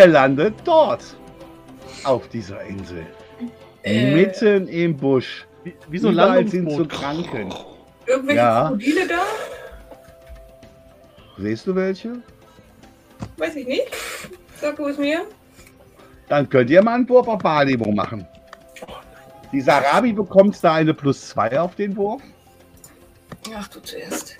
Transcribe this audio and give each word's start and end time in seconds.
Ihr 0.00 0.06
landet 0.06 0.54
dort. 0.64 1.04
Auf 2.04 2.26
dieser 2.28 2.62
Insel. 2.62 3.04
Äh. 3.82 4.14
Mitten 4.14 4.66
im 4.68 4.96
Busch. 4.96 5.46
Wie, 5.62 5.74
wie 5.90 5.98
so 5.98 6.10
Überall 6.10 6.48
sind 6.48 6.70
so. 6.72 6.86
Kranken. 6.86 7.52
Irgendwelche 8.06 8.38
Ja. 8.38 8.62
Krokodile 8.68 9.06
da? 9.06 9.22
Siehst 11.36 11.66
du 11.66 11.74
welche? 11.74 12.12
Weiß 13.36 13.54
ich 13.56 13.66
nicht. 13.66 13.88
Sag 14.58 14.76
du 14.76 14.88
es 14.88 14.96
mir. 14.96 15.20
Dann 16.30 16.48
könnt 16.48 16.70
ihr 16.70 16.82
mal 16.82 16.94
einen 16.94 17.06
Wurf 17.06 17.28
auf 17.28 17.44
Wahrnehmung 17.44 17.94
machen. 17.94 18.26
Die 19.52 19.60
Sarabi 19.60 20.14
bekommt 20.14 20.56
da 20.64 20.76
eine 20.76 20.94
plus 20.94 21.28
2 21.28 21.60
auf 21.60 21.74
den 21.74 21.94
Wurf. 21.94 22.22
Ach, 23.54 23.68
du 23.68 23.80
zuerst. 23.80 24.38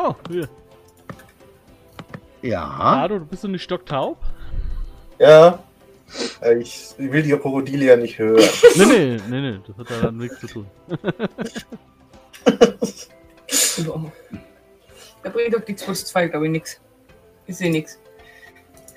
Oh, 0.00 0.14
hier. 0.30 0.48
Ja. 2.42 2.64
Ado, 2.78 3.18
du 3.18 3.26
bist 3.26 3.42
doch 3.42 3.48
nicht 3.48 3.64
stocktaub? 3.64 4.16
Ja. 5.18 5.58
Äh, 6.40 6.58
Ich 6.58 6.94
will 6.98 7.22
die 7.22 7.36
Krokodile 7.36 7.84
ja 7.84 7.96
nicht 7.96 8.16
hören. 8.18 8.42
Nee, 8.76 8.84
nee, 8.86 9.20
nee, 9.28 9.40
nee, 9.40 9.58
das 9.66 9.76
hat 9.76 10.04
da 10.04 10.10
nichts 10.12 10.38
zu 10.40 10.46
tun. 10.46 10.66
Da 15.22 15.30
bringt 15.30 15.54
doch 15.54 15.60
die 15.64 15.74
plus 15.74 16.04
2, 16.06 16.28
glaube 16.28 16.46
ich, 16.46 16.52
nichts. 16.52 16.80
Ich 17.46 17.56
sehe 17.56 17.70
nichts. 17.70 17.98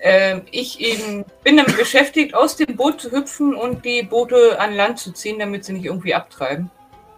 Ähm, 0.02 0.44
ich 0.52 0.80
eben 0.80 1.26
bin 1.44 1.58
damit 1.58 1.78
beschäftigt, 1.78 2.34
aus 2.36 2.56
dem 2.56 2.76
Boot 2.76 3.02
zu 3.02 3.12
hüpfen 3.12 3.56
und 3.56 3.86
die 3.86 4.04
Boote 4.04 4.60
an 4.60 4.74
Land 4.76 5.00
zu 5.00 5.12
ziehen, 5.14 5.40
damit 5.40 5.66
sie 5.66 5.74
nicht 5.74 5.86
irgendwie 5.86 6.14
abtreiben. 6.14 6.70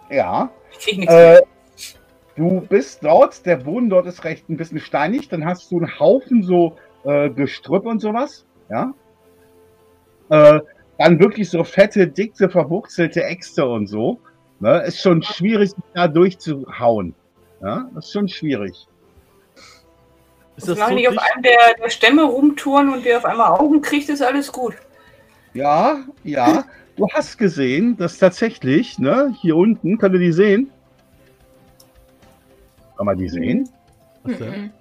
Ja. 0.09 0.49
Ich 0.71 0.79
krieg 0.79 0.97
nichts 0.99 1.13
Äh, 1.13 1.17
mehr. 1.33 1.43
Du 2.35 2.61
bist 2.61 3.03
dort, 3.03 3.45
der 3.45 3.57
Boden 3.57 3.89
dort 3.89 4.05
ist 4.07 4.23
recht 4.23 4.49
ein 4.49 4.57
bisschen 4.57 4.79
steinig, 4.79 5.29
dann 5.29 5.45
hast 5.45 5.71
du 5.71 5.77
einen 5.77 5.99
Haufen 5.99 6.43
so 6.43 6.75
äh, 7.03 7.29
Gestrüpp 7.29 7.85
und 7.85 7.99
sowas, 7.99 8.45
ja. 8.69 8.93
Äh, 10.29 10.59
dann 10.97 11.19
wirklich 11.19 11.49
so 11.49 11.63
fette, 11.63 12.07
dicke, 12.07 12.49
verwurzelte 12.49 13.23
Äxte 13.23 13.65
und 13.65 13.87
so. 13.87 14.19
Ne? 14.59 14.83
Ist 14.83 15.01
schon 15.01 15.21
schwierig, 15.21 15.71
sich 15.71 15.83
da 15.93 16.07
durchzuhauen. 16.07 17.13
Ja, 17.61 17.89
das 17.93 18.05
ist 18.05 18.13
schon 18.13 18.27
schwierig. 18.27 18.87
Ist 20.55 20.67
das 20.67 20.77
Solange 20.77 20.93
so 20.93 20.99
ich 20.99 21.09
auf 21.09 21.17
einem 21.17 21.43
der, 21.43 21.57
der 21.81 21.89
Stämme 21.89 22.23
rumtouren 22.23 22.89
und 22.89 23.05
der 23.05 23.17
auf 23.17 23.25
einmal 23.25 23.59
Augen 23.59 23.81
kriegt, 23.81 24.09
ist 24.09 24.21
alles 24.21 24.51
gut. 24.51 24.75
Ja, 25.53 26.03
ja. 26.23 26.65
Du 26.95 27.07
hast 27.11 27.37
gesehen, 27.37 27.97
dass 27.97 28.19
tatsächlich, 28.19 28.99
ne, 28.99 29.35
hier 29.41 29.55
unten, 29.55 29.97
könnt 29.97 30.13
ihr 30.13 30.19
die 30.19 30.31
sehen? 30.31 30.71
Kann 33.03 33.07
man 33.07 33.17
die 33.17 33.27
sehen? 33.27 33.69
Was 34.23 34.37
denn? 34.37 34.61
Mhm. 34.61 34.71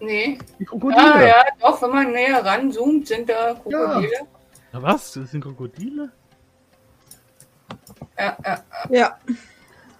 Nee. 0.00 0.38
Die 0.58 0.64
Krokodile. 0.64 1.14
Ah, 1.14 1.26
ja, 1.26 1.44
doch, 1.60 1.82
wenn 1.82 1.90
man 1.90 2.10
näher 2.10 2.42
ranzoomt, 2.42 3.06
sind 3.06 3.28
da 3.28 3.52
Krokodile. 3.52 4.20
Na 4.72 4.82
was? 4.82 5.12
Das 5.12 5.30
sind 5.30 5.42
Krokodile? 5.42 6.10
Ja, 8.18 8.36
ja. 8.42 8.64
Ja. 8.88 9.18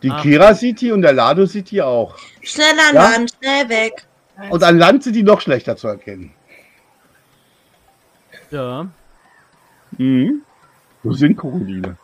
Die 0.03 0.11
Ah. 0.11 0.23
Kira 0.23 0.55
sieht 0.55 0.81
die 0.81 0.91
und 0.91 1.03
der 1.03 1.13
Lado 1.13 1.45
sieht 1.45 1.71
die 1.71 1.83
auch. 1.83 2.17
Schnell 2.41 2.79
an 2.89 2.95
Ja? 2.95 3.11
Land, 3.11 3.37
schnell 3.39 3.69
weg. 3.69 4.07
Und 4.49 4.63
an 4.63 4.79
Land 4.79 5.03
sind 5.03 5.13
die 5.13 5.23
noch 5.23 5.43
schlechter 5.43 5.77
zu 5.77 5.89
erkennen. 5.89 6.33
Ja. 8.51 8.87
Mhm. 9.99 10.41
So 11.05 11.13
sind 11.13 11.37
Krokodile. 11.37 11.99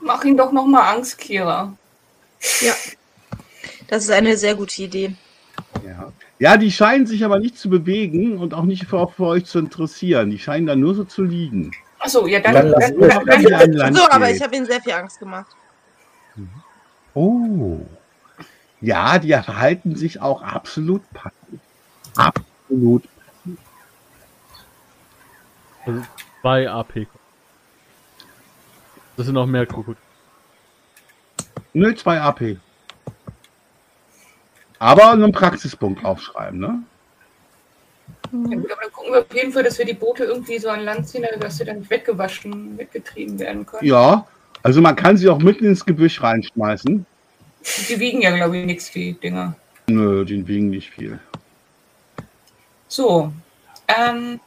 Mach 0.00 0.22
ihn 0.22 0.36
doch 0.36 0.52
noch 0.52 0.66
mal 0.66 0.88
Angst, 0.94 1.18
Kira. 1.18 1.72
Ja. 2.60 2.74
Das 3.92 4.04
ist 4.04 4.10
eine 4.10 4.38
sehr 4.38 4.54
gute 4.54 4.84
Idee. 4.84 5.14
Ja. 5.86 6.10
ja, 6.38 6.56
die 6.56 6.72
scheinen 6.72 7.06
sich 7.06 7.26
aber 7.26 7.38
nicht 7.38 7.58
zu 7.58 7.68
bewegen 7.68 8.38
und 8.38 8.54
auch 8.54 8.62
nicht 8.62 8.86
für, 8.86 8.96
auch 8.96 9.12
für 9.12 9.26
euch 9.26 9.44
zu 9.44 9.58
interessieren. 9.58 10.30
Die 10.30 10.38
scheinen 10.38 10.66
da 10.66 10.74
nur 10.74 10.94
so 10.94 11.04
zu 11.04 11.22
liegen. 11.22 11.72
Achso, 11.98 12.26
ja, 12.26 12.40
dann. 12.40 12.54
Dann 12.54 12.72
dann, 12.72 12.98
dann, 12.98 13.26
dann, 13.26 13.52
an 13.52 13.72
Land 13.74 13.96
So, 13.98 14.08
aber 14.08 14.30
ich 14.30 14.40
habe 14.42 14.56
ihnen 14.56 14.64
sehr 14.64 14.80
viel 14.80 14.94
Angst 14.94 15.18
gemacht. 15.18 15.54
Oh. 17.12 17.80
Ja, 18.80 19.18
die 19.18 19.28
verhalten 19.28 19.94
sich 19.94 20.22
auch 20.22 20.40
absolut 20.40 21.02
passiv. 21.12 21.60
Absolut. 22.16 23.04
Also 25.84 26.02
zwei 26.40 26.70
AP. 26.70 27.06
Das 29.18 29.26
sind 29.26 29.34
noch 29.34 29.44
mehr 29.44 29.66
Krokodile. 29.66 29.98
Nö, 31.74 31.94
2 31.94 32.20
AP. 32.22 32.56
Aber 34.82 35.12
einen 35.12 35.30
Praxispunkt 35.30 36.04
aufschreiben, 36.04 36.58
ne? 36.58 36.82
ja, 38.32 38.56
gut, 38.56 38.72
aber 38.72 38.80
dann 38.82 38.92
gucken 38.92 39.12
wir 39.12 39.20
auf 39.20 39.32
jeden 39.32 39.52
Fall, 39.52 39.62
dass 39.62 39.78
wir 39.78 39.84
die 39.84 39.94
Boote 39.94 40.24
irgendwie 40.24 40.58
so 40.58 40.70
an 40.70 40.80
Land 40.80 41.08
ziehen, 41.08 41.24
dass 41.38 41.58
sie 41.58 41.64
dann 41.64 41.78
nicht 41.78 41.90
weggewaschen, 41.90 42.76
weggetrieben 42.76 43.38
werden 43.38 43.64
können. 43.64 43.86
Ja. 43.86 44.26
Also 44.64 44.80
man 44.80 44.96
kann 44.96 45.16
sie 45.16 45.28
auch 45.28 45.38
mitten 45.38 45.66
ins 45.66 45.84
Gebüsch 45.84 46.20
reinschmeißen. 46.20 47.06
Die 47.88 48.00
wiegen 48.00 48.22
ja, 48.22 48.34
glaube 48.34 48.58
ich, 48.58 48.66
nichts, 48.66 48.90
die 48.90 49.12
Dinger. 49.12 49.54
Nö, 49.86 50.24
die 50.24 50.44
wiegen 50.48 50.70
nicht 50.70 50.90
viel. 50.90 51.20
So. 52.88 53.32
Ähm, 53.86 54.40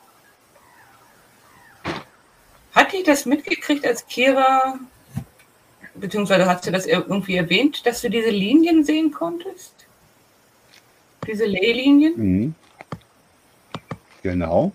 hatte 2.73 2.97
ich 2.97 3.03
das 3.03 3.25
mitgekriegt, 3.25 3.87
als 3.87 4.05
Kira, 4.05 4.79
beziehungsweise 5.93 6.45
hast 6.45 6.67
du 6.67 6.71
das 6.71 6.87
irgendwie 6.87 7.37
erwähnt, 7.37 7.85
dass 7.85 8.01
du 8.01 8.09
diese 8.09 8.31
Linien 8.31 8.83
sehen 8.83 9.11
konntest? 9.11 9.75
Diese 11.27 11.45
Leylinien? 11.45 12.13
Mhm. 12.15 12.55
Genau. 14.23 14.71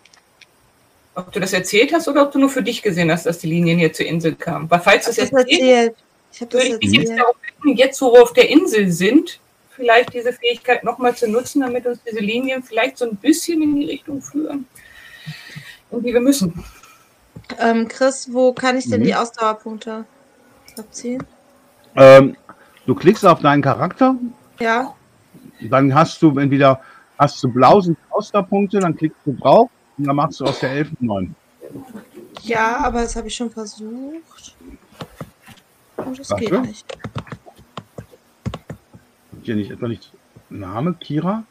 Ob 1.15 1.33
du 1.33 1.41
das 1.41 1.53
erzählt 1.53 1.93
hast 1.93 2.09
oder 2.09 2.23
ob 2.23 2.33
du 2.33 2.39
nur 2.39 2.49
für 2.51 2.63
dich 2.63 2.83
gesehen 2.83 3.11
hast, 3.11 3.27
dass 3.27 3.39
die 3.39 3.49
Linien 3.49 3.79
hier 3.79 3.93
zur 3.93 4.07
Insel 4.07 4.35
kamen. 4.35 4.71
Weil 4.71 4.81
falls 4.81 5.05
du 5.07 5.11
Ich 5.11 5.19
es 5.19 5.25
habe 5.33 5.43
das 5.45 5.53
erzählt, 5.53 5.61
erzählt. 5.63 5.97
Ich 6.33 6.41
habe 6.41 6.51
das 6.53 6.63
würde 6.65 6.75
ich 6.81 6.91
dich 6.91 7.01
jetzt 7.01 7.19
darauf 7.19 7.37
bitten, 7.39 7.77
jetzt 7.77 8.01
wo 8.01 8.13
wir 8.13 8.23
auf 8.23 8.33
der 8.33 8.49
Insel 8.49 8.91
sind, 8.93 9.41
vielleicht 9.71 10.15
diese 10.15 10.33
Fähigkeit 10.33 10.85
nochmal 10.85 11.17
zu 11.17 11.29
nutzen, 11.29 11.61
damit 11.63 11.87
uns 11.87 11.99
diese 12.09 12.21
Linien 12.21 12.63
vielleicht 12.63 12.97
so 12.99 13.07
ein 13.07 13.17
bisschen 13.17 13.61
in 13.63 13.75
die 13.77 13.87
Richtung 13.87 14.23
führen. 14.23 14.67
in 15.91 16.03
die 16.05 16.13
wir 16.13 16.21
müssen. 16.21 16.63
Ähm, 17.59 17.89
Chris, 17.89 18.29
wo 18.33 18.53
kann 18.53 18.79
ich 18.79 18.89
denn 18.89 19.01
Mhm. 19.01 19.05
die 19.07 19.15
Ausdauerpunkte 19.17 20.05
abziehen? 20.79 21.21
Ähm, 21.97 22.37
du 22.87 22.95
klickst 22.95 23.27
auf 23.27 23.41
deinen 23.41 23.61
Charakter, 23.63 24.15
Ja. 24.61 24.95
Dann 25.69 25.95
hast 25.95 26.21
du 26.23 26.39
entweder 26.39 26.81
hast 27.19 27.43
du 27.43 27.49
blau 27.49 27.81
sind 27.81 27.99
Ausdauerpunkte, 28.11 28.81
dann 28.81 28.97
klickst 28.97 29.21
du 29.25 29.33
drauf 29.33 29.71
und 29.99 30.07
dann 30.07 30.17
machst 30.17 30.41
du 30.41 30.45
aus 30.45 30.61
der 30.61 30.71
11 30.71 30.89
9. 31.01 31.35
Ja, 32.43 32.79
aber 32.79 33.03
das 33.03 33.17
habe 33.17 33.29
ich 33.29 33.35
schon 33.35 33.51
versucht. 33.51 34.57
Oh, 35.97 36.13
das 36.17 36.35
geht 36.37 36.51
Warte. 36.51 36.67
nicht. 36.69 36.87
Hier 39.43 39.57
nicht 39.57 39.71
etwa 39.71 39.89
nicht 39.89 40.11
Name 40.49 40.95
Kira? 40.95 41.45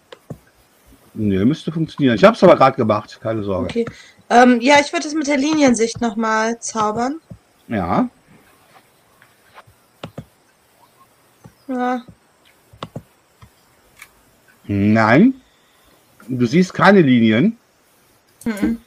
Nee, 1.13 1.43
müsste 1.45 1.71
funktionieren. 1.71 2.15
Ich 2.15 2.23
habe 2.23 2.35
es 2.35 2.43
aber 2.43 2.55
gerade 2.55 2.75
gemacht, 2.75 3.19
keine 3.21 3.43
Sorge. 3.43 3.65
Okay. 3.65 3.85
Ähm, 4.29 4.59
ja, 4.61 4.75
ich 4.79 4.91
würde 4.93 5.07
es 5.07 5.13
mit 5.13 5.27
der 5.27 5.37
Liniensicht 5.37 6.01
nochmal 6.01 6.59
zaubern. 6.59 7.19
Ja, 7.67 8.09
Ja. 11.69 12.01
Nein. 14.69 15.33
Du 16.27 16.45
siehst 16.45 16.73
keine 16.73 17.01
Linien. 17.01 17.57
Mhm. 18.45 18.79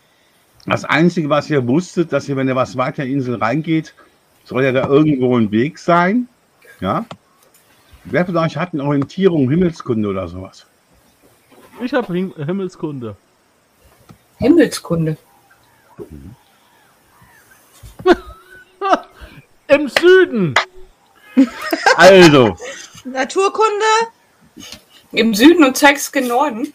Das 0.65 0.85
Einzige, 0.85 1.29
was 1.29 1.51
ihr 1.51 1.67
wusstet, 1.67 2.13
dass 2.13 2.29
ihr, 2.29 2.37
wenn 2.37 2.47
ihr 2.49 2.55
was 2.55 2.77
weiter 2.77 3.03
in 3.03 3.09
die 3.09 3.15
Insel 3.15 3.35
reingeht, 3.35 3.95
soll 4.45 4.63
ja 4.65 4.71
da 4.73 4.87
irgendwo 4.87 5.37
ein 5.37 5.51
Weg 5.51 5.79
sein. 5.79 6.29
Ja. 6.81 7.05
Wer 8.05 8.27
von 8.27 8.37
euch 8.37 8.57
hat 8.57 8.73
eine 8.73 8.85
Orientierung, 8.85 9.51
Himmelskunde 9.51 10.09
oder 10.09 10.29
sowas? 10.29 10.67
Ich 11.83 11.93
habe 11.93 12.13
Himmelskunde. 12.13 13.17
Himmelskunde. 14.39 15.17
Im 19.69 19.89
Süden! 19.89 20.55
Also, 21.97 22.57
Naturkunde? 23.05 23.85
Im 25.13 25.35
Süden 25.35 25.65
und 25.65 25.77
zeigst 25.77 26.13
gen 26.13 26.29
Norden. 26.29 26.73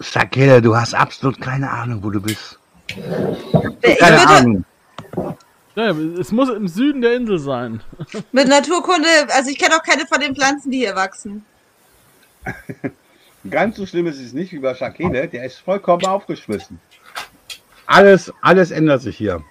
Shakira, 0.00 0.60
du 0.60 0.76
hast 0.76 0.94
absolut 0.94 1.40
keine 1.40 1.70
Ahnung, 1.70 2.02
wo 2.02 2.10
du 2.10 2.20
bist. 2.20 2.58
Ich 2.88 3.98
Keine 3.98 4.16
würde 4.18 4.28
Ahnung. 4.28 4.64
Ja, 5.76 5.90
es 6.20 6.30
muss 6.30 6.50
im 6.50 6.68
Süden 6.68 7.00
der 7.02 7.16
Insel 7.16 7.38
sein. 7.38 7.80
mit 8.32 8.48
Naturkunde, 8.48 9.08
also 9.34 9.50
ich 9.50 9.58
kenne 9.58 9.76
auch 9.76 9.82
keine 9.82 10.06
von 10.06 10.20
den 10.20 10.34
Pflanzen, 10.34 10.70
die 10.70 10.78
hier 10.78 10.94
wachsen. 10.94 11.44
Ganz 13.50 13.76
so 13.76 13.84
schlimm 13.84 14.06
ist 14.06 14.20
es 14.20 14.32
nicht 14.32 14.52
wie 14.52 14.58
bei 14.58 14.74
Shakele, 14.74 15.28
der 15.28 15.44
ist 15.44 15.58
vollkommen 15.58 16.06
aufgeschmissen. 16.06 16.80
Alles, 17.86 18.32
alles 18.40 18.70
ändert 18.70 19.02
sich 19.02 19.16
hier. 19.18 19.42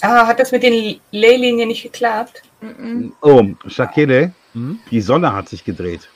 Ah, 0.00 0.26
hat 0.26 0.40
das 0.40 0.50
mit 0.50 0.62
den 0.62 0.98
Leylinien 1.12 1.68
nicht 1.68 1.82
geklappt? 1.82 2.42
Mhm. 2.60 3.12
Oh, 3.20 3.44
Shakele, 3.68 4.32
Hm? 4.54 4.80
die 4.90 5.00
Sonne 5.00 5.32
hat 5.32 5.48
sich 5.48 5.64
gedreht. 5.64 6.08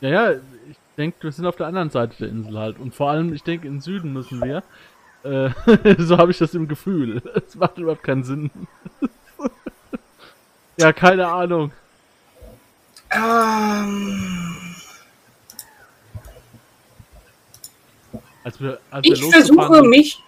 Ja, 0.00 0.08
ja, 0.08 0.32
ich 0.32 0.76
denke, 0.96 1.16
wir 1.22 1.32
sind 1.32 1.46
auf 1.46 1.56
der 1.56 1.66
anderen 1.66 1.90
Seite 1.90 2.16
der 2.18 2.28
Insel 2.28 2.58
halt. 2.58 2.78
Und 2.78 2.94
vor 2.94 3.10
allem, 3.10 3.32
ich 3.32 3.42
denke, 3.42 3.66
im 3.66 3.80
Süden 3.80 4.12
müssen 4.12 4.40
wir. 4.42 4.62
Äh, 5.24 5.50
so 5.98 6.18
habe 6.18 6.30
ich 6.30 6.38
das 6.38 6.54
im 6.54 6.68
Gefühl. 6.68 7.22
Es 7.46 7.56
macht 7.56 7.78
überhaupt 7.78 8.04
keinen 8.04 8.24
Sinn. 8.24 8.50
ja, 10.76 10.92
keine 10.92 11.26
Ahnung. 11.28 11.72
Ähm, 13.10 14.48
Als 18.48 18.58
wir, 18.62 18.78
als 18.90 19.04
wir 19.04 19.12
ich 19.12 19.20
losgefahren 19.20 19.56
versuche 19.56 19.82
mich. 19.82 20.22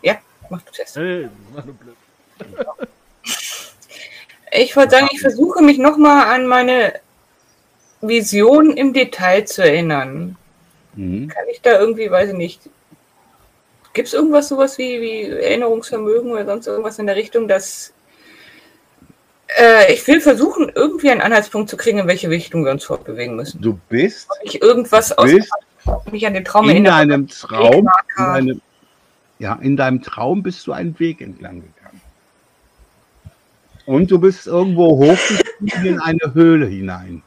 Ja, 0.00 0.14
mach 0.48 0.62
du 0.62 0.72
zuerst. 0.72 0.96
Ey, 0.96 1.28
mach 1.54 1.62
nur 1.66 1.74
blöd. 1.74 1.96
Ich 4.52 4.74
wollte 4.74 4.92
sagen, 4.92 5.08
ich 5.12 5.20
versuche 5.20 5.62
mich 5.62 5.76
nochmal 5.76 6.34
an 6.34 6.46
meine 6.46 6.94
Vision 8.02 8.76
im 8.76 8.92
Detail 8.92 9.44
zu 9.44 9.62
erinnern. 9.62 10.36
Mhm. 10.94 11.28
Kann 11.28 11.44
ich 11.50 11.60
da 11.62 11.78
irgendwie, 11.78 12.10
weiß 12.10 12.30
ich 12.30 12.36
nicht. 12.36 12.60
Gibt 13.94 14.08
es 14.08 14.14
irgendwas 14.14 14.48
sowas 14.48 14.78
wie, 14.78 15.00
wie 15.00 15.22
Erinnerungsvermögen 15.22 16.30
oder 16.32 16.46
sonst 16.46 16.66
irgendwas 16.66 16.98
in 16.98 17.06
der 17.06 17.16
Richtung, 17.16 17.46
dass 17.48 17.92
äh, 19.58 19.92
ich 19.92 20.06
will 20.06 20.20
versuchen, 20.20 20.72
irgendwie 20.74 21.10
einen 21.10 21.20
Anhaltspunkt 21.20 21.68
zu 21.68 21.76
kriegen, 21.76 21.98
in 21.98 22.06
welche 22.06 22.30
Richtung 22.30 22.64
wir 22.64 22.72
uns 22.72 22.84
fortbewegen 22.84 23.36
müssen. 23.36 23.60
Du 23.60 23.78
bist, 23.88 24.28
Ob 24.30 24.38
ich 24.42 24.62
irgendwas 24.62 25.16
aus 25.16 25.30
bist 25.30 25.50
mich 26.10 26.26
an 26.26 26.34
den 26.34 26.44
Traum 26.44 26.64
in 26.64 26.70
erinnere. 26.70 26.92
deinem 26.94 27.28
Traum, 27.28 27.88
in 28.16 28.24
deinem, 28.24 28.60
ja, 29.38 29.58
in 29.60 29.76
deinem 29.76 30.02
Traum 30.02 30.42
bist 30.42 30.66
du 30.66 30.72
einen 30.72 30.98
Weg 30.98 31.20
entlang 31.20 31.62
gegangen. 31.62 32.00
Und 33.84 34.10
du 34.10 34.18
bist 34.18 34.46
irgendwo 34.46 34.96
hochgestiegen 34.96 35.86
in 35.86 36.00
eine 36.00 36.34
Höhle 36.34 36.66
hinein. 36.66 37.22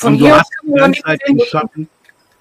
Von 0.00 0.14
Und 0.14 0.18
du 0.20 0.30
hast 0.34 0.50
die 0.62 0.72
ganze 0.72 1.02
Zeit 1.02 1.20
den 1.28 1.38
Schatten, 1.40 1.88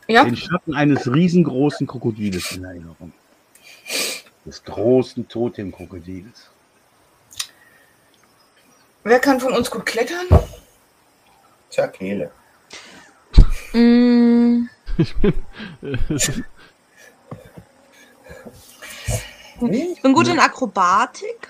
Ja, 0.08 0.24
den 0.24 0.38
Schatten 0.38 0.74
eines 0.74 1.12
riesengroßen 1.12 1.86
Krokodiles 1.88 2.54
in 2.54 2.64
Erinnerung. 2.64 3.12
Des 4.46 4.64
großen 4.64 5.28
Totemkrokodils. 5.28 6.50
wer 9.04 9.20
kann 9.20 9.42
von 9.42 9.52
uns 9.54 9.70
gut 9.70 9.86
klettern? 9.86 10.26
Tja, 11.70 11.88
Kehle. 11.88 12.32
Mm, 13.74 14.70
Ich 14.98 15.16
bin, 15.18 15.34
es 15.82 16.30
ist- 16.30 16.44
ich 19.62 20.02
bin 20.02 20.14
gut 20.14 20.30
in 20.30 20.40
Akrobatik. 20.40 21.50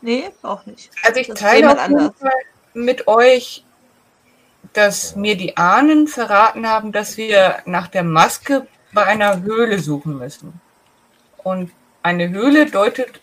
Nee, 0.00 0.30
auch 0.42 0.64
nicht. 0.64 0.90
Also 1.02 1.20
ich 1.20 1.26
Das 1.26 1.38
teile 1.38 1.70
auf 1.70 1.88
jeden. 1.88 2.14
Fall 2.14 2.32
mit 2.72 3.06
euch, 3.08 3.64
dass 4.72 5.16
mir 5.16 5.36
die 5.36 5.56
Ahnen 5.56 6.06
verraten 6.08 6.68
haben, 6.68 6.92
dass 6.92 7.16
wir 7.16 7.58
nach 7.64 7.88
der 7.88 8.02
Maske 8.04 8.66
bei 8.92 9.04
einer 9.04 9.42
Höhle 9.42 9.78
suchen 9.78 10.18
müssen. 10.18 10.60
Und 11.42 11.70
eine 12.02 12.28
Höhle 12.30 12.66
deutet 12.66 13.20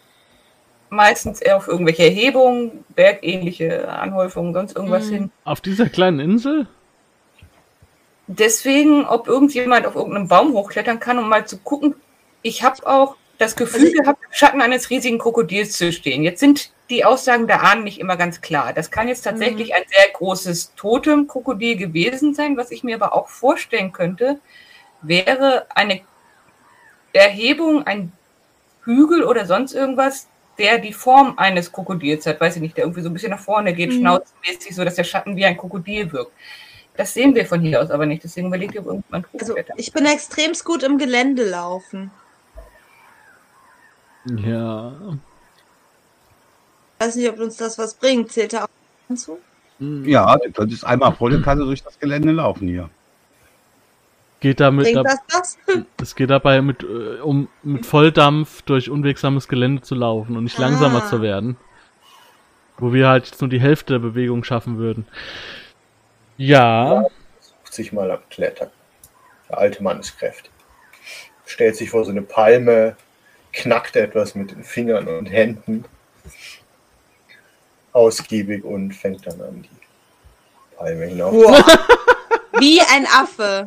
meistens 0.90 1.42
eher 1.42 1.58
auf 1.58 1.68
irgendwelche 1.68 2.04
Erhebungen, 2.04 2.86
bergähnliche 2.90 3.90
Anhäufungen, 3.90 4.54
sonst 4.54 4.76
irgendwas 4.76 5.08
Mhm. 5.08 5.14
hin. 5.14 5.32
auf 5.44 5.62
dieser 5.62 5.90
kleinen 5.90 6.20
Insel? 6.20 6.68
Deswegen, 8.28 9.06
ob 9.06 9.28
irgendjemand 9.28 9.86
auf 9.86 9.96
irgendeinem 9.96 10.28
Baum 10.28 10.54
hochklettern 10.54 11.00
kann, 11.00 11.20
um 11.20 11.30
mal 11.30 11.46
zu 11.46 11.58
gucken. 11.60 11.96
Ich 12.42 12.64
habe 12.64 12.86
auch 12.88 13.16
das 13.38 13.56
Gefühl 13.56 13.82
Also 13.82 13.88
ich- 13.94 13.98
gehabt, 13.98 14.20
im 14.26 14.34
Schatten 14.34 14.62
eines 14.62 14.90
riesigen 14.90 15.20
Krokodils 15.20 15.78
zu 15.78 15.92
stehen. 15.92 16.24
Jetzt 16.24 16.40
sind 16.40 16.72
die 16.90 17.04
Aussagen 17.04 17.48
der 17.48 17.64
Ahnen 17.64 17.84
nicht 17.84 18.00
immer 18.00 18.16
ganz 18.16 18.42
klar. 18.42 18.72
Das 18.74 18.92
kann 18.92 19.08
jetzt 19.08 19.24
tatsächlich 19.24 19.74
ein 19.74 19.84
sehr 19.88 20.12
großes 20.14 20.76
Totem-Krokodil 20.76 21.78
gewesen 21.78 22.34
sein. 22.34 22.58
Was 22.58 22.72
ich 22.72 22.84
mir 22.84 22.96
aber 22.96 23.14
auch 23.14 23.28
vorstellen 23.28 23.92
könnte, 23.92 24.40
wäre 25.02 25.66
eine 25.70 26.02
Erhebung, 27.14 27.86
ein 27.88 28.12
Hügel 28.84 29.24
oder 29.24 29.46
sonst 29.46 29.74
irgendwas, 29.74 30.28
der 30.58 30.78
die 30.78 30.94
Form 30.94 31.34
eines 31.38 31.72
Krokodils 31.72 32.26
hat. 32.28 32.40
Weiß 32.40 32.56
ich 32.56 32.62
nicht, 32.62 32.78
der 32.78 32.84
irgendwie 32.86 33.02
so 33.02 33.10
ein 33.10 33.14
bisschen 33.14 33.32
nach 33.32 33.40
vorne 33.40 33.74
geht, 33.74 33.92
Mhm. 33.92 34.00
schnauzenmäßig, 34.00 34.76
so 34.76 34.86
dass 34.86 34.96
der 34.96 35.04
Schatten 35.04 35.36
wie 35.36 35.46
ein 35.46 35.58
Krokodil 35.58 36.12
wirkt. 36.12 36.32
Das 36.96 37.14
sehen 37.14 37.36
wir 37.36 37.46
von 37.46 37.60
hier 37.60 37.82
aus 37.82 37.92
aber 37.92 38.06
nicht. 38.06 38.24
Deswegen 38.24 38.48
überlegt 38.48 38.76
ihr, 38.76 38.82
ob 38.82 38.88
irgendjemand 38.88 39.28
Also 39.38 39.56
ich 39.76 39.92
bin 39.92 40.06
extremst 40.06 40.64
gut 40.64 40.84
im 40.84 40.98
Gelände 40.98 41.44
laufen. 41.50 42.12
Ja. 44.26 44.94
Weiß 47.00 47.16
nicht, 47.16 47.30
ob 47.30 47.40
uns 47.40 47.58
das 47.58 47.78
was 47.78 47.94
bringt. 47.94 48.32
Zählt 48.32 48.54
da 48.54 48.64
auch 48.66 48.70
hinzu? 49.08 49.40
Hm. 49.80 50.06
Ja, 50.08 50.36
du 50.38 50.52
könntest 50.52 50.86
einmal 50.86 51.14
volle 51.14 51.42
Kanne 51.42 51.66
durch 51.66 51.84
das 51.84 52.00
Gelände 52.00 52.32
laufen 52.32 52.68
hier. 52.68 52.90
Geht 54.40 54.60
damit, 54.60 54.86
Bringt 54.86 55.06
das 55.06 55.20
das? 55.28 55.58
es 56.02 56.16
geht 56.16 56.30
dabei 56.30 56.62
mit, 56.62 56.84
äh, 56.84 57.20
um 57.22 57.50
mit 57.64 57.86
Volldampf 57.86 58.62
durch 58.62 58.90
unwegsames 58.90 59.48
Gelände 59.48 59.82
zu 59.82 59.96
laufen 59.96 60.38
und 60.38 60.44
nicht 60.44 60.58
langsamer 60.58 61.04
Ah. 61.04 61.08
zu 61.10 61.22
werden. 61.22 61.58
Wo 62.78 62.94
wir 62.94 63.08
halt 63.08 63.26
jetzt 63.26 63.42
nur 63.42 63.50
die 63.50 63.60
Hälfte 63.62 63.94
der 63.94 64.00
Bewegung 64.00 64.44
schaffen 64.44 64.78
würden. 64.78 65.08
Ja, 66.38 67.06
Sucht 67.40 67.74
sich 67.74 67.94
mal 67.94 68.12
am 68.12 68.20
Klettern. 68.30 68.70
Der 69.50 69.58
alte 69.58 69.82
Mann 69.82 70.00
ist 70.00 70.18
kräftig. 70.18 70.52
Stellt 71.46 71.76
sich 71.76 71.90
vor 71.90 72.04
so 72.04 72.12
eine 72.12 72.22
Palme, 72.22 72.98
knackt 73.54 73.96
etwas 73.96 74.36
mit 74.36 74.52
den 74.52 74.64
Fingern 74.64 75.08
und 75.08 75.28
Händen. 75.28 75.86
Ausgiebig 77.96 78.64
und 78.66 78.92
fängt 78.94 79.26
dann 79.26 79.42
an, 79.42 79.62
die 79.64 80.76
Palme 80.76 81.06
hinauf. 81.06 81.34
Wie 82.60 82.82
ein 82.82 83.06
Affe. 83.08 83.66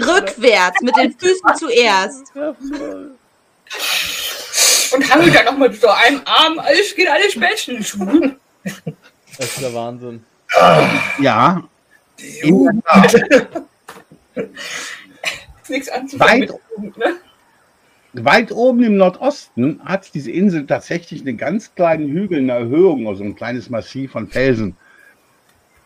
Rückwärts, 0.00 0.80
mit 0.80 0.96
den 0.96 1.16
Füßen 1.16 1.54
zuerst. 1.56 2.32
Und 4.92 5.10
hangelt 5.12 5.34
dann 5.34 5.44
nochmal 5.44 5.72
so 5.72 5.88
einem 5.88 6.22
Arm, 6.24 6.58
alles 6.58 6.94
geht 6.94 7.08
alles 7.08 7.32
Spätzchen. 7.32 7.78
das 9.38 9.46
ist 9.48 9.60
der 9.60 9.74
Wahnsinn. 9.74 10.24
Ja, 11.20 11.62
nichts 15.68 15.88
anzufangen 15.88 16.48
Weit- 16.48 16.60
mit 16.78 16.96
ne? 16.96 17.16
Weit 18.24 18.52
oben 18.52 18.82
im 18.82 18.96
Nordosten 18.96 19.80
hat 19.84 20.14
diese 20.14 20.30
Insel 20.30 20.66
tatsächlich 20.66 21.22
einen 21.22 21.36
ganz 21.36 21.74
kleinen 21.74 22.08
Hügel, 22.08 22.38
eine 22.38 22.52
Erhöhung, 22.52 23.06
also 23.08 23.24
ein 23.24 23.34
kleines 23.34 23.68
Massiv 23.70 24.12
von 24.12 24.28
Felsen. 24.28 24.76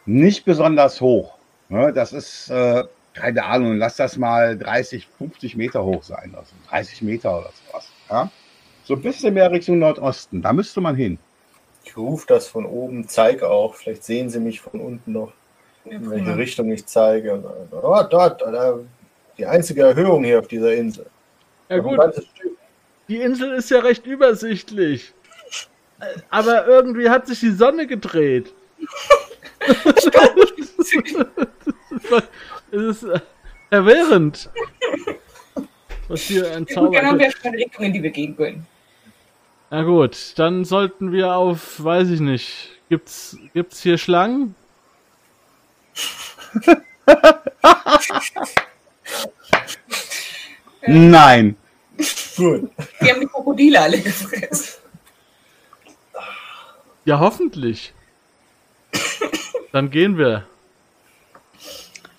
Nicht 0.07 0.45
besonders 0.45 1.01
hoch. 1.01 1.37
Ne, 1.69 1.93
Das 1.93 2.13
ist, 2.13 2.51
äh, 2.51 2.85
keine 3.15 3.45
Ahnung, 3.45 3.77
lass 3.77 3.97
das 3.97 4.17
mal 4.17 4.57
30, 4.59 5.07
50 5.19 5.57
Meter 5.57 5.85
hoch 5.85 6.03
sein. 6.03 6.35
Also 6.37 6.53
30 6.69 7.03
Meter 7.03 7.39
oder 7.39 7.51
sowas. 7.67 7.89
Ja? 8.11 8.31
So 8.85 8.95
ein 8.95 9.03
bisschen 9.03 9.35
mehr 9.35 9.51
Richtung 9.51 9.79
Nordosten. 9.79 10.43
Da 10.43 10.53
müsste 10.53 10.81
man 10.81 10.97
hin. 10.97 11.19
Ich 11.85 11.97
rufe 11.97 12.27
das 12.29 12.47
von 12.47 12.67
oben, 12.67 13.09
zeige 13.09 13.49
auch. 13.49 13.75
Vielleicht 13.75 14.05
sehen 14.05 14.31
sie 14.31 14.41
mich 14.41 14.61
von 14.61 14.81
unten 14.81 15.13
noch, 15.13 15.33
in 15.85 16.11
welche. 16.11 16.37
Richtung 16.37 16.71
ich 16.71 16.87
zeige. 16.87 17.43
Oh, 17.71 18.03
dort, 18.09 18.43
die 19.39 19.47
einzige 19.47 19.83
Erhöhung 19.83 20.25
hier 20.25 20.39
auf 20.39 20.49
dieser 20.49 20.75
Insel. 20.75 21.07
Ja 21.71 21.79
gut, 21.79 22.01
die 23.09 23.21
Insel 23.21 23.53
ist 23.53 23.71
ja 23.71 23.79
recht 23.79 24.05
übersichtlich. 24.05 25.15
Aber 26.31 26.67
irgendwie 26.67 27.09
hat 27.09 27.27
sich 27.29 27.41
die 27.41 27.53
Sonne 27.53 27.87
gedreht. 27.87 28.53
Es 32.73 32.83
ist 32.83 33.03
äh, 33.03 33.21
verwirrend. 33.69 34.49
Was 36.09 36.23
hier 36.23 36.53
ein 36.57 36.67
Ja, 36.69 36.81
gut, 36.81 36.95
dann 36.95 37.07
haben 37.07 37.19
Zauber. 37.19 37.19
wir 37.19 37.31
schon 37.31 37.55
Richtungen, 37.55 37.87
in 37.87 37.93
die 37.93 38.03
wir 38.03 38.11
gehen 38.11 38.37
können. 38.37 38.67
Na 39.71 39.83
gut, 39.83 40.33
dann 40.37 40.65
sollten 40.65 41.13
wir 41.13 41.35
auf, 41.35 41.83
weiß 41.83 42.11
ich 42.11 42.21
nicht. 42.21 42.71
Gibt's, 42.89 43.37
gibt's 43.55 43.83
hier 43.83 43.99
Schlangen? 43.99 44.55
Nein. 50.87 51.57
Gut. 52.37 52.71
Wir 53.01 53.13
haben 53.13 53.21
die 53.21 53.27
Krokodile 53.27 53.81
alle 53.81 54.01
gefressen. 54.01 54.81
Ja, 57.05 57.19
hoffentlich. 57.19 57.93
Dann 59.73 59.91
gehen 59.91 60.17
wir. 60.19 60.47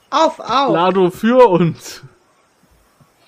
Auf, 0.10 0.40
auf. 0.40 0.74
Lado 0.74 1.10
für 1.10 1.48
uns. 1.48 2.02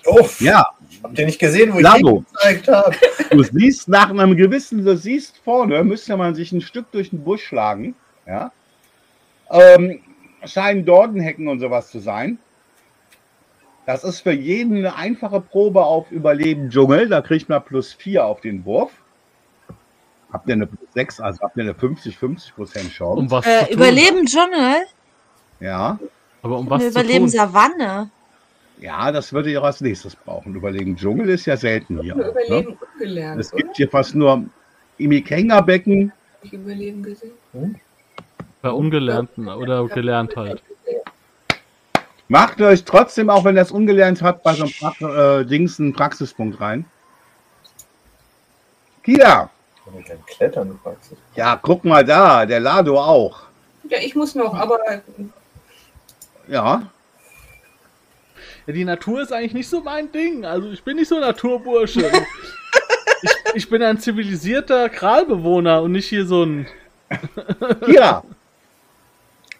Oh, 0.06 0.28
Ja, 0.38 0.66
habt 1.02 1.18
ihr 1.18 1.24
nicht 1.26 1.38
gesehen, 1.38 1.72
wo 1.72 1.78
ich 1.78 1.82
Labo. 1.82 2.24
gezeigt 2.32 2.68
habe? 2.68 2.94
du 3.30 3.42
siehst 3.42 3.88
nach 3.88 4.10
einem 4.10 4.36
gewissen, 4.36 4.84
du 4.84 4.96
siehst 4.96 5.38
vorne, 5.38 5.82
müsste 5.82 6.16
man 6.16 6.34
sich 6.34 6.52
ein 6.52 6.60
Stück 6.60 6.90
durch 6.92 7.10
den 7.10 7.24
Busch 7.24 7.44
schlagen. 7.44 7.94
Ja. 8.26 8.52
Ähm, 9.50 10.00
scheinen 10.44 10.84
Dornenhecken 10.84 11.48
und 11.48 11.60
sowas 11.60 11.90
zu 11.90 12.00
sein. 12.00 12.38
Das 13.86 14.02
ist 14.04 14.20
für 14.20 14.32
jeden 14.32 14.78
eine 14.78 14.96
einfache 14.96 15.40
Probe 15.40 15.84
auf 15.84 16.10
Überleben 16.10 16.70
Dschungel. 16.70 17.08
Da 17.08 17.20
kriegt 17.20 17.48
man 17.48 17.62
plus 17.64 17.92
4 17.92 18.24
auf 18.24 18.40
den 18.40 18.64
Wurf. 18.64 18.92
Habt 20.32 20.48
ihr 20.48 20.54
eine 20.54 20.66
plus 20.66 20.88
6, 20.94 21.20
also 21.20 21.40
habt 21.42 21.56
ihr 21.56 21.62
eine 21.64 21.72
50-50% 21.74 22.90
Chance. 22.90 23.04
Um 23.20 23.30
was 23.30 23.46
Äh, 23.46 23.72
überleben 23.72 24.24
Dschungel? 24.26 24.86
Ja. 25.60 25.98
Aber 26.42 26.58
um 26.58 26.68
was 26.70 26.82
Wir 26.82 26.90
zu 26.90 26.98
überleben 27.00 27.26
tun? 27.26 27.28
Savanne. 27.28 28.10
ja, 28.78 29.12
das 29.12 29.32
würde 29.32 29.50
ich 29.50 29.58
auch 29.58 29.64
als 29.64 29.80
nächstes 29.80 30.16
brauchen. 30.16 30.54
Überleben 30.54 30.96
Dschungel 30.96 31.28
ist 31.28 31.46
ja 31.46 31.56
selten 31.56 32.00
hier. 32.00 32.14
Ne? 32.16 32.28
überleben 32.30 32.78
ungelernt, 32.94 33.40
Es 33.40 33.52
oder? 33.52 33.62
gibt 33.62 33.76
hier 33.76 33.88
fast 33.90 34.14
nur 34.14 34.44
Imikenga-Becken. 34.98 36.12
Überleben 36.50 37.02
gesehen? 37.02 37.32
Bei 38.62 38.70
Ungelernten 38.70 39.48
oder 39.48 39.86
gelernt 39.88 40.36
halt. 40.36 40.62
Macht 42.28 42.60
euch 42.60 42.84
trotzdem, 42.84 43.28
auch 43.28 43.44
wenn 43.44 43.56
ihr 43.56 43.60
das 43.60 43.70
ungelernt 43.70 44.22
habt, 44.22 44.42
bei 44.42 44.54
so 44.54 44.64
einem 44.64 44.72
pra 44.72 45.40
äh, 45.40 45.44
Dings 45.46 45.78
einen 45.78 45.92
Praxispunkt 45.92 46.60
rein. 46.60 46.86
Kida, 49.02 49.50
Wenn 49.84 50.00
ich 50.00 50.06
dann 50.08 50.24
klettern 50.24 50.78
Praxis. 50.82 51.18
ja, 51.36 51.58
guck 51.60 51.84
mal 51.84 52.04
da, 52.04 52.46
der 52.46 52.60
Lado 52.60 52.98
auch. 52.98 53.42
Ja, 53.90 53.98
ich 53.98 54.14
muss 54.14 54.34
noch, 54.34 54.54
aber 54.54 54.78
Ja, 56.48 56.82
Ja, 58.66 58.72
die 58.72 58.84
Natur 58.86 59.20
ist 59.20 59.32
eigentlich 59.32 59.52
nicht 59.52 59.68
so 59.68 59.82
mein 59.82 60.10
Ding. 60.10 60.46
Also 60.46 60.70
ich 60.70 60.82
bin 60.82 60.96
nicht 60.96 61.08
so 61.08 61.16
ein 61.16 61.20
Naturbursche. 61.20 62.10
ich, 63.22 63.30
ich 63.54 63.68
bin 63.68 63.82
ein 63.82 63.98
zivilisierter 64.00 64.88
Kralbewohner 64.88 65.82
und 65.82 65.92
nicht 65.92 66.08
hier 66.08 66.24
so 66.26 66.44
ein. 66.44 66.66
Kira. 67.84 68.24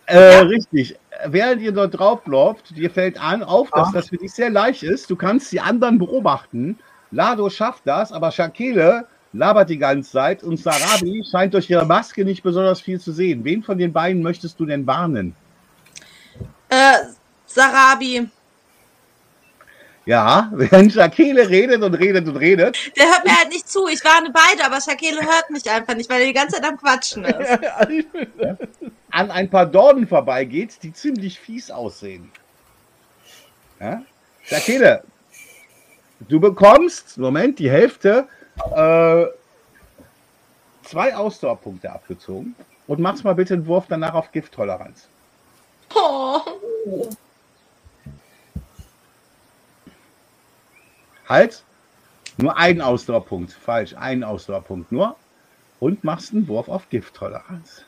Äh, 0.06 0.40
Richtig. 0.40 0.97
Während 1.26 1.62
ihr 1.62 1.73
dort 1.73 1.99
drauf 1.99 2.26
läuft, 2.26 2.76
dir 2.76 2.90
fällt 2.90 3.21
an, 3.21 3.42
auf, 3.42 3.71
dass 3.71 3.92
das 3.92 4.09
für 4.09 4.16
dich 4.16 4.33
sehr 4.33 4.50
leicht 4.50 4.83
ist. 4.83 5.11
Du 5.11 5.16
kannst 5.16 5.52
die 5.52 5.61
anderen 5.61 5.99
beobachten. 5.99 6.78
Lado 7.11 7.49
schafft 7.49 7.83
das, 7.87 8.12
aber 8.12 8.30
Shakele 8.30 9.06
labert 9.33 9.68
die 9.68 9.78
ganze 9.78 10.12
Zeit 10.12 10.42
und 10.42 10.59
Sarabi 10.59 11.25
scheint 11.30 11.54
durch 11.54 11.68
ihre 11.71 11.87
Maske 11.87 12.25
nicht 12.25 12.42
besonders 12.42 12.80
viel 12.80 13.00
zu 13.00 13.12
sehen. 13.12 13.44
Wen 13.44 13.62
von 13.62 13.78
den 13.78 13.92
beiden 13.92 14.23
möchtest 14.23 14.59
du 14.59 14.66
denn 14.66 14.87
warnen? 14.87 15.35
Äh, 16.68 16.99
Sarabi. 17.47 18.28
Ja, 20.06 20.50
wenn 20.54 20.90
Shakele 20.90 21.49
redet 21.49 21.82
und 21.82 21.94
redet 21.94 22.28
und 22.28 22.37
redet, 22.37 22.76
Der 22.96 23.06
hört 23.06 23.25
mir 23.25 23.37
halt 23.37 23.49
nicht 23.49 23.68
zu. 23.68 23.87
Ich 23.88 24.04
warne 24.04 24.30
beide, 24.32 24.64
aber 24.64 24.80
Shakele 24.80 25.20
hört 25.23 25.50
mich 25.50 25.68
einfach 25.70 25.94
nicht, 25.94 26.11
weil 26.11 26.20
er 26.20 26.26
die 26.26 26.32
ganze 26.32 26.56
Zeit 26.56 26.64
am 26.70 26.76
Quatschen 26.78 27.25
ist. 27.25 27.58
an 29.11 29.30
ein 29.30 29.49
paar 29.49 29.66
Dornen 29.66 30.06
vorbeigeht, 30.06 30.82
die 30.82 30.92
ziemlich 30.92 31.40
fies 31.40 31.70
aussehen. 31.70 32.30
Ja? 33.80 34.02
Shakele, 34.44 35.02
du 36.28 36.38
bekommst, 36.38 37.16
Moment, 37.16 37.58
die 37.58 37.70
Hälfte, 37.70 38.28
äh, 38.75 39.25
zwei 40.84 41.16
Ausdauerpunkte 41.16 41.90
abgezogen 41.90 42.54
und 42.87 43.00
machst 43.00 43.25
mal 43.25 43.34
bitte 43.34 43.54
einen 43.54 43.66
Wurf 43.66 43.87
danach 43.88 44.14
auf 44.14 44.30
Gifttoleranz. 44.32 45.08
Oh. 45.94 46.40
Halt, 51.28 51.64
nur 52.37 52.57
einen 52.57 52.81
Ausdauerpunkt, 52.81 53.52
falsch, 53.52 53.95
einen 53.95 54.25
Ausdauerpunkt 54.25 54.93
nur 54.93 55.16
und 55.81 56.04
machst 56.04 56.33
einen 56.33 56.49
Wurf 56.49 56.69
auf 56.69 56.88
Gifttoleranz. 56.88 57.85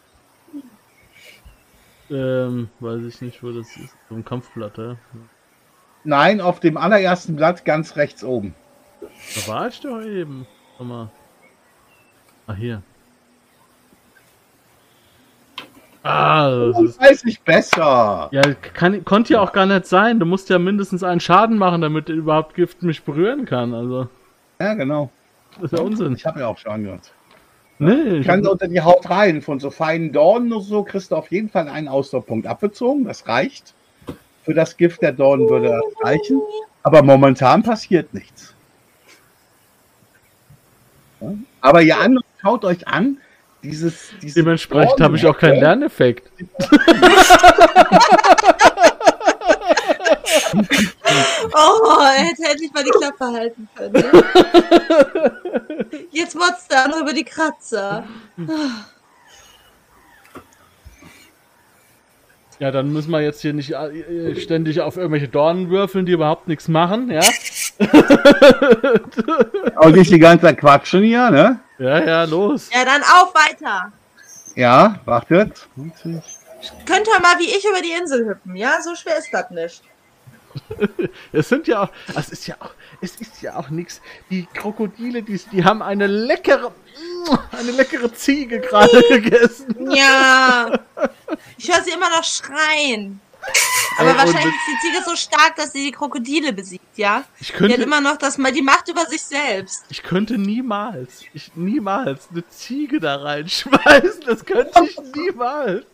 ähm, 2.11 2.69
weiß 2.81 3.03
ich 3.05 3.21
nicht, 3.21 3.43
wo 3.43 3.51
das 3.53 3.77
ist. 3.77 3.97
So 4.09 4.15
ein 4.15 4.25
Kampfblatt, 4.25 4.79
ja. 4.79 4.97
Nein, 6.05 6.41
auf 6.41 6.61
dem 6.61 6.77
allerersten 6.77 7.35
Blatt 7.35 7.65
ganz 7.65 7.97
rechts 7.97 8.23
oben. 8.23 8.55
Da 9.01 9.53
war 9.53 9.69
ich 9.69 9.81
doch 9.81 10.01
eben. 10.03 10.47
Guck 10.79 10.87
mal. 10.87 11.11
Ah, 12.47 12.55
hier. 12.55 12.83
Ah, 16.09 16.49
das 16.51 16.81
ist. 16.83 17.01
Weiß 17.01 17.25
ich 17.25 17.41
besser. 17.41 18.29
Ja, 18.31 18.43
kann, 18.75 19.05
konnte 19.05 19.33
ja 19.33 19.41
auch 19.41 19.53
gar 19.53 19.67
nicht 19.67 19.87
sein. 19.87 20.21
Du 20.21 20.27
musst 20.27 20.49
ja 20.51 20.59
mindestens 20.59 21.03
einen 21.03 21.19
Schaden 21.19 21.59
machen, 21.59 21.81
damit 21.81 22.09
überhaupt 22.09 22.55
Gift 22.55 22.83
mich 22.85 23.03
berühren 23.03 23.45
kann. 23.45 23.75
Also, 23.75 24.09
Ja, 24.61 24.75
genau. 24.75 25.11
das 25.61 25.73
ist 25.73 25.79
ja 25.79 25.85
Unsinn. 25.85 26.15
Ich 26.15 26.25
habe 26.25 26.41
ja 26.41 26.47
auch 26.47 26.59
schon 26.59 26.85
gehört. 26.85 27.13
Nee, 27.79 28.19
ich 28.19 28.27
kann 28.27 28.43
so 28.45 28.53
unter 28.53 28.69
die 28.69 28.81
Haut 28.81 29.11
rein. 29.11 29.43
Von 29.43 29.59
so 29.59 29.71
feinen 29.71 30.13
Dornen 30.13 30.53
oder 30.53 30.63
so 30.63 30.85
kriegst 30.85 31.11
du 31.11 31.17
auf 31.17 31.31
jeden 31.33 31.49
Fall 31.49 31.69
einen 31.69 31.89
Ausdauerpunkt 31.89 32.47
abgezogen. 32.47 33.05
Das 33.05 33.27
reicht. 33.27 33.75
Für 34.45 34.55
das 34.55 34.77
Gift 34.77 35.03
der 35.03 35.13
Dornen 35.13 35.51
würde 35.51 35.69
das 35.71 36.05
reichen. 36.05 36.41
Aber 36.85 37.03
momentan 37.03 37.65
passiert 37.65 38.15
nichts. 38.15 38.55
Aber 41.61 41.83
ihr 41.83 41.99
anderen 41.99 42.25
schaut 42.41 42.65
euch 42.65 42.87
an, 42.87 43.19
dieses, 43.71 44.11
dieses 44.23 44.35
dementsprechend 44.35 45.01
habe 45.01 45.17
ich 45.17 45.27
auch 45.27 45.37
keinen. 45.37 45.61
Lerneffekt. 45.61 46.31
Oh, 51.55 52.01
er 52.01 52.25
hätte 52.25 52.43
endlich 52.51 52.73
mal 52.73 52.85
die 52.85 52.91
Klappe 52.91 53.25
halten 53.33 53.69
können. 53.75 53.93
Ne? 53.93 54.03
Jetzt 56.11 56.35
motzt 56.35 56.73
er 56.73 56.89
noch 56.89 57.01
über 57.01 57.13
die 57.13 57.25
Kratzer. 57.25 58.05
Ja, 62.59 62.71
dann 62.71 62.93
müssen 62.93 63.11
wir 63.11 63.21
jetzt 63.21 63.43
hier 63.43 63.53
nicht 63.53 63.73
äh, 63.73 64.35
ständig 64.41 64.81
auf 64.81 64.97
irgendwelche 64.97 65.29
Dornen 65.29 65.69
würfeln, 65.71 66.07
die 66.07 66.13
überhaupt 66.13 66.49
nichts 66.49 66.69
machen, 66.69 67.11
ja? 67.11 67.21
Auch 69.77 69.91
nicht 69.91 70.11
die 70.11 70.19
ganze 70.19 70.47
Zeit 70.47 70.59
quatschen 70.59 71.03
hier, 71.03 71.31
ne? 71.31 71.61
Ja, 71.79 72.05
ja, 72.05 72.25
los. 72.25 72.71
Ja, 72.73 72.85
dann 72.85 73.03
auf 73.03 73.35
weiter. 73.35 73.93
Ja, 74.55 74.99
wartet. 75.05 75.69
Könnt 76.87 77.07
ihr 77.07 77.21
mal 77.21 77.39
wie 77.39 77.55
ich 77.55 77.65
über 77.69 77.83
die 77.83 77.93
Insel 77.93 78.27
hüpfen, 78.27 78.57
ja? 78.57 78.81
So 78.83 78.95
schwer 78.95 79.19
ist 79.19 79.29
das 79.33 79.51
nicht. 79.51 79.83
Es 81.33 81.51
sind 81.51 81.67
ja 81.67 81.83
auch, 81.83 81.91
es 82.17 82.31
ist 82.31 82.47
ja 82.47 82.57
auch, 82.61 82.71
es 83.03 83.17
ist 83.17 83.43
ja 83.43 83.57
auch 83.57 83.69
nichts. 83.69 84.01
Die 84.31 84.47
Krokodile, 84.47 85.23
die, 85.23 85.39
die 85.53 85.65
haben 85.65 85.83
eine 85.83 86.07
leckere, 86.07 86.73
eine 87.53 87.71
leckere 87.73 88.13
Ziege 88.15 88.61
gerade 88.61 89.03
gegessen. 89.09 89.91
Ja. 89.95 90.71
Ich 91.59 91.71
höre 91.71 91.83
sie 91.83 91.91
immer 91.91 92.09
noch 92.11 92.25
schreien. 92.25 93.21
Aber 93.99 94.09
Ey, 94.09 94.13
und 94.13 94.19
wahrscheinlich 94.19 94.55
ist 94.55 94.83
die 94.83 94.89
Ziege 94.89 95.05
so 95.05 95.17
stark, 95.17 95.57
dass 95.57 95.73
sie 95.73 95.85
die 95.85 95.93
Krokodile 95.93 96.53
besiegt, 96.53 96.99
ja? 96.99 97.25
Ich 97.41 97.49
Die 97.49 97.53
hat 97.55 97.59
könnte, 97.59 97.83
immer 97.83 98.01
noch 98.01 98.17
das, 98.19 98.37
die 98.37 98.63
Macht 98.63 98.89
über 98.89 99.07
sich 99.07 99.23
selbst. 99.23 99.85
ich 99.89 100.03
könnte 100.03 100.37
niemals, 100.37 101.23
ich 101.33 101.53
niemals 101.55 102.29
eine 102.31 102.47
Ziege 102.49 103.01
da 103.01 103.17
reinschmeißen. 103.17 104.23
Das 104.27 104.45
könnte 104.45 104.85
ich 104.85 104.99
niemals. 105.15 105.85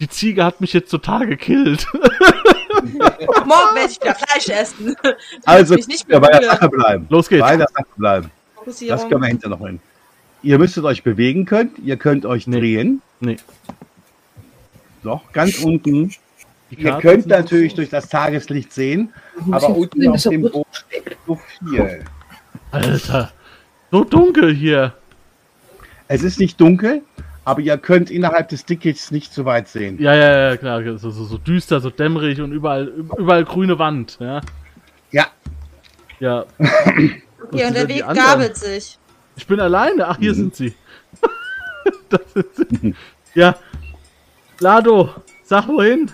Die 0.00 0.08
Ziege 0.08 0.44
hat 0.44 0.62
mich 0.62 0.72
jetzt 0.72 0.90
total 0.90 1.26
gekillt. 1.26 1.86
Morgen 1.92 3.74
werde 3.74 3.90
ich 3.90 4.00
wieder 4.00 4.14
Fleisch 4.14 4.48
essen. 4.48 4.96
Also, 5.44 5.74
nicht 5.74 6.08
ja, 6.08 6.18
bei 6.18 6.30
der 6.30 6.40
mehr 6.40 6.50
Sache 6.50 6.68
bleiben. 6.70 7.06
Los 7.10 7.28
geht's. 7.28 7.42
Bei 7.42 7.56
der 7.56 7.68
Sache 7.68 7.86
bleiben. 7.96 8.30
Das 8.64 8.78
können 8.78 9.20
wir 9.20 9.28
hinterher 9.28 9.58
noch 9.58 9.66
hin. 9.66 9.80
Ihr 10.42 10.58
müsstet 10.58 10.84
euch 10.84 11.02
bewegen 11.02 11.44
können, 11.44 11.72
ihr 11.84 11.98
könnt 11.98 12.24
euch 12.24 12.46
drehen. 12.46 13.02
Nee. 13.20 13.36
Doch, 15.02 15.32
ganz 15.32 15.58
unten. 15.58 16.12
Die 16.70 16.82
Ihr 16.82 16.98
könnt 16.98 17.22
sind 17.24 17.30
natürlich 17.30 17.74
durch 17.74 17.88
das 17.88 18.08
Tageslicht 18.08 18.72
sehen, 18.72 19.12
Muss 19.44 19.64
aber 19.64 19.76
unten 19.76 20.08
auf 20.08 20.22
dem 20.22 20.42
Boot 20.42 20.66
steht 20.72 21.16
so 21.26 21.38
viel. 21.68 22.04
Alter. 22.70 23.32
So 23.90 24.04
dunkel 24.04 24.54
hier. 24.54 24.94
Es 26.06 26.22
ist 26.22 26.38
nicht 26.38 26.60
dunkel, 26.60 27.02
aber 27.44 27.60
ihr 27.60 27.76
könnt 27.76 28.10
innerhalb 28.10 28.48
des 28.50 28.64
Dickichts 28.66 29.10
nicht 29.10 29.32
so 29.34 29.44
weit 29.44 29.66
sehen. 29.68 30.00
Ja, 30.00 30.14
ja, 30.14 30.50
ja, 30.50 30.56
klar. 30.56 30.82
So, 30.98 31.10
so, 31.10 31.24
so 31.24 31.38
düster, 31.38 31.80
so 31.80 31.90
dämmerig 31.90 32.40
und 32.40 32.52
überall, 32.52 32.86
überall 33.18 33.44
grüne 33.44 33.78
Wand, 33.80 34.18
ja. 34.20 34.40
Ja, 35.10 35.26
Ja. 36.20 36.44
Okay, 37.52 37.64
und 37.64 37.74
der 37.74 37.80
sind 37.80 37.88
Weg 37.88 38.02
anderen? 38.06 38.26
gabelt 38.26 38.56
sich. 38.56 38.98
Ich 39.34 39.44
bin 39.46 39.58
alleine. 39.58 40.06
Ach, 40.06 40.18
hier 40.20 40.32
Mhm. 40.32 40.36
sind 40.36 40.54
sie. 40.56 40.74
das 42.10 42.20
ist, 42.34 42.66
ja. 43.34 43.56
Lado, 44.60 45.08
sag 45.44 45.66
wohin. 45.68 46.12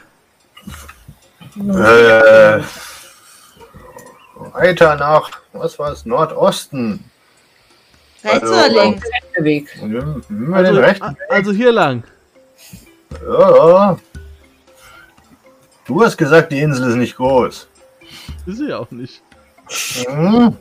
Äh, 1.57 2.63
weiter 4.53 4.95
nach, 4.95 5.31
was 5.53 5.77
war 5.81 5.91
es, 5.91 6.07
Nordosten. 6.07 7.03
Rechts 8.23 8.43
Also, 8.43 8.55
oder 8.55 8.69
links? 8.69 9.09
Weg. 9.39 9.77
Wir 9.83 10.23
wir 10.29 10.57
Also, 10.57 11.17
also 11.29 11.53
hier 11.53 11.73
lang. 11.73 12.05
Ja, 13.23 13.69
ja. 13.69 13.99
Du 15.87 16.05
hast 16.05 16.17
gesagt, 16.17 16.53
die 16.53 16.61
Insel 16.61 16.91
ist 16.91 16.97
nicht 16.97 17.17
groß. 17.17 17.69
Ist 18.47 18.57
sie 18.59 18.69
ja 18.69 18.79
auch 18.79 18.91
nicht. 18.91 19.23
Hm? 20.07 20.57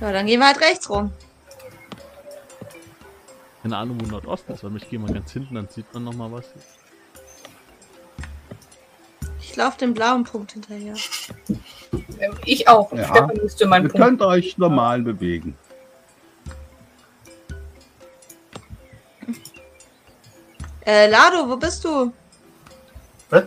Ja, 0.00 0.12
dann 0.12 0.26
gehen 0.26 0.40
wir 0.40 0.46
halt 0.48 0.60
rechts 0.60 0.90
rum. 0.90 1.12
Keine 3.62 3.76
Ahnung, 3.76 3.98
wo 4.00 4.06
Nordosten 4.06 4.52
ist, 4.52 4.64
weil 4.64 4.76
ich 4.76 4.88
gehe 4.88 4.98
mal 4.98 5.12
ganz 5.12 5.30
hinten, 5.32 5.54
dann 5.54 5.68
sieht 5.68 5.92
man 5.94 6.04
noch 6.04 6.14
mal 6.14 6.30
was. 6.32 6.44
Ich 6.56 6.87
laufe 9.58 9.78
dem 9.78 9.92
blauen 9.92 10.24
Punkt 10.24 10.52
hinterher. 10.52 10.94
Ähm, 12.18 12.32
Ich 12.46 12.66
auch. 12.68 12.90
Ja. 12.92 13.04
Stefan 13.04 13.36
müsste 13.42 13.66
meinen 13.66 13.86
ihr 13.86 13.90
Punkt. 13.90 14.06
könnt 14.06 14.22
euch 14.22 14.56
normal 14.56 15.02
bewegen. 15.02 15.56
Äh, 20.86 21.10
Lado, 21.10 21.48
wo 21.48 21.56
bist 21.56 21.84
du? 21.84 22.12
Was? 23.30 23.44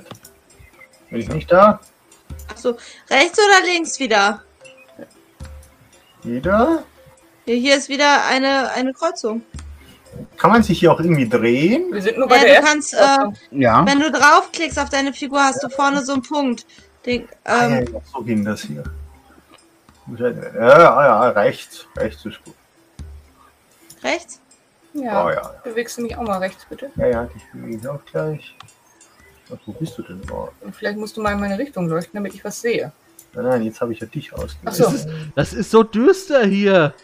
Bin 1.10 1.20
ich 1.20 1.30
nicht 1.30 1.52
da? 1.52 1.80
Achso, 2.50 2.78
rechts 3.10 3.40
oder 3.40 3.66
links 3.66 4.00
wieder? 4.00 4.44
Wieder? 6.24 6.84
Hier, 7.46 7.56
hier 7.56 7.78
ist 7.78 7.90
wieder 7.90 8.26
eine, 8.26 8.72
eine 8.74 8.94
Kreuzung. 8.94 9.42
Kann 10.42 10.50
man 10.50 10.64
sich 10.64 10.80
hier 10.80 10.92
auch 10.92 11.00
irgendwie 11.00 11.30
drehen? 11.30 11.94
Wir 11.94 12.02
sind 12.02 12.18
nur 12.18 12.28
bei 12.28 12.38
Ja, 12.38 12.44
der 12.46 12.62
du 12.62 12.68
kannst, 12.68 12.96
äh, 12.96 13.18
Ja, 13.52 13.86
wenn 13.86 14.00
du 14.00 14.12
draufklickst 14.12 14.80
auf 14.80 14.90
deine 14.90 15.14
Figur, 15.14 15.40
hast 15.40 15.62
du 15.62 15.70
vorne 15.70 16.04
so 16.04 16.14
einen 16.14 16.24
Punkt. 16.24 16.66
Den, 17.06 17.28
Ah, 17.44 17.68
ja, 17.68 17.78
ähm, 17.78 17.94
ja, 17.94 18.00
so 18.12 18.24
ging 18.24 18.44
das 18.44 18.62
hier. 18.62 18.84
Ja, 20.18 20.30
ja, 20.30 21.06
ja, 21.06 21.30
rechts. 21.30 21.86
Rechts 21.96 22.26
ist 22.26 22.44
gut. 22.44 22.56
rechts? 24.04 24.42
ja. 24.94 25.24
Oh 25.24 25.30
ja. 25.30 25.54
Bewegst 25.64 26.00
du 26.00 26.02
mich 26.02 26.18
auch 26.18 26.24
mal 26.24 26.40
rechts, 26.40 26.66
bitte? 26.68 26.90
Ja, 26.96 27.06
ja, 27.06 27.24
dich 27.26 27.44
bewege 27.54 27.78
ich 27.78 27.88
auch 27.88 28.04
gleich. 28.06 28.56
Ach, 29.54 29.58
wo 29.68 29.74
bist 29.74 29.96
du 30.00 30.02
denn 30.02 30.24
überhaupt? 30.24 30.60
Und 30.64 30.76
vielleicht 30.76 30.98
musst 30.98 31.16
du 31.18 31.22
mal 31.22 31.34
in 31.34 31.40
meine 31.40 31.60
Richtung 31.60 31.88
leuchten, 31.88 32.16
damit 32.16 32.34
ich 32.34 32.44
was 32.44 32.60
sehe. 32.60 32.92
Nein, 33.34 33.46
nein, 33.46 33.62
jetzt 33.62 33.80
habe 33.80 33.94
ich 33.94 34.00
ja 34.00 34.08
dich 34.08 34.34
ausgewählt. 34.34 34.66
Achso. 34.66 34.86
Das 34.86 34.94
ist, 34.96 35.08
das 35.36 35.54
ist 35.54 35.70
so 35.70 35.84
düster 35.84 36.48
hier. 36.48 36.96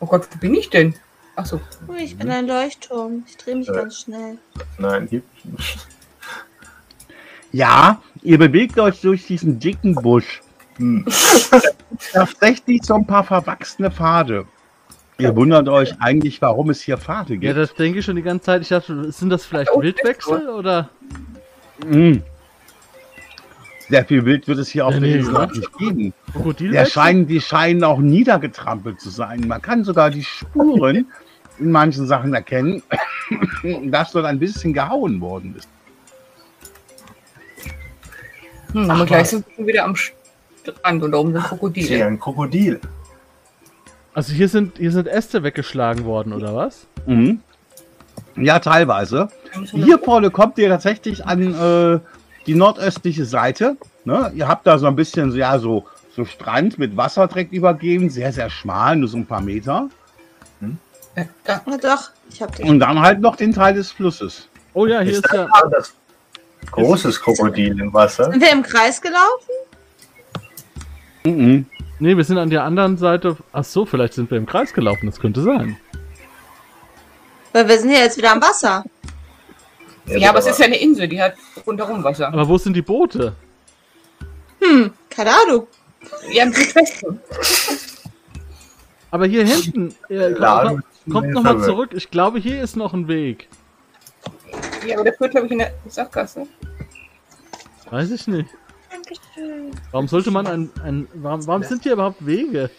Oh 0.00 0.06
Gott, 0.06 0.26
wo 0.32 0.38
bin 0.38 0.54
ich 0.54 0.70
denn? 0.70 0.94
Achso. 1.36 1.60
Ich 1.98 2.16
bin 2.16 2.30
ein 2.30 2.46
Leuchtturm. 2.46 3.24
Ich 3.26 3.36
drehe 3.36 3.56
mich 3.56 3.68
Äh. 3.68 3.72
ganz 3.72 4.00
schnell. 4.00 4.38
Nein, 4.78 5.06
hier. 5.08 5.22
ja, 7.52 8.00
ihr 8.22 8.38
bewegt 8.38 8.78
euch 8.78 9.00
durch 9.00 9.26
diesen 9.26 9.58
dicken 9.58 9.94
Busch. 9.94 10.40
Hm. 10.76 11.04
Tatsächlich 12.12 12.82
so 12.84 12.94
ein 12.94 13.06
paar 13.06 13.24
verwachsene 13.24 13.90
Pfade. 13.90 14.46
Ihr 15.18 15.36
wundert 15.36 15.68
euch 15.68 15.94
eigentlich, 16.00 16.40
warum 16.42 16.70
es 16.70 16.80
hier 16.80 16.96
Pfade 16.98 17.34
Ja, 17.34 17.40
gibt. 17.40 17.56
das 17.58 17.74
denke 17.74 17.98
ich 18.00 18.04
schon 18.04 18.16
die 18.16 18.22
ganze 18.22 18.46
Zeit. 18.46 18.62
Ich 18.62 18.68
dachte, 18.68 19.12
sind 19.12 19.28
das 19.30 19.44
vielleicht 19.44 19.70
Oh, 19.72 19.80
Wildwechsel 19.82 20.48
oder? 20.48 20.88
Mm. 21.86 22.16
Sehr 23.92 24.06
viel 24.06 24.24
Wild 24.24 24.48
wird 24.48 24.58
es 24.58 24.70
hier 24.70 24.86
auf 24.86 24.94
Ja, 24.94 25.00
der 25.00 25.08
nee, 25.10 25.16
Insel 25.18 25.32
ne? 25.34 25.40
auch 25.40 25.52
nicht 25.52 25.76
geben. 25.76 26.14
Der 26.72 26.86
scheinen, 26.86 27.26
die 27.26 27.42
scheinen 27.42 27.84
auch 27.84 27.98
niedergetrampelt 27.98 28.98
zu 28.98 29.10
sein. 29.10 29.46
Man 29.46 29.60
kann 29.60 29.84
sogar 29.84 30.08
die 30.08 30.24
Spuren 30.24 31.08
in 31.58 31.70
manchen 31.70 32.06
Sachen 32.06 32.32
erkennen, 32.32 32.82
dass 33.90 34.12
dort 34.12 34.24
ein 34.24 34.38
bisschen 34.38 34.72
gehauen 34.72 35.20
worden 35.20 35.54
ist. 35.58 35.68
Hm, 38.72 38.90
aber 38.90 39.04
gleich 39.04 39.28
sind 39.28 39.44
wir 39.58 39.66
wieder 39.66 39.84
am 39.84 39.94
Strand 39.94 41.02
und 41.02 41.12
da 41.12 41.18
oben 41.18 41.34
sind 41.34 41.42
Krokodile. 41.42 42.06
ein 42.06 42.18
Krokodil. 42.18 42.80
Also 44.14 44.32
hier 44.32 44.48
sind, 44.48 44.78
hier 44.78 44.90
sind 44.92 45.06
Äste 45.06 45.42
weggeschlagen 45.42 46.06
worden, 46.06 46.32
oder 46.32 46.56
was? 46.56 46.86
Mhm. 47.04 47.40
Ja, 48.36 48.58
teilweise. 48.58 49.28
Hier 49.70 49.98
vorne 49.98 50.30
kommt 50.30 50.56
ihr 50.56 50.70
tatsächlich 50.70 51.26
an 51.26 51.52
äh, 51.54 52.00
die 52.46 52.54
nordöstliche 52.54 53.24
Seite. 53.24 53.76
Ne? 54.04 54.32
Ihr 54.34 54.48
habt 54.48 54.66
da 54.66 54.78
so 54.78 54.86
ein 54.86 54.96
bisschen 54.96 55.30
so, 55.30 55.38
ja, 55.38 55.58
so, 55.58 55.84
so 56.14 56.24
Strand 56.24 56.78
mit 56.78 56.96
Wasser 56.96 57.26
direkt 57.28 57.52
übergeben, 57.52 58.10
sehr, 58.10 58.32
sehr 58.32 58.50
schmal, 58.50 58.96
nur 58.96 59.08
so 59.08 59.16
ein 59.16 59.26
paar 59.26 59.40
Meter. 59.40 59.88
Äh, 61.14 61.26
da. 61.44 61.60
Oh, 61.66 61.76
doch, 61.80 62.10
ich 62.30 62.40
hab 62.40 62.54
den. 62.56 62.68
Und 62.68 62.80
dann 62.80 63.00
halt 63.00 63.20
noch 63.20 63.36
den 63.36 63.52
Teil 63.52 63.74
des 63.74 63.90
Flusses. 63.90 64.48
Oh 64.74 64.86
ja, 64.86 65.00
hier 65.00 65.12
Ist 65.12 65.26
ist 65.26 65.32
ja. 65.32 65.48
das 65.70 65.92
großes 66.70 67.20
Krokodil 67.20 67.78
im 67.78 67.92
Wasser? 67.92 68.30
Sind 68.30 68.40
wir 68.40 68.52
im 68.52 68.62
Kreis 68.62 69.00
gelaufen? 69.00 69.50
Mhm. 71.24 71.66
Nee, 71.98 72.16
wir 72.16 72.24
sind 72.24 72.38
an 72.38 72.50
der 72.50 72.64
anderen 72.64 72.96
Seite. 72.96 73.36
Ach 73.52 73.64
so, 73.64 73.84
vielleicht 73.84 74.14
sind 74.14 74.30
wir 74.30 74.38
im 74.38 74.46
Kreis 74.46 74.72
gelaufen. 74.72 75.06
Das 75.06 75.20
könnte 75.20 75.42
sein. 75.42 75.76
Weil 77.52 77.68
wir 77.68 77.78
sind 77.78 77.90
hier 77.90 78.00
jetzt 78.00 78.16
wieder 78.16 78.32
am 78.32 78.40
Wasser. 78.40 78.84
Ja, 80.06 80.30
aber 80.30 80.40
es 80.40 80.46
ist 80.46 80.58
ja 80.58 80.66
eine 80.66 80.80
Insel, 80.80 81.08
die 81.08 81.20
hat 81.20 81.34
rundherum 81.66 82.02
Wasser. 82.02 82.28
Aber 82.28 82.48
wo 82.48 82.58
sind 82.58 82.74
die 82.74 82.82
Boote? 82.82 83.34
Hm, 84.60 84.92
keine 85.08 85.30
Ahnung. 85.30 85.66
Ja, 86.32 86.44
im 86.44 86.52
Südwesten. 86.52 87.20
Aber 89.10 89.26
hier 89.26 89.44
hinten. 89.46 89.94
Äh, 90.08 90.32
kommt 90.32 90.84
kommt 91.10 91.30
nochmal 91.30 91.62
zurück. 91.62 91.90
Ich 91.92 92.10
glaube, 92.10 92.38
hier 92.38 92.62
ist 92.62 92.76
noch 92.76 92.94
ein 92.94 93.08
Weg. 93.08 93.48
Ja, 94.86 94.96
aber 94.96 95.04
der 95.04 95.14
führt, 95.14 95.32
glaube 95.32 95.46
ich, 95.46 95.52
in 95.52 95.58
der 95.58 95.72
Sackgasse. 95.86 96.46
Weiß 97.90 98.10
ich 98.10 98.26
nicht. 98.26 98.48
Dankeschön. 98.90 99.70
Warum 99.90 100.08
sollte 100.08 100.30
man 100.30 100.46
ein. 100.46 100.70
ein 100.82 101.08
warum, 101.14 101.46
warum 101.46 101.62
sind 101.62 101.82
hier 101.82 101.92
überhaupt 101.92 102.24
Wege? 102.24 102.70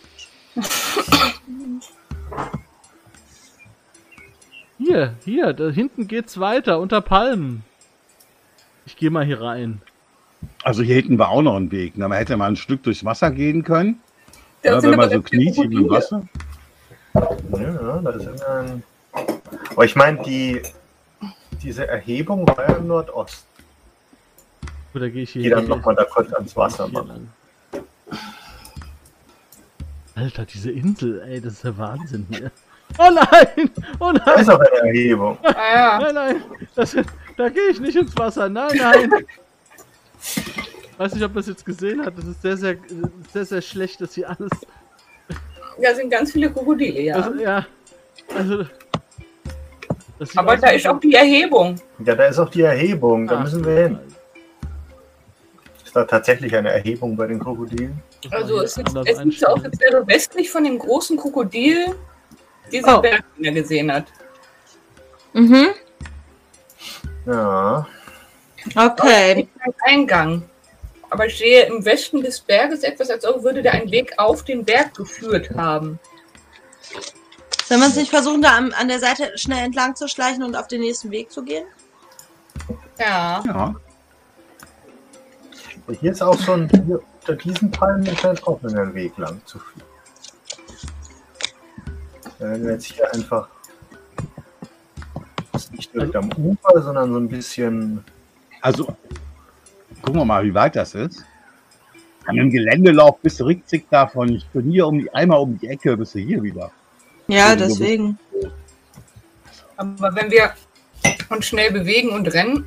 Hier, 4.86 5.14
hier, 5.24 5.54
da 5.54 5.70
hinten 5.70 6.08
geht's 6.08 6.40
weiter, 6.40 6.80
unter 6.80 7.00
Palmen. 7.00 7.64
Ich 8.86 8.98
gehe 8.98 9.10
mal 9.10 9.24
hier 9.26 9.40
rein. 9.42 9.82
Also 10.64 10.84
hier 10.84 10.96
hinten 10.96 11.18
war 11.18 11.30
auch 11.30 11.42
noch 11.42 11.56
ein 11.56 11.72
Weg. 11.72 11.98
Ne? 11.98 12.08
Man 12.10 12.18
hätte 12.18 12.36
mal 12.36 12.48
ein 12.48 12.58
Stück 12.58 12.84
durchs 12.84 13.06
Wasser 13.06 13.32
gehen 13.32 13.64
können. 13.64 14.02
Da 14.62 14.72
Ja, 14.72 14.82
sind 14.82 14.92
wenn 14.92 14.98
man 14.98 15.10
so 15.10 15.22
knietief 15.22 15.72
im. 15.72 15.90
Wasser. 15.90 16.28
Ja, 17.14 18.00
da 18.00 18.10
ist 18.12 18.44
ein. 18.44 18.84
Aber 19.70 19.86
ich 19.86 19.96
meine, 19.96 20.22
die, 20.24 20.62
diese 21.62 21.88
Erhebung 21.88 22.46
war 22.48 22.68
ja 22.68 22.76
im 22.76 22.88
Nordosten. 22.88 23.48
Da 24.94 25.08
gehe 25.10 25.24
ich 25.24 25.32
hier, 25.32 25.44
Geh 25.44 25.50
dann 25.50 25.68
nochmal 25.68 25.96
da 25.96 26.04
kurz 26.04 26.34
ans 26.34 26.56
Wasser. 26.58 26.88
Mann. 26.90 27.30
Alter, 30.16 30.46
diese 30.46 30.72
Insel, 30.72 31.22
ey, 31.22 31.40
das 31.42 31.54
ist 31.54 31.64
der 31.64 31.78
Wahnsinn 31.78 32.28
hier. 32.30 32.52
Oh 32.98 33.10
nein! 33.12 33.70
Oh 34.00 34.12
Da 34.12 34.24
nein! 34.26 34.40
ist 34.40 34.50
auch 34.50 34.60
eine 34.60 34.88
Erhebung. 34.90 35.38
Ah, 35.44 35.54
ja. 35.76 36.00
Nein, 36.00 36.16
nein! 36.16 36.44
Das, 36.76 36.96
da 37.38 37.50
gehe 37.50 37.70
ich 37.72 37.80
nicht 37.80 37.96
ins 37.96 38.16
Wasser. 38.18 38.50
Nein, 38.50 38.72
nein! 38.78 39.12
Weiß 40.98 41.14
nicht, 41.16 41.24
ob 41.24 41.34
man 41.34 41.42
es 41.42 41.48
jetzt 41.48 41.66
gesehen 41.66 42.06
hat. 42.06 42.18
Das 42.18 42.26
ist 42.26 42.42
sehr, 42.42 42.56
sehr, 42.58 42.76
sehr, 43.32 43.46
sehr 43.46 43.62
schlecht, 43.62 44.00
dass 44.02 44.14
hier 44.14 44.30
alles. 44.30 44.52
Da 45.82 45.96
sind 45.96 46.10
ganz 46.12 46.32
viele 46.32 46.52
Krokodile, 46.52 47.02
ja. 47.02 47.16
Also, 47.16 47.34
ja. 47.40 47.66
Also. 48.36 48.66
aber 50.36 50.58
da 50.58 50.70
ist 50.70 50.88
auch 50.88 51.00
die 51.00 51.14
Erhebung. 51.16 51.76
Ja, 52.06 52.16
da 52.16 52.26
ist 52.26 52.38
auch 52.40 52.50
die 52.50 52.62
Erhebung. 52.62 53.28
Da 53.28 53.38
Ah. 53.38 53.44
müssen 53.44 53.66
wir 53.66 53.76
hin. 53.76 54.00
Ist 55.84 55.96
da 55.96 56.06
tatsächlich 56.06 56.56
eine 56.56 56.72
Erhebung 56.72 57.16
bei 57.18 57.26
den 57.28 57.40
Krokodilen? 57.40 58.00
Also 58.32 58.62
es 58.62 58.78
anders 58.78 59.06
es 59.08 59.18
einstellen. 59.18 59.66
als 59.66 59.80
wäre 59.80 60.08
westlich 60.08 60.50
von 60.52 60.64
dem 60.64 60.78
großen 60.80 61.18
Krokodil 61.18 61.96
dieser 62.74 62.98
Oh. 62.98 63.02
Berg, 63.02 63.24
den 63.38 63.46
er 63.46 63.52
gesehen 63.52 63.92
hat. 63.92 64.06
Mhm. 65.34 65.70
Ja. 67.26 67.88
Okay. 68.76 69.36
Nicht 69.36 69.50
ein 69.60 69.74
Eingang. 69.86 70.44
Aber 71.10 71.28
ich 71.28 71.38
sehe 71.38 71.66
im 71.66 71.86
Westen 71.86 72.22
des 72.22 72.40
Berges 72.40 72.84
etwas, 72.84 73.10
als 73.10 73.26
ob 73.26 73.44
würde 73.44 73.62
der 73.62 73.74
einen 73.74 73.92
Weg 73.92 74.14
auf 74.18 74.44
den 74.44 74.66
Berg 74.66 74.96
geführt 74.96 75.52
haben. 75.56 76.00
Sollen 77.66 77.82
wir 77.82 77.88
uns 77.88 77.96
nicht 77.96 78.10
versuchen, 78.10 78.42
da 78.42 78.58
an, 78.58 78.74
an 78.74 78.88
der 78.88 79.00
Seite 79.00 79.38
schnell 79.38 79.64
entlang 79.64 79.96
zu 79.96 80.08
schleichen 80.08 80.44
und 80.44 80.56
auf 80.56 80.68
den 80.68 80.82
nächsten 80.82 81.12
Weg 81.12 81.32
zu 81.32 81.44
gehen? 81.44 81.66
Ja. 83.00 83.44
Ja. 83.46 83.76
Hier 86.00 86.12
ist 86.12 86.22
auch 86.22 86.40
so 86.40 86.54
ein, 86.54 86.70
hier 86.86 87.02
unter 87.22 87.36
diesen 87.36 87.72
Palmen 87.72 88.06
ist 88.06 88.24
halt 88.24 88.46
auch 88.48 88.62
ein 88.64 88.94
Weg 88.94 89.18
lang 89.18 89.42
zu 89.46 89.60
führen. 89.60 89.93
Wenn 92.52 92.66
wir 92.66 92.74
jetzt 92.74 92.86
hier 92.86 93.12
einfach 93.14 93.48
das 95.52 95.66
ist 95.66 95.74
nicht 95.74 95.94
direkt 95.94 96.16
am 96.16 96.30
Ufer, 96.34 96.82
sondern 96.82 97.14
so 97.14 97.20
ein 97.20 97.30
bisschen 97.30 98.04
Also, 98.62 98.86
gucken 100.02 100.22
wir 100.22 100.26
mal, 100.26 100.44
wie 100.44 100.54
weit 100.54 100.76
das 100.76 100.96
ist. 100.96 101.24
An 102.26 102.40
einem 102.40 102.50
Geländelauf 102.50 103.20
bist 103.22 103.40
du 103.40 103.46
richtig 103.46 103.88
davon. 103.90 104.42
Von 104.52 104.64
hier 104.64 104.88
um 104.88 105.00
die, 105.00 105.14
einmal 105.14 105.40
um 105.40 105.60
die 105.60 105.68
Ecke 105.68 105.96
bist 105.96 106.16
du 106.16 106.20
hier 106.20 106.42
wieder. 106.42 106.72
Ja, 107.28 107.56
deswegen. 107.56 108.18
Aber 109.78 110.16
wenn 110.16 110.32
wir 110.32 110.54
uns 111.30 111.46
schnell 111.46 111.72
bewegen 111.72 112.10
und 112.10 112.28
rennen, 112.34 112.66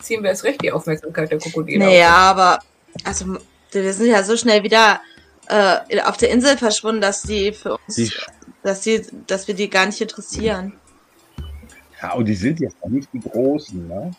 ziehen 0.00 0.22
wir 0.22 0.30
erst 0.30 0.44
recht 0.44 0.62
die 0.62 0.72
Aufmerksamkeit 0.72 1.30
der 1.30 1.38
Krokodile 1.38 1.84
Naja, 1.84 2.10
aber 2.10 2.58
also 3.04 3.38
wir 3.70 3.92
sind 3.92 4.06
ja 4.06 4.22
so 4.22 4.36
schnell 4.36 4.62
wieder 4.62 5.00
äh, 5.48 6.00
auf 6.02 6.16
der 6.16 6.30
Insel 6.30 6.56
verschwunden, 6.56 7.00
dass 7.00 7.22
die 7.22 7.52
für 7.52 7.76
uns, 7.76 7.96
Die, 7.96 8.10
dass 8.64 8.80
die, 8.80 9.02
dass 9.28 9.46
wir 9.46 9.54
die 9.54 9.70
gar 9.70 9.86
nicht 9.86 10.00
interessieren. 10.00 10.72
ja, 12.02 12.14
und 12.14 12.24
die 12.24 12.34
sind 12.34 12.58
jetzt 12.58 12.76
nicht 12.88 13.08
die 13.12 13.20
großen, 13.20 13.86
ne? 13.86 14.10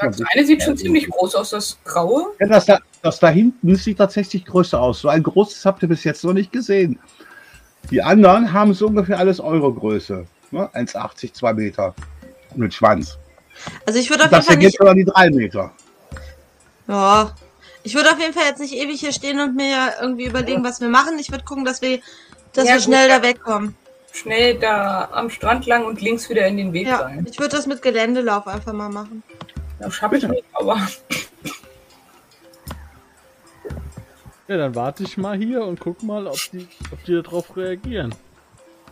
Das 0.00 0.20
eine 0.32 0.46
sieht 0.46 0.62
schon 0.62 0.76
ziemlich 0.76 1.08
groß 1.08 1.34
aus, 1.34 1.50
das 1.50 1.78
graue. 1.84 2.32
Ja, 2.40 2.46
das 2.46 2.66
da, 2.66 2.78
das 3.02 3.18
da 3.20 3.28
hinten 3.28 3.76
sieht 3.76 3.98
tatsächlich 3.98 4.44
größer 4.44 4.80
aus. 4.80 5.00
So 5.00 5.08
ein 5.08 5.22
großes 5.22 5.64
habt 5.66 5.82
ihr 5.82 5.88
bis 5.88 6.04
jetzt 6.04 6.24
noch 6.24 6.32
nicht 6.32 6.52
gesehen. 6.52 6.98
Die 7.90 8.02
anderen 8.02 8.52
haben 8.52 8.72
so 8.74 8.86
ungefähr 8.86 9.18
alles 9.18 9.40
eure 9.40 9.72
Größe. 9.72 10.26
Ne? 10.50 10.70
1,80, 10.74 11.34
2 11.34 11.52
Meter. 11.54 11.94
Mit 12.54 12.74
Schwanz. 12.74 13.18
Also 13.86 13.98
ich 13.98 14.08
würde 14.10 14.24
auf 14.24 14.30
jeden 14.30 14.38
Das 14.38 14.46
Fall 14.46 14.56
hier 14.56 14.68
geht 14.68 14.78
sogar 14.78 14.94
die 14.94 15.04
3 15.04 15.30
Meter. 15.30 15.72
Ja. 16.88 17.34
Ich 17.84 17.94
würde 17.94 18.10
auf 18.10 18.20
jeden 18.20 18.32
Fall 18.32 18.44
jetzt 18.46 18.60
nicht 18.60 18.74
ewig 18.74 19.00
hier 19.00 19.12
stehen 19.12 19.40
und 19.40 19.56
mir 19.56 19.94
irgendwie 20.00 20.26
überlegen, 20.26 20.64
was 20.64 20.80
wir 20.80 20.88
machen. 20.88 21.18
Ich 21.18 21.30
würde 21.30 21.44
gucken, 21.44 21.64
dass 21.64 21.82
wir, 21.82 21.98
dass 22.52 22.64
Ja, 22.66 22.72
wir 22.72 22.76
gut. 22.76 22.84
schnell 22.84 23.08
da 23.08 23.22
wegkommen. 23.22 23.76
Schnell 24.12 24.58
da 24.58 25.08
am 25.12 25.30
Strand 25.30 25.66
lang 25.66 25.84
und 25.86 26.00
links 26.02 26.28
wieder 26.28 26.46
in 26.46 26.56
den 26.58 26.72
Weg 26.72 26.86
Ja, 26.86 26.98
rein. 26.98 27.26
ich 27.30 27.38
würde 27.38 27.56
das 27.56 27.66
mit 27.66 27.80
Geländelauf 27.80 28.46
einfach 28.46 28.72
mal 28.74 28.90
machen. 28.90 29.22
Das 29.78 29.94
schaffe 29.94 30.16
ich 30.18 30.28
nicht, 30.28 30.44
aber 30.52 30.78
Ja, 34.48 34.56
dann 34.58 34.74
warte 34.74 35.02
ich 35.04 35.16
mal 35.16 35.36
hier 35.38 35.62
und 35.64 35.80
guck 35.80 36.02
mal, 36.02 36.26
ob 36.26 36.36
die, 36.52 36.68
ob 36.92 37.02
die 37.04 37.22
darauf 37.22 37.56
reagieren. 37.56 38.14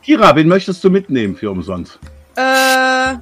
Kira, 0.02 0.34
wen 0.34 0.48
möchtest 0.48 0.82
du 0.82 0.88
mitnehmen 0.90 1.36
für 1.36 1.50
umsonst? 1.50 1.98
Äh. 2.36 3.16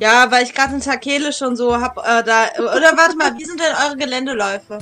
Ja, 0.00 0.30
weil 0.30 0.42
ich 0.44 0.54
gerade 0.54 0.74
in 0.74 0.80
Takele 0.80 1.32
schon 1.32 1.54
so 1.54 1.78
hab, 1.80 1.98
äh, 1.98 2.24
da. 2.24 2.46
Oder 2.58 2.96
warte 2.96 3.16
mal, 3.16 3.36
wie 3.38 3.44
sind 3.44 3.60
denn 3.60 3.72
eure 3.86 3.96
Geländeläufe? 3.96 4.78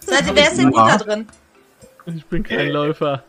Seid 0.00 0.26
ihr, 0.26 0.34
wer 0.34 0.50
ist 0.50 0.58
denn 0.58 0.70
gut 0.70 0.80
da 0.80 0.98
drin? 0.98 1.26
Ich 2.06 2.26
bin 2.26 2.42
kein 2.42 2.68
Läufer. 2.68 3.24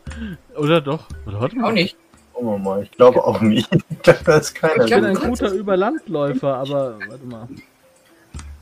Oder 0.56 0.82
doch? 0.82 1.08
Oder 1.26 1.42
warte 1.42 1.56
mal. 1.56 1.70
auch 1.70 1.74
nicht. 1.74 1.96
Gucken 2.34 2.50
wir 2.50 2.58
mal. 2.58 2.84
Ich 2.84 2.92
glaube 2.92 3.24
auch 3.24 3.42
nicht. 3.42 3.70
da 4.04 4.38
ist 4.38 4.56
keiner. 4.56 4.86
Ich 4.86 4.92
bin 4.92 5.06
ein 5.06 5.16
guter 5.16 5.52
Überlandläufer, 5.52 6.56
aber 6.56 7.00
warte 7.08 7.26
mal. 7.26 7.48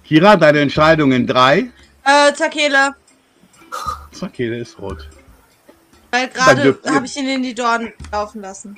Kira, 0.04 0.36
deine 0.36 0.60
Entscheidung 0.60 1.14
in 1.14 1.26
3. 1.26 1.60
Äh, 1.60 2.34
Takele. 2.38 2.96
Der 4.38 4.58
ist 4.58 4.78
rot. 4.80 5.08
Weil 6.12 6.28
gerade 6.28 6.78
habe 6.86 7.06
ich 7.06 7.16
ihn 7.16 7.30
in 7.30 7.44
die 7.44 7.56
Dornen 7.56 7.94
laufen 8.12 8.42
lassen. 8.42 8.78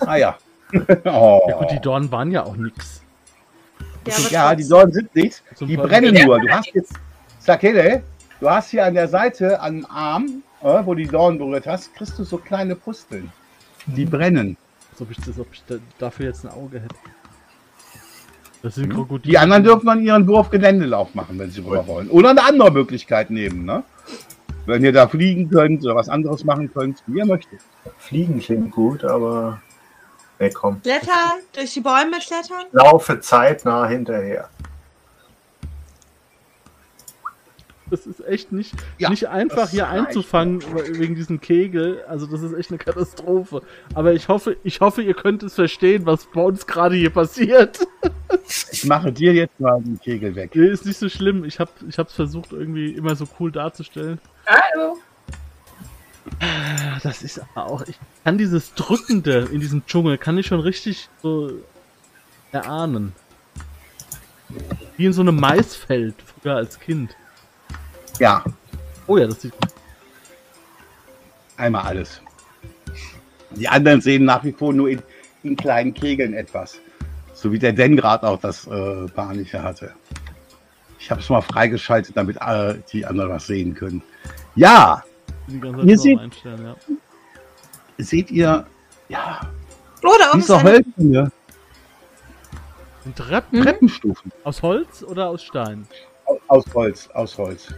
Ah 0.00 0.16
ja. 0.16 0.36
oh. 1.04 1.46
Ja 1.48 1.56
gut, 1.56 1.70
die 1.70 1.80
Dornen 1.80 2.10
waren 2.10 2.30
ja 2.32 2.44
auch 2.44 2.56
nix. 2.56 3.00
Ja, 4.06 4.14
Ja, 4.30 4.54
die. 4.54 4.68
Dornen 4.68 4.92
sind 4.92 5.14
nichts. 5.14 5.42
Die 5.60 5.76
brennen 5.76 6.14
nur. 6.26 6.40
Du 6.40 6.48
hast 6.50 6.74
jetzt, 6.74 6.94
Sakele, 7.38 8.02
du 8.40 8.50
hast 8.50 8.70
hier 8.70 8.84
an 8.84 8.94
der 8.94 9.08
Seite, 9.08 9.60
am 9.60 9.86
Arm, 9.88 10.42
äh, 10.64 10.84
wo 10.84 10.94
die 10.94 11.06
Dornen 11.06 11.38
berührt 11.38 11.66
hast, 11.66 11.94
kriegst 11.94 12.18
du 12.18 12.24
so 12.24 12.38
kleine 12.38 12.74
Pusteln. 12.74 13.30
Die 13.86 14.04
brennen. 14.06 14.56
Als 14.92 15.00
ob 15.02 15.10
ich, 15.10 15.18
das, 15.18 15.38
ob 15.38 15.46
ich 15.52 15.62
da, 15.66 15.76
dafür 15.98 16.26
jetzt 16.26 16.44
ein 16.44 16.50
Auge 16.52 16.80
hätte. 16.80 16.94
Das 18.62 18.76
sind 18.76 18.88
Mhm. 18.88 18.94
Krokodile. 18.94 19.30
Die 19.30 19.38
anderen 19.38 19.62
dürfen 19.62 19.86
dann 19.86 20.02
ihren 20.02 20.26
Wurf 20.26 20.50
Geländelauf 20.50 21.14
machen, 21.14 21.38
wenn 21.38 21.50
sie 21.50 21.60
rüber 21.60 21.86
wollen. 21.86 22.08
Oder 22.08 22.30
eine 22.30 22.42
andere 22.42 22.70
Möglichkeit 22.72 23.30
nehmen, 23.30 23.64
ne? 23.66 23.84
Wenn 24.66 24.82
ihr 24.82 24.92
da 24.92 25.06
fliegen 25.06 25.50
könnt 25.50 25.84
oder 25.84 25.94
was 25.94 26.08
anderes 26.08 26.44
machen 26.44 26.72
könnt, 26.72 27.02
wie 27.06 27.18
ihr 27.18 27.26
möchtet. 27.26 27.60
Fliegen 27.98 28.40
klingt 28.40 28.70
gut, 28.70 29.04
aber 29.04 29.60
wegkommen. 30.38 30.80
Klettern, 30.80 31.40
durch 31.52 31.74
die 31.74 31.80
Bäume 31.82 32.18
klettern. 32.26 32.64
Laufe 32.72 33.20
zeitnah 33.20 33.86
hinterher. 33.86 34.48
Das 37.94 38.06
ist 38.06 38.26
echt 38.26 38.50
nicht, 38.50 38.74
Ja, 38.98 39.08
nicht 39.10 39.28
einfach 39.28 39.70
hier 39.70 39.84
reicht. 39.84 40.08
einzufangen 40.08 40.62
wegen 40.98 41.14
diesem 41.14 41.40
Kegel. 41.40 42.02
Also 42.08 42.26
das 42.26 42.42
ist 42.42 42.52
echt 42.54 42.70
eine 42.70 42.78
Katastrophe. 42.78 43.62
Aber 43.94 44.12
ich 44.14 44.26
hoffe, 44.28 44.56
ich 44.64 44.80
hoffe, 44.80 45.00
ihr 45.02 45.14
könnt 45.14 45.42
es 45.44 45.54
verstehen, 45.54 46.06
was 46.06 46.26
bei 46.26 46.40
uns 46.42 46.66
gerade 46.66 46.96
hier 46.96 47.10
passiert. 47.10 47.86
Ich 48.72 48.84
mache 48.86 49.12
dir 49.12 49.32
jetzt 49.32 49.58
mal 49.60 49.80
den 49.80 50.00
Kegel 50.00 50.34
weg. 50.34 50.50
Nee, 50.54 50.66
ist 50.66 50.84
nicht 50.84 50.98
so 50.98 51.08
schlimm. 51.08 51.44
Ich 51.44 51.60
habe 51.60 51.70
ich 51.88 51.98
hab's 51.98 52.14
versucht, 52.14 52.52
irgendwie 52.52 52.90
immer 52.92 53.14
so 53.14 53.26
cool 53.38 53.52
darzustellen. 53.52 54.18
Hallo. 54.46 54.98
Ah, 56.40 56.98
Das 57.02 57.22
ist 57.22 57.40
auch. 57.54 57.82
Ich 57.86 57.96
kann 58.24 58.36
dieses 58.38 58.74
Drückende 58.74 59.48
in 59.52 59.60
diesem 59.60 59.86
Dschungel, 59.86 60.18
kann 60.18 60.36
ich 60.36 60.46
schon 60.46 60.60
richtig 60.60 61.08
so 61.22 61.52
erahnen. 62.50 63.12
Wie 64.96 65.06
in 65.06 65.12
so 65.12 65.22
einem 65.22 65.36
Maisfeld, 65.38 66.14
früher 66.42 66.56
als 66.56 66.80
Kind. 66.80 67.14
Ja, 68.18 68.44
Oh 69.06 69.18
ja, 69.18 69.26
das 69.26 69.40
sieht 69.42 69.52
gut. 69.52 69.70
einmal 71.56 71.82
alles. 71.84 72.20
Die 73.50 73.68
anderen 73.68 74.00
sehen 74.00 74.24
nach 74.24 74.42
wie 74.44 74.52
vor 74.52 74.72
nur 74.72 74.88
in, 74.88 75.02
in 75.42 75.56
kleinen 75.56 75.92
Kegeln 75.94 76.32
etwas. 76.34 76.78
So 77.34 77.52
wie 77.52 77.58
der 77.58 77.72
Den 77.72 77.96
gerade 77.96 78.26
auch 78.26 78.40
das 78.40 78.66
äh, 78.66 79.06
Panische 79.08 79.62
hatte. 79.62 79.92
Ich 80.98 81.10
habe 81.10 81.20
es 81.20 81.28
mal 81.28 81.42
freigeschaltet, 81.42 82.16
damit 82.16 82.38
äh, 82.40 82.76
die 82.92 83.04
anderen 83.04 83.30
was 83.30 83.46
sehen 83.46 83.74
können. 83.74 84.02
Ja, 84.54 85.02
Ihr 85.84 85.98
seht- 85.98 86.18
ja. 86.44 86.76
seht 87.98 88.30
ihr, 88.30 88.66
ja, 89.10 89.40
Oh, 90.02 90.12
da 90.18 90.30
oben 90.30 90.40
ist 90.40 90.48
diese 90.48 91.30
Und 93.04 93.16
Treppen 93.16 93.58
Mhm. 93.60 93.62
Treppenstufen. 93.64 94.32
aus 94.44 94.62
Holz 94.62 95.02
oder 95.02 95.28
aus 95.28 95.42
Stein? 95.42 95.86
Au- 96.26 96.40
Aus 96.48 96.64
Holz, 96.72 97.08
aus 97.12 97.36
Holz. 97.36 97.68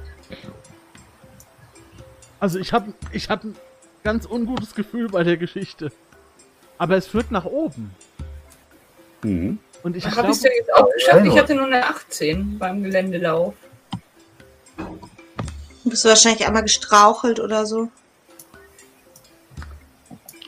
Also 2.38 2.58
ich 2.58 2.72
habe 2.72 2.92
ich 3.12 3.30
hab 3.30 3.44
ein 3.44 3.56
ganz 4.04 4.26
ungutes 4.26 4.74
Gefühl 4.74 5.08
bei 5.08 5.24
der 5.24 5.36
Geschichte. 5.36 5.90
Aber 6.78 6.96
es 6.96 7.06
führt 7.06 7.30
nach 7.30 7.44
oben. 7.44 7.94
Mhm. 9.22 9.58
Und 9.82 9.96
ich 9.96 10.04
Habe 10.04 10.28
es 10.28 10.42
ja 10.42 10.50
jetzt 10.56 10.72
auch 10.74 10.90
geschafft? 10.92 11.26
Ich 11.26 11.38
hatte 11.38 11.54
nur 11.54 11.66
eine 11.66 11.86
18 11.86 12.58
beim 12.58 12.82
Geländelauf. 12.82 13.54
Bist 15.84 16.04
du 16.04 16.08
wahrscheinlich 16.08 16.46
einmal 16.46 16.62
gestrauchelt 16.62 17.40
oder 17.40 17.64
so. 17.64 17.88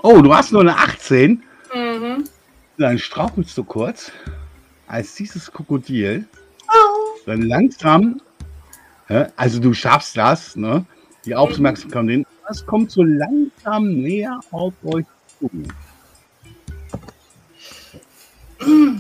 Oh, 0.03 0.21
du 0.21 0.35
hast 0.35 0.53
nur 0.53 0.63
eine 0.63 0.77
18. 0.77 1.43
Mhm. 1.75 2.25
Dann 2.79 2.99
strauchelst 2.99 3.57
du 3.57 3.65
kurz, 3.65 4.13
als 4.87 5.15
dieses 5.15 5.53
Krokodil 5.53 6.27
Oh. 6.69 7.19
dann 7.27 7.43
langsam, 7.43 8.21
also 9.37 9.59
du 9.61 9.73
schaffst 9.73 10.17
das, 10.17 10.55
ne? 10.57 10.85
Die 11.25 11.35
Aufmerksamkeit, 11.35 12.27
das 12.47 12.65
kommt 12.67 12.91
so 12.91 13.03
langsam 13.03 13.89
näher 13.89 14.39
auf 14.51 14.75
euch 14.85 15.05
zu. 15.39 15.51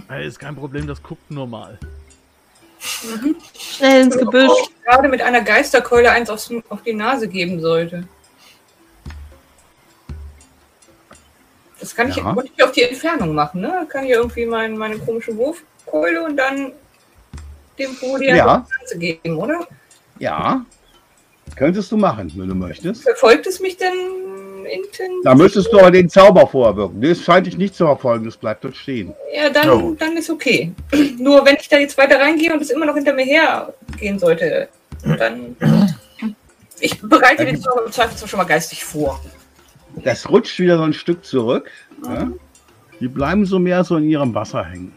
Ey, 0.08 0.26
ist 0.26 0.38
kein 0.38 0.54
Problem, 0.56 0.86
das 0.86 1.02
guckt 1.02 1.30
nur 1.30 1.46
mal. 1.46 1.78
Schnell 3.58 4.04
ins 4.04 4.16
Gebüsch. 4.18 4.50
Ich 4.62 4.84
gerade 4.84 5.08
mit 5.08 5.20
einer 5.20 5.42
Geisterkeule 5.42 6.10
eins 6.10 6.30
aufs, 6.30 6.50
auf 6.68 6.82
die 6.82 6.94
Nase 6.94 7.28
geben 7.28 7.60
sollte. 7.60 8.08
Das 11.80 11.94
kann 11.94 12.08
ich 12.08 12.16
Ja. 12.16 12.32
nicht 12.34 12.62
auf 12.62 12.72
die 12.72 12.82
Entfernung 12.82 13.34
machen, 13.34 13.60
ne? 13.60 13.86
Kann 13.88 14.04
ich 14.04 14.10
irgendwie 14.10 14.46
mein, 14.46 14.76
meine 14.76 14.98
komische 14.98 15.36
Wurfkeule 15.36 16.24
und 16.24 16.36
dann 16.36 16.72
dem 17.78 17.96
Podium 17.96 18.36
Ja. 18.36 18.66
zu 18.86 18.98
geben, 18.98 19.36
oder? 19.36 19.66
Ja. 20.18 20.64
Könntest 21.56 21.90
du 21.90 21.96
machen, 21.96 22.30
wenn 22.36 22.48
du 22.48 22.54
möchtest. 22.54 23.02
Verfolgt 23.02 23.46
es 23.46 23.58
mich 23.60 23.76
denn 23.76 23.92
intensiv? 24.64 25.22
Da 25.24 25.34
müsstest 25.34 25.72
du 25.72 25.78
aber 25.78 25.90
den 25.90 26.08
Zauber 26.08 26.46
vorwirken. 26.46 27.00
Das 27.00 27.20
scheint 27.22 27.46
dich 27.46 27.56
nicht 27.56 27.74
zu 27.74 27.84
verfolgen, 27.86 28.24
das 28.26 28.36
bleibt 28.36 28.64
dort 28.64 28.76
stehen. 28.76 29.14
Ja, 29.34 29.48
dann, 29.50 29.70
Oh. 29.70 29.96
dann 29.98 30.16
ist 30.16 30.28
okay. 30.30 30.72
Nur 31.18 31.44
wenn 31.46 31.56
ich 31.58 31.68
da 31.68 31.78
jetzt 31.78 31.96
weiter 31.96 32.20
reingehe 32.20 32.52
und 32.52 32.60
es 32.60 32.70
immer 32.70 32.86
noch 32.86 32.94
hinter 32.94 33.14
mir 33.14 33.24
hergehen 33.24 34.18
sollte, 34.18 34.68
dann. 35.18 35.56
Ich 36.80 37.00
bereite 37.00 37.44
den 37.44 37.60
Zauber 37.60 37.86
im 37.86 37.90
Zweifelsfall 37.90 38.28
schon 38.28 38.38
mal 38.38 38.44
geistig 38.44 38.84
vor. 38.84 39.20
Das 39.96 40.30
rutscht 40.30 40.60
wieder 40.60 40.76
so 40.76 40.84
ein 40.84 40.92
Stück 40.92 41.24
zurück. 41.24 41.68
Ja? 42.04 42.30
Die 43.00 43.08
bleiben 43.08 43.44
so 43.46 43.58
mehr 43.58 43.82
so 43.82 43.96
in 43.96 44.04
ihrem 44.08 44.32
Wasser 44.32 44.64
hängen. 44.64 44.92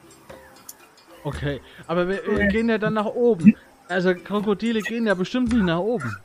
Okay, 1.24 1.60
aber 1.88 2.08
wir, 2.08 2.22
wir 2.28 2.46
gehen 2.50 2.70
ja 2.70 2.78
dann 2.78 2.94
nach 2.94 3.08
oben. 3.08 3.56
Also 3.92 4.16
Krokodile 4.16 4.82
gehen 4.82 5.06
ja 5.06 5.14
bestimmt 5.14 5.52
nicht 5.52 5.64
nach 5.66 5.80
oben. 5.80 6.16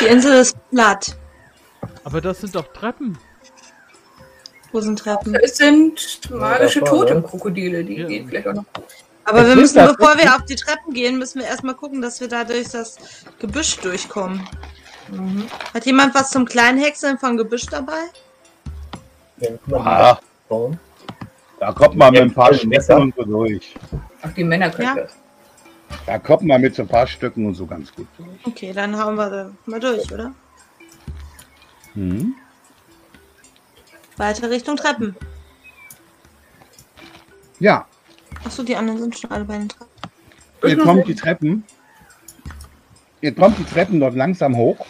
Die 0.00 0.06
Insel 0.06 0.40
ist 0.40 0.56
platt. 0.70 1.16
Aber 2.04 2.20
das 2.20 2.40
sind 2.40 2.54
doch 2.56 2.66
Treppen. 2.72 3.16
Wo 4.72 4.80
sind 4.80 4.98
Treppen? 4.98 5.34
Es 5.36 5.56
sind 5.56 6.28
magische 6.30 6.80
Ja? 6.80 6.86
Totemkrokodile, 6.86 7.84
die 7.84 7.96
Ja. 8.00 8.06
gehen 8.08 8.28
vielleicht 8.28 8.48
auch 8.48 8.54
noch. 8.54 8.64
Aber 9.24 9.46
wir 9.46 9.54
müssen, 9.54 9.76
bevor 9.86 10.18
wir 10.18 10.34
auf 10.34 10.44
die 10.46 10.56
Treppen 10.56 10.92
gehen, 10.92 11.18
müssen 11.18 11.40
wir 11.40 11.46
erstmal 11.46 11.74
gucken, 11.74 12.02
dass 12.02 12.20
wir 12.20 12.28
da 12.28 12.44
durch 12.44 12.70
das 12.70 12.96
Gebüsch 13.38 13.76
durchkommen. 13.78 14.46
Mhm. 15.08 15.46
Hat 15.72 15.86
jemand 15.86 16.14
was 16.14 16.30
zum 16.30 16.46
kleinen 16.46 16.78
Häckseln 16.78 17.16
von 17.18 17.36
Gebüsch 17.36 17.66
dabei? 17.66 18.00
Man 19.66 19.86
Ah, 19.86 20.18
da 21.60 21.72
kommt 21.72 21.94
man 21.96 22.12
mit 22.12 22.22
ein 22.22 22.32
paar 22.34 22.52
Ja, 22.52 22.66
Messer. 22.66 22.96
und 22.96 23.14
so 23.14 23.22
durch. 23.22 23.74
Ach, 24.22 24.32
die 24.32 24.44
Männer 24.44 24.70
können 24.70 24.96
Ja. 24.96 25.02
das. 25.02 25.12
Da 26.08 26.18
kommt 26.18 26.44
man 26.44 26.62
mit 26.62 26.74
so 26.74 26.80
ein 26.80 26.88
paar 26.88 27.06
Stücken 27.06 27.44
und 27.44 27.54
so 27.54 27.66
ganz 27.66 27.94
gut. 27.94 28.06
Okay, 28.44 28.72
dann 28.72 28.98
hauen 28.98 29.16
wir 29.16 29.28
da 29.28 29.50
mal 29.66 29.78
durch, 29.78 30.10
oder? 30.10 30.34
Mhm. 31.94 32.34
Weiter 34.16 34.48
Richtung 34.48 34.76
Treppen. 34.76 35.14
Ja, 37.60 37.86
Achso, 38.42 38.62
die 38.62 38.74
anderen 38.74 38.98
sind 38.98 39.18
schon 39.18 39.30
alle 39.30 39.44
bei 39.44 39.58
den 39.58 39.68
Treppen. 39.68 39.90
ihr 40.64 40.78
kommt 40.78 41.06
die 41.06 41.14
Treppen. 41.14 41.64
Ihr 43.20 43.34
kommt 43.34 43.58
die 43.58 43.64
Treppen 43.64 44.00
dort 44.00 44.14
langsam 44.14 44.56
hoch. 44.56 44.86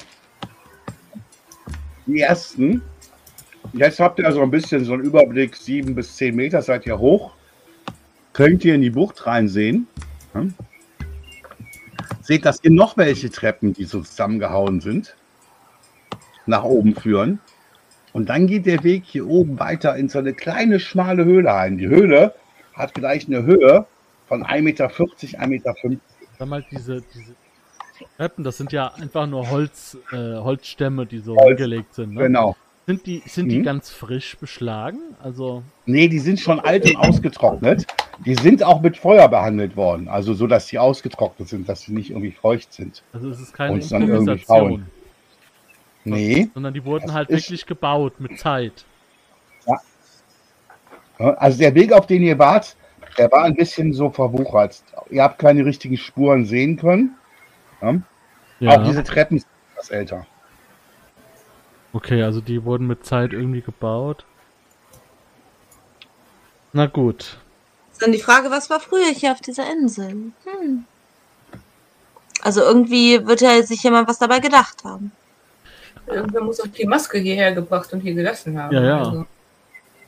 Die 2.07 2.21
ersten. 2.21 2.81
Jetzt 3.73 3.99
habt 3.99 4.21
ihr 4.21 4.27
also 4.27 4.41
ein 4.41 4.53
bisschen 4.53 4.85
so 4.85 4.93
einen 4.93 5.03
Überblick, 5.03 5.57
sieben 5.57 5.97
bis 5.97 6.15
zehn 6.15 6.37
Meter 6.37 6.63
seid 6.63 6.87
ihr 6.87 6.97
hoch. 7.01 7.33
Könnt 8.33 8.65
ihr 8.65 8.77
in 8.77 8.83
die 8.83 8.91
Bucht 8.91 9.27
reinsehen. 9.27 9.89
Hm? 10.35 10.55
Seht, 12.29 12.45
dass 12.45 12.61
hier 12.61 12.71
noch 12.73 12.99
welche 12.99 13.31
Treppen, 13.31 13.73
die 13.73 13.85
so 13.85 14.03
zusammengehauen 14.03 14.83
sind, 14.83 15.17
nach 16.45 16.63
oben 16.63 16.95
führen. 16.95 17.41
Und 18.13 18.29
dann 18.29 18.47
geht 18.47 18.67
der 18.67 18.85
Weg 18.85 19.05
hier 19.07 19.27
oben 19.27 19.59
weiter 19.59 19.97
in 19.97 20.11
so 20.11 20.19
eine 20.19 20.35
kleine, 20.35 20.79
schmale 20.79 21.25
Höhle 21.25 21.55
ein. 21.55 21.79
Die 21.79 21.89
Höhle 21.89 22.35
hat 22.75 22.93
gleich 22.93 23.27
eine 23.29 23.45
Höhe 23.45 23.87
von 24.27 24.45
1,40 24.45 24.61
Meter, 24.61 24.89
1,50 24.89 25.47
Meter. 25.49 25.75
Sag 26.39 26.49
mal, 26.49 26.63
diese, 26.71 27.01
diese 27.15 27.35
Treppen, 28.19 28.45
das 28.45 28.59
sind 28.59 28.73
ja 28.73 28.93
einfach 28.93 29.27
nur 29.27 29.49
Holz, 29.49 29.97
äh, 30.13 30.17
Holzstämme, 30.17 31.07
die 31.07 31.21
so 31.21 31.35
Holz, 31.35 31.49
hingelegt 31.49 31.95
sind. 31.95 32.13
Ne? 32.13 32.25
Genau. 32.25 32.55
Sind 32.87 33.07
die, 33.07 33.23
sind 33.25 33.49
die 33.49 33.61
Mhm. 33.61 33.65
ganz 33.65 33.89
frisch 33.89 34.37
beschlagen? 34.37 34.99
Also, 35.23 35.63
Nee, 35.87 36.09
die 36.09 36.19
sind 36.19 36.41
schon 36.41 36.61
alt 36.61 36.85
und 36.85 36.97
ausgetrocknet. 36.97 37.87
Die 38.25 38.35
sind 38.35 38.63
auch 38.63 38.81
mit 38.81 38.97
Feuer 38.97 39.29
behandelt 39.29 39.77
worden. 39.77 40.09
Also 40.09 40.35
so, 40.35 40.47
dass 40.47 40.67
sie 40.67 40.79
ausgetrocknet 40.79 41.49
sind, 41.49 41.69
dass 41.69 41.83
sie 41.83 41.93
nicht 41.93 42.11
irgendwie 42.11 42.33
feucht 42.33 42.73
sind. 42.73 43.03
also 43.13 43.31
es 43.31 43.41
ist 43.41 43.53
keine 43.53 43.75
Und 43.75 43.93
dann 43.93 44.09
irgendwie 44.09 44.39
schauen. 44.39 44.87
Nee. 46.05 46.51
sondern 46.55 46.75
die 46.75 46.85
wurden 46.85 47.13
halt 47.13 47.29
wirklich 47.29 47.67
gebaut 47.67 48.19
mit 48.19 48.39
Zeit. 48.39 48.85
Also 51.19 51.59
der 51.59 51.75
Weg, 51.75 51.93
auf 51.93 52.07
den 52.07 52.23
ihr 52.23 52.39
wart, 52.39 52.77
der 53.19 53.31
war 53.31 53.45
ein 53.45 53.55
bisschen 53.55 53.93
so 53.93 54.11
verwuchert. 54.11 54.83
Ihr 55.11 55.23
habt 55.23 55.39
keine 55.39 55.65
richtigen 55.65 55.97
Spuren 55.97 56.45
sehen 56.45 56.77
können. 56.77 57.17
Ja? 58.61 58.77
Auch 58.77 58.85
diese 58.85 59.03
Treppen 59.03 59.39
sind 59.39 59.49
etwas 59.73 59.91
älter. 59.91 60.27
Okay, 61.93 62.23
also 62.23 62.41
die 62.41 62.65
wurden 62.65 62.87
mit 62.87 63.05
Zeit 63.05 63.33
irgendwie 63.33 63.63
gebaut. 63.63 64.25
Na 66.73 66.87
gut. 66.87 67.39
Ist 67.99 68.07
dann 68.07 68.13
die 68.13 68.21
Frage, 68.21 68.49
was 68.49 68.71
war 68.71 68.79
früher 68.79 69.11
hier 69.13 69.33
auf 69.33 69.41
dieser 69.41 69.69
Insel? 69.73 70.11
Hm. 70.45 70.85
Also 72.43 72.61
irgendwie 72.61 73.27
wird 73.27 73.41
ja 73.41 73.61
sich 73.65 73.83
jemand 73.83 74.07
was 74.07 74.21
dabei 74.21 74.39
gedacht 74.39 74.85
haben. 74.85 75.11
Irgendwer 76.07 76.43
muss 76.43 76.61
auch 76.61 76.69
die 76.69 76.87
Maske 76.87 77.19
hierher 77.19 77.53
gebracht 77.53 77.93
und 77.93 77.99
hier 77.99 78.15
gelassen 78.15 78.57
haben. 78.57 78.73
Ja, 78.73 78.85
ja. 78.85 78.99
Also, 78.99 79.27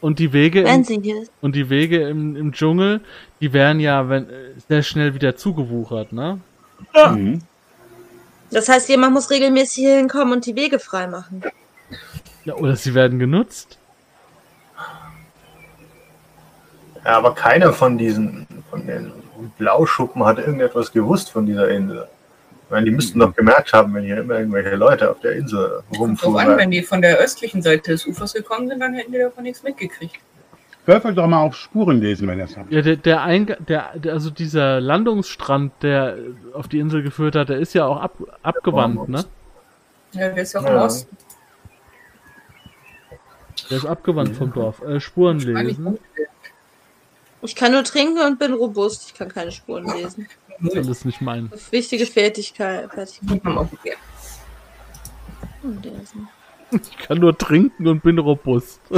Und 0.01 0.21
die 0.21 0.33
Wege 0.33 0.63
Wenn 0.63 0.77
im, 0.77 0.85
sie 0.85 1.01
hier 1.03 1.23
ist. 1.23 1.33
und 1.41 1.57
die 1.57 1.69
Wege 1.69 2.09
im, 2.09 2.37
im 2.37 2.53
Dschungel, 2.53 3.01
die 3.41 3.53
werden 3.53 3.81
ja 3.81 4.09
wenn, 4.09 4.31
äh, 4.31 4.53
sehr 4.69 4.85
schnell 4.85 5.15
wieder 5.15 5.35
zugewuchert, 5.35 6.13
ne? 6.13 6.39
Mhm. 6.95 7.43
Das 8.53 8.69
heißt, 8.69 8.89
jemand 8.89 9.15
muss 9.15 9.31
regelmäßig 9.31 9.83
hier 9.83 9.97
hinkommen 9.97 10.33
und 10.35 10.47
die 10.47 10.55
Wege 10.55 10.79
freimachen. 10.79 11.43
Ja, 12.45 12.55
oder 12.55 12.77
sie 12.77 12.95
werden 12.95 13.19
genutzt. 13.19 13.80
Ja, 17.05 17.17
aber 17.17 17.35
keiner 17.35 17.73
von 17.73 17.97
diesen 17.99 18.47
von 18.71 18.87
den 18.87 19.13
Blauschuppen 19.59 20.25
hat 20.25 20.39
irgendetwas 20.39 20.93
gewusst 20.93 21.31
von 21.31 21.47
dieser 21.47 21.69
Insel. 21.69 22.07
Ich 22.65 22.71
meine, 22.71 22.85
die 22.87 22.93
müssten 22.93 23.19
doch 23.19 23.35
gemerkt 23.35 23.73
haben, 23.73 23.93
wenn 23.95 24.05
hier 24.05 24.19
immer 24.19 24.39
irgendwelche 24.39 24.77
Leute 24.77 25.11
auf 25.11 25.21
der 25.21 25.33
Insel 25.33 25.69
drauf 25.69 25.85
an, 25.91 25.97
rumfuhren. 25.99 26.57
wenn 26.57 26.71
die 26.71 26.83
von 26.83 27.03
der 27.03 27.19
östlichen 27.19 27.63
Seite 27.63 27.91
des 27.93 28.07
Ufers 28.07 28.33
gekommen 28.33 28.69
sind, 28.69 28.81
dann 28.81 28.95
hätten 28.95 29.13
die 29.13 29.19
davon 29.19 29.43
nichts 29.43 29.63
mitgekriegt. 29.63 30.21
Würfelt 30.87 31.19
doch 31.19 31.27
mal 31.27 31.43
auf 31.43 31.57
Spuren 31.57 32.01
lesen, 32.01 32.29
wenn 32.29 32.39
ihr 32.39 32.47
das 32.47 32.57
habt. 32.57 32.73
Ja, 32.73 32.81
der, 32.81 32.97
der 32.97 33.23
Eingang, 33.23 33.59
der, 33.67 33.91
der, 33.97 34.13
also 34.13 34.31
dieser 34.31 34.81
Landungsstrand, 34.81 35.73
der 35.83 36.17
auf 36.53 36.69
die 36.69 36.79
Insel 36.79 37.03
geführt 37.03 37.35
hat, 37.35 37.49
der 37.49 37.59
ist 37.59 37.75
ja 37.75 37.87
auch 37.87 38.01
ab, 38.01 38.17
abgewandt, 38.43 39.09
ne? 39.09 39.25
Ja, 40.13 40.29
der 40.29 40.43
ist 40.43 40.53
ja 40.53 40.61
auch 40.61 40.67
im 40.67 40.73
Ja. 40.75 40.85
Osten. 40.85 41.17
Der 43.69 43.77
ist 43.77 43.87
abgewandt 43.87 44.37
vom 44.37 44.53
Dorf. 44.53 44.83
Äh, 44.83 45.01
Spuren 45.01 45.39
lesen. 45.39 45.99
Ich 47.43 47.55
kann 47.55 47.73
nur 47.73 47.85
trinken 47.85 48.21
und 48.21 48.39
bin 48.39 48.53
robust. 48.53 49.07
Ich 49.09 49.15
kann 49.15 49.29
keine 49.29 49.51
Spuren 49.53 49.87
lesen. 49.87 50.29
Das 50.61 50.75
ist 50.75 50.87
alles 50.87 51.05
nicht 51.05 51.21
mein. 51.21 51.49
Das 51.51 51.61
ist 51.63 51.73
wichtige 51.73 52.07
Fertigkeit. 52.07 52.91
Fertigkeit. 52.93 53.43
Hm, 55.63 55.81
lesen. 55.83 56.29
Ich 56.73 56.99
kann 56.99 57.19
nur 57.19 57.37
trinken 57.37 57.89
und 57.89 58.03
bin 58.03 58.19
robust. 58.19 58.81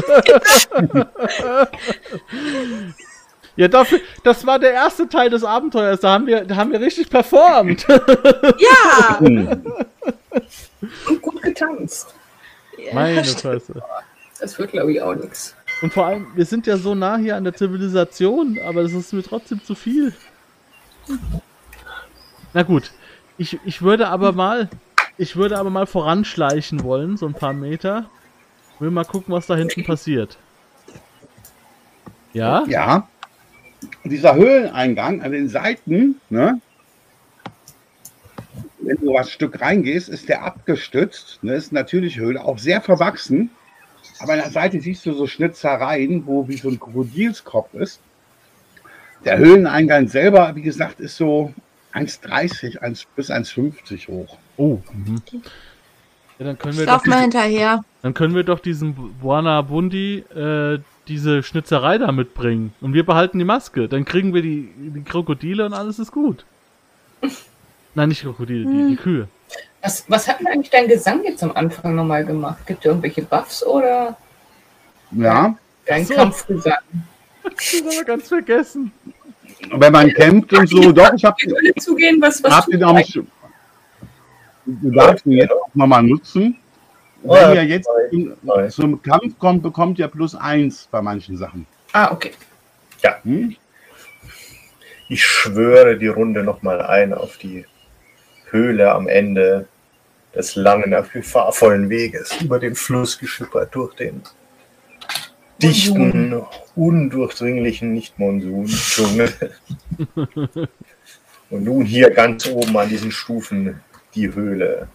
ja, 3.57 3.69
dafür, 3.69 4.01
das 4.25 4.45
war 4.47 4.59
der 4.59 4.73
erste 4.73 5.09
Teil 5.09 5.31
des 5.31 5.43
Abenteuers. 5.43 6.01
Da 6.01 6.13
haben 6.13 6.27
wir, 6.27 6.45
da 6.45 6.57
haben 6.57 6.73
wir 6.73 6.81
richtig 6.81 7.09
performt. 7.09 7.87
Ja! 8.59 9.19
Und 9.21 9.63
gut 11.23 11.41
getanzt. 11.43 12.15
Meine 12.93 13.25
Fresse. 13.25 13.83
Das 14.41 14.59
wird, 14.59 14.73
glaube 14.73 14.93
ich, 14.93 15.01
auch 15.01 15.15
nichts. 15.15 15.55
Und 15.83 15.93
vor 15.93 16.07
allem, 16.07 16.29
wir 16.37 16.47
sind 16.47 16.69
ja 16.69 16.77
so 16.77 16.95
nah 16.95 17.17
hier 17.17 17.37
an 17.37 17.43
der 17.43 17.55
Zivilisation, 17.55 18.59
aber 18.65 18.85
das 18.85 18.93
ist 18.93 19.13
mir 19.13 19.23
trotzdem 19.23 19.63
zu 19.63 19.75
viel. 19.75 20.15
Na 22.55 22.63
gut, 22.63 22.93
ich, 23.37 23.59
ich 23.65 23.83
würde 23.83 24.07
aber 24.09 24.33
mal, 24.33 24.71
ich 25.19 25.35
würde 25.35 25.59
aber 25.59 25.71
mal 25.71 25.87
voranschleichen 25.87 26.85
wollen, 26.85 27.17
so 27.17 27.27
ein 27.27 27.35
paar 27.35 27.53
Meter. 27.53 28.09
Will 28.79 28.93
mal 28.93 29.05
gucken, 29.05 29.35
was 29.35 29.49
da 29.49 29.57
hinten 29.57 29.85
passiert. 29.85 30.39
Ja? 32.33 32.65
Ja. 32.69 33.09
Dieser 34.05 34.37
Höhleneingang 34.37 35.23
an 35.23 35.33
den 35.33 35.49
Seiten, 35.49 36.21
ne? 36.31 36.61
Wenn 38.79 38.97
du 38.99 39.15
was 39.15 39.31
Stück 39.31 39.61
reingehst, 39.61 40.09
ist 40.09 40.29
der 40.29 40.43
abgestützt. 40.45 41.43
Ne? 41.43 41.55
Ist 41.55 41.73
natürlich 41.73 42.19
Höhle, 42.19 42.43
auch 42.43 42.59
sehr 42.59 42.81
verwachsen. 42.81 43.51
Aber 44.23 44.35
an 44.35 44.39
der 44.39 44.51
Seite 44.51 44.81
siehst 44.81 45.05
du 45.05 45.13
so 45.15 45.27
Schnitzereien, 45.27 46.25
wo 46.27 46.47
wie 46.47 46.57
so 46.57 46.69
ein 46.69 46.79
Krokodilskopf 46.79 47.75
ist. 47.75 48.01
Der 49.25 49.39
Höhleneingang 49.39 50.07
selber, 50.07 50.55
wie 50.55 50.63
gesagt, 50.63 51.01
ist 51.01 51.17
so 51.17 51.53
1,30 51.93 52.79
1 52.79 53.07
bis 53.17 53.31
1,50 53.31 54.09
hoch. 54.09 54.39
Oh. 54.57 54.79
Mhm. 54.93 55.23
Ja, 56.39 56.47
dann 56.47 56.59
können 56.59 56.79
wir 56.79 56.87
doch 56.87 57.05
mal 57.05 57.17
diese, 57.17 57.21
hinterher. 57.21 57.85
dann 58.03 58.15
können 58.15 58.35
wir 58.35 58.45
doch 58.45 58.61
diesem 58.61 58.95
Buana 59.21 59.61
Bundi 59.63 60.25
äh, 60.35 60.79
diese 61.09 61.43
Schnitzerei 61.43 61.99
da 61.99 62.13
mitbringen. 62.13 62.73
Und 62.81 62.95
wir 62.95 63.05
behalten 63.05 63.39
die 63.39 63.45
Maske. 63.45 63.89
Dann 63.89 64.05
kriegen 64.05 64.35
wir 64.35 64.43
die, 64.43 64.73
die 64.77 65.03
Krokodile 65.03 65.67
und 65.67 65.73
alles 65.73 65.99
ist 65.99 66.13
gut. 66.13 66.45
Nein, 67.95 68.09
nicht 68.09 68.23
Krokodile, 68.23 68.65
die, 68.71 68.89
die 68.91 68.97
Kühe. 68.97 69.29
Was, 69.83 70.05
was 70.09 70.29
hat 70.29 70.39
denn 70.41 70.47
eigentlich 70.47 70.71
dein 70.71 70.87
Gesang 70.89 71.25
jetzt 71.25 71.43
am 71.43 71.53
Anfang 71.53 71.95
nochmal 71.97 72.25
gemacht? 72.25 72.65
Gibt 72.67 72.81
es 72.81 72.87
irgendwelche 72.87 73.23
Buffs 73.23 73.65
oder 73.67 74.17
Ja, 75.11 75.57
dein 75.87 76.05
so. 76.05 76.15
Kampfgesang? 76.15 76.75
Das 77.43 77.73
haben 77.73 77.91
wir 77.91 78.05
ganz 78.05 78.29
vergessen. 78.29 78.93
wenn 79.73 79.93
man 79.93 80.13
campt 80.13 80.53
und 80.53 80.69
so, 80.69 80.93
doch, 80.93 81.13
ich 81.15 81.25
habe 81.25 81.37
zugehen, 81.79 82.21
was, 82.21 82.43
was 82.45 82.53
hab 82.55 82.67
den 82.67 82.85
auch. 82.85 82.99
Du 84.65 84.91
darfst 84.93 85.27
ihn 85.27 85.33
jetzt 85.33 85.51
auch 85.53 85.69
nochmal 85.75 86.05
nutzen. 86.05 86.57
Oh, 87.25 87.35
Wenn 87.35 87.55
ja, 87.57 87.63
ihr 87.63 87.65
jetzt 87.65 87.89
zum 88.75 89.03
Kampf 89.03 89.39
kommt, 89.39 89.63
bekommt 89.63 89.99
ihr 89.99 90.09
plus 90.09 90.35
eins 90.37 90.89
bei 90.91 91.03
manchen 91.03 91.37
Sachen. 91.37 91.67
Ah, 91.93 92.13
okay. 92.13 92.33
Hm? 93.25 93.57
Ich 95.09 95.25
schwöre 95.25 95.99
die 95.99 96.07
Runde 96.07 96.43
nochmal 96.45 96.81
ein 96.81 97.13
auf 97.13 97.37
die 97.39 97.67
Höhle 98.51 98.93
am 98.93 99.09
Ende 99.09 99.67
des 100.35 100.57
langen, 100.57 100.95
gefahrvollen 101.13 101.89
Weges 101.91 102.41
über 102.41 102.59
den 102.59 102.75
Fluss 102.75 103.19
geschippert 103.19 103.75
durch 103.75 103.95
den 103.95 104.23
dichten, 105.63 106.43
undurchdringlichen 106.75 107.93
Nicht-Monsun-Dschungel. 107.93 109.33
Und 111.51 111.65
nun 111.65 111.85
hier 111.85 112.11
ganz 112.11 112.47
oben 112.47 112.77
an 112.77 112.89
diesen 112.89 113.13
Stufen 113.13 113.81
die 114.15 114.35
Höhle. 114.35 114.89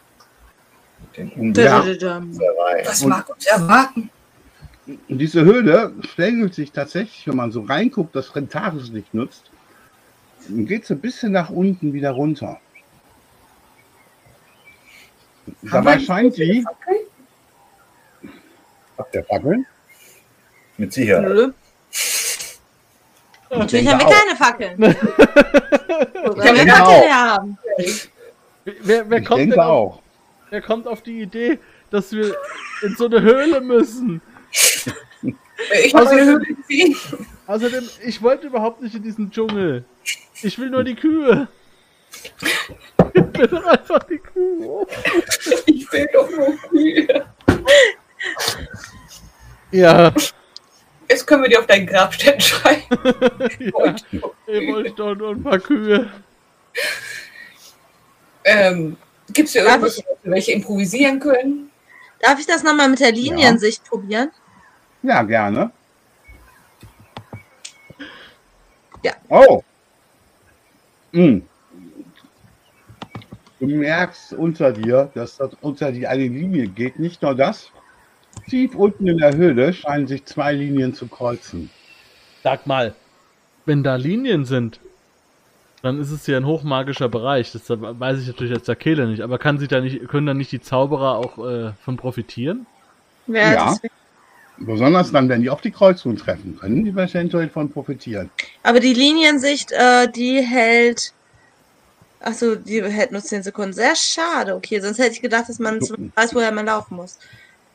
Den. 1.15 1.29
Unbereich. 1.31 2.87
Was 2.87 3.05
mag 3.05 3.29
uns 3.29 3.45
erwarten? 3.45 4.09
Und 4.87 5.17
diese 5.17 5.43
Höhle 5.43 5.93
schlängelt 6.13 6.55
sich 6.55 6.71
tatsächlich, 6.71 7.27
wenn 7.27 7.35
man 7.35 7.51
so 7.51 7.61
reinguckt, 7.61 8.15
das 8.15 8.35
Rentarislicht 8.35 9.13
nutzt, 9.13 9.51
und 10.49 10.65
geht 10.65 10.85
so 10.85 10.93
ein 10.93 11.01
bisschen 11.01 11.31
nach 11.33 11.49
unten 11.49 11.93
wieder 11.93 12.11
runter. 12.11 12.59
Dabei 15.63 15.99
scheint 15.99 16.37
die, 16.37 16.65
auf 18.97 19.11
der 19.11 19.23
Fackel, 19.25 19.65
Mit 20.77 20.93
Sicherheit. 20.93 21.23
Nö. 21.29 21.51
Natürlich 23.49 23.87
haben 23.87 23.99
wir 23.99 24.07
auch. 24.07 24.13
keine 24.13 24.35
Fackeln. 24.35 24.77
Wo 24.77 26.31
sollen 26.41 26.55
wir 26.55 26.73
Fackeln 26.73 26.81
auch. 26.81 27.09
haben? 27.09 27.57
Wer, 28.81 29.09
wer, 29.09 29.19
ich 29.19 29.25
kommt 29.25 29.39
denke 29.39 29.55
denn 29.55 29.63
auf, 29.63 29.93
auch. 29.93 30.01
wer 30.49 30.61
kommt 30.61 30.87
auf 30.87 31.01
die 31.01 31.21
Idee, 31.21 31.57
dass 31.89 32.11
wir 32.11 32.35
in 32.83 32.95
so 32.97 33.05
eine 33.05 33.21
Höhle 33.21 33.61
müssen? 33.61 34.21
Ich 34.51 35.93
habe 35.95 36.09
eine 36.09 36.25
Höhle 36.25 36.45
gesehen. 36.45 36.95
Außerdem, 37.47 37.89
ich 38.05 38.21
wollte 38.21 38.47
überhaupt 38.47 38.81
nicht 38.81 38.93
in 38.95 39.03
diesen 39.03 39.31
Dschungel. 39.31 39.85
Ich 40.43 40.59
will 40.59 40.69
nur 40.69 40.83
die 40.83 40.95
Kühe. 40.95 41.47
Ich 43.13 43.39
will 43.39 43.47
doch 43.47 43.65
einfach 43.65 44.03
die 44.03 44.17
Kühe. 44.17 44.87
Ich 45.65 45.91
will 45.91 46.09
doch 46.13 46.29
nur 46.29 46.57
Kühe. 46.69 47.25
Ja, 49.71 50.13
Jetzt 51.09 51.25
können 51.25 51.43
wir 51.43 51.49
dir 51.49 51.59
auf 51.59 51.67
deinen 51.67 51.87
Grabstätten 51.87 52.41
schreiben. 52.41 52.83
ja. 53.59 53.95
ihr 54.47 54.73
wollt 54.73 54.99
doch 54.99 55.15
nur 55.15 55.31
ein 55.31 55.43
paar 55.43 55.59
Kühe. 55.59 56.09
Ähm, 58.43 58.97
Gibt 59.31 59.47
es 59.47 59.53
hier 59.53 59.65
wo 59.65 59.85
wir 59.85 59.91
welche 60.23 60.51
improvisieren 60.51 61.19
können? 61.19 61.71
Darf 62.19 62.39
ich 62.39 62.45
das 62.45 62.63
nochmal 62.63 62.89
mit 62.89 62.99
der 62.99 63.11
Liniensicht 63.11 63.83
probieren? 63.85 64.31
Ja, 65.03 65.23
gerne. 65.23 65.71
Ja. 69.03 69.13
Oh. 69.29 69.63
Hm. 71.13 71.47
Du 73.59 73.65
merkst 73.67 74.33
unter 74.33 74.71
dir, 74.71 75.09
dass 75.15 75.37
das 75.37 75.51
unter 75.61 75.91
die 75.91 76.05
eine 76.07 76.27
Linie 76.27 76.67
geht. 76.67 76.99
Nicht 76.99 77.21
nur 77.21 77.33
das. 77.35 77.71
Tief 78.49 78.75
unten 78.75 79.07
in 79.07 79.17
der 79.17 79.35
Höhle 79.35 79.73
scheinen 79.73 80.07
sich 80.07 80.25
zwei 80.25 80.53
Linien 80.53 80.93
zu 80.93 81.07
kreuzen. 81.07 81.69
Sag 82.43 82.67
mal, 82.67 82.93
wenn 83.65 83.83
da 83.83 83.95
Linien 83.95 84.45
sind, 84.45 84.79
dann 85.81 85.99
ist 85.99 86.11
es 86.11 86.27
ja 86.27 86.37
ein 86.37 86.45
hochmagischer 86.45 87.09
Bereich. 87.09 87.51
Das 87.51 87.63
weiß 87.67 88.21
ich 88.21 88.27
natürlich 88.27 88.53
als 88.53 88.65
der 88.65 88.75
Kehle 88.75 89.07
nicht. 89.07 89.21
Aber 89.21 89.39
kann 89.39 89.57
sich 89.57 89.67
da 89.69 89.81
nicht, 89.81 90.07
können 90.07 90.27
da 90.27 90.33
nicht 90.35 90.51
die 90.51 90.61
Zauberer 90.61 91.15
auch 91.17 91.37
äh, 91.47 91.71
von 91.83 91.97
profitieren? 91.97 92.65
Ja. 93.27 93.65
das- 93.65 93.81
Besonders 94.59 95.11
dann, 95.11 95.29
wenn 95.29 95.41
die 95.43 95.51
auf 95.51 95.61
die 95.61 95.69
Kreuzung 95.69 96.15
treffen, 96.15 96.57
können 96.59 96.83
die 96.83 96.89
eventuell 96.89 97.47
von 97.47 97.69
profitieren. 97.69 98.31
Aber 98.63 98.79
die 98.79 98.93
Liniensicht, 98.93 99.71
äh, 99.71 100.11
die 100.11 100.41
hält. 100.41 101.13
Achso, 102.19 102.55
die 102.55 102.83
hält 102.83 103.11
nur 103.11 103.21
10 103.21 103.43
Sekunden. 103.43 103.73
Sehr 103.73 103.95
schade. 103.95 104.55
Okay, 104.55 104.79
sonst 104.79 104.97
hätte 104.97 105.11
ich 105.11 105.21
gedacht, 105.21 105.49
dass 105.49 105.59
man 105.59 105.81
zumindest 105.81 106.17
weiß, 106.17 106.35
woher 106.35 106.51
man 106.51 106.65
laufen 106.65 106.95
muss. 106.95 107.19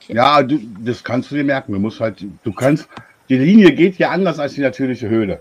Ja, 0.09 0.43
du, 0.43 0.59
das 0.81 1.03
kannst 1.05 1.31
du 1.31 1.37
dir 1.37 1.45
merken. 1.45 1.73
Du 1.73 1.79
musst 1.79 2.01
halt, 2.01 2.25
du 2.43 2.53
kannst, 2.53 2.89
die 3.29 3.39
Linie 3.39 3.73
geht 3.73 3.99
ja 3.99 4.11
anders 4.11 4.39
als 4.39 4.55
die 4.55 4.61
natürliche 4.61 5.09
Höhle. 5.09 5.41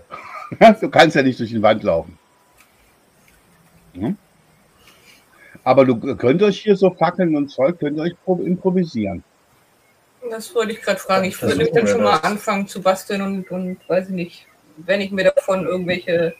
du 0.80 0.88
kannst 0.88 1.16
ja 1.16 1.22
nicht 1.22 1.40
durch 1.40 1.50
die 1.50 1.62
Wand 1.62 1.82
laufen. 1.82 2.16
Hm? 3.94 4.16
Aber 5.64 5.84
du 5.84 6.16
könnt 6.16 6.42
euch 6.42 6.60
hier 6.60 6.76
so 6.76 6.90
Fackeln 6.90 7.36
und 7.36 7.48
Zeug, 7.48 7.78
könnt 7.78 7.96
ihr 7.96 8.02
euch 8.02 8.14
pro- 8.24 8.42
improvisieren. 8.42 9.22
Das 10.30 10.54
wollte 10.54 10.72
ich 10.72 10.80
gerade 10.80 11.00
fragen. 11.00 11.24
Ich 11.24 11.40
würde 11.42 11.70
dann 11.72 11.86
schon 11.86 12.02
mal 12.02 12.16
anfangen 12.18 12.66
zu 12.68 12.80
basteln 12.80 13.22
und, 13.22 13.50
und 13.50 13.78
weiß 13.88 14.08
ich 14.08 14.14
nicht, 14.14 14.46
wenn 14.76 15.00
ich 15.00 15.10
mir 15.10 15.24
davon 15.24 15.66
irgendwelche 15.66 16.34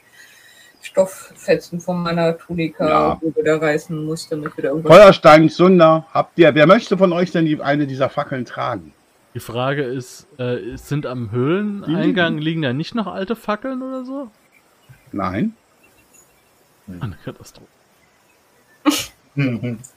Stofffetzen 0.82 1.80
von 1.80 2.02
meiner 2.02 2.36
Tunika 2.36 2.88
Ja. 2.88 3.20
wieder 3.36 3.62
reißen 3.62 4.04
muss, 4.04 4.28
damit 4.28 4.56
wieder 4.56 4.70
irgendwas. 4.70 4.96
Feuerstein, 4.96 5.48
Sunder, 5.48 6.06
habt 6.12 6.38
ihr, 6.38 6.54
wer 6.54 6.66
möchte 6.66 6.98
von 6.98 7.12
euch 7.12 7.30
denn 7.30 7.44
die, 7.44 7.60
eine 7.60 7.86
dieser 7.86 8.08
Fackeln 8.10 8.44
tragen? 8.44 8.92
Die 9.34 9.40
Frage 9.40 9.82
ist, 9.82 10.26
äh, 10.38 10.76
sind 10.76 11.06
am 11.06 11.30
Höhleneingang 11.30 12.36
liegen 12.38 12.62
da 12.62 12.72
nicht 12.72 12.94
noch 12.94 13.06
alte 13.06 13.36
Fackeln 13.36 13.80
oder 13.82 14.04
so? 14.04 14.30
Nein? 15.12 15.54
Eine 17.00 17.16
Katastrophe. 17.24 17.68
Mhm. 19.34 19.78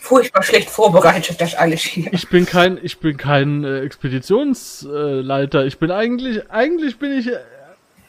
Furchtbar 0.00 0.44
schlecht 0.44 0.70
vorbereitet, 0.70 1.40
das 1.40 1.56
alles 1.56 1.80
hier. 1.80 2.12
Ich 2.12 2.28
bin 2.28 2.46
kein, 2.46 2.78
ich 2.80 3.00
bin 3.00 3.16
kein 3.16 3.64
äh, 3.64 3.80
Expeditionsleiter. 3.80 5.66
Ich 5.66 5.80
bin 5.80 5.90
eigentlich, 5.90 6.48
eigentlich 6.48 7.00
bin 7.00 7.10
ich 7.10 7.28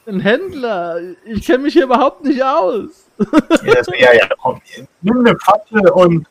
ein 0.08 0.20
Händler. 0.20 1.00
Ich 1.26 1.46
kenne 1.46 1.60
mich 1.63 1.74
hier 1.74 1.84
überhaupt 1.84 2.24
nicht 2.24 2.41
aus. 2.43 3.06
Ja, 3.63 3.74
das- 3.76 3.88
ja, 3.98 4.13
ja, 4.13 4.28
komm. 4.41 4.62
Nimm 5.02 5.20
eine 5.26 5.38
Fackel 5.39 5.88
und 5.89 6.28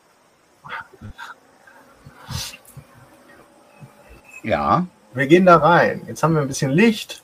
Ja, 4.43 4.85
wir 5.13 5.27
gehen 5.27 5.45
da 5.45 5.57
rein. 5.57 6.01
Jetzt 6.07 6.23
haben 6.23 6.33
wir 6.35 6.41
ein 6.41 6.47
bisschen 6.47 6.71
Licht. 6.71 7.21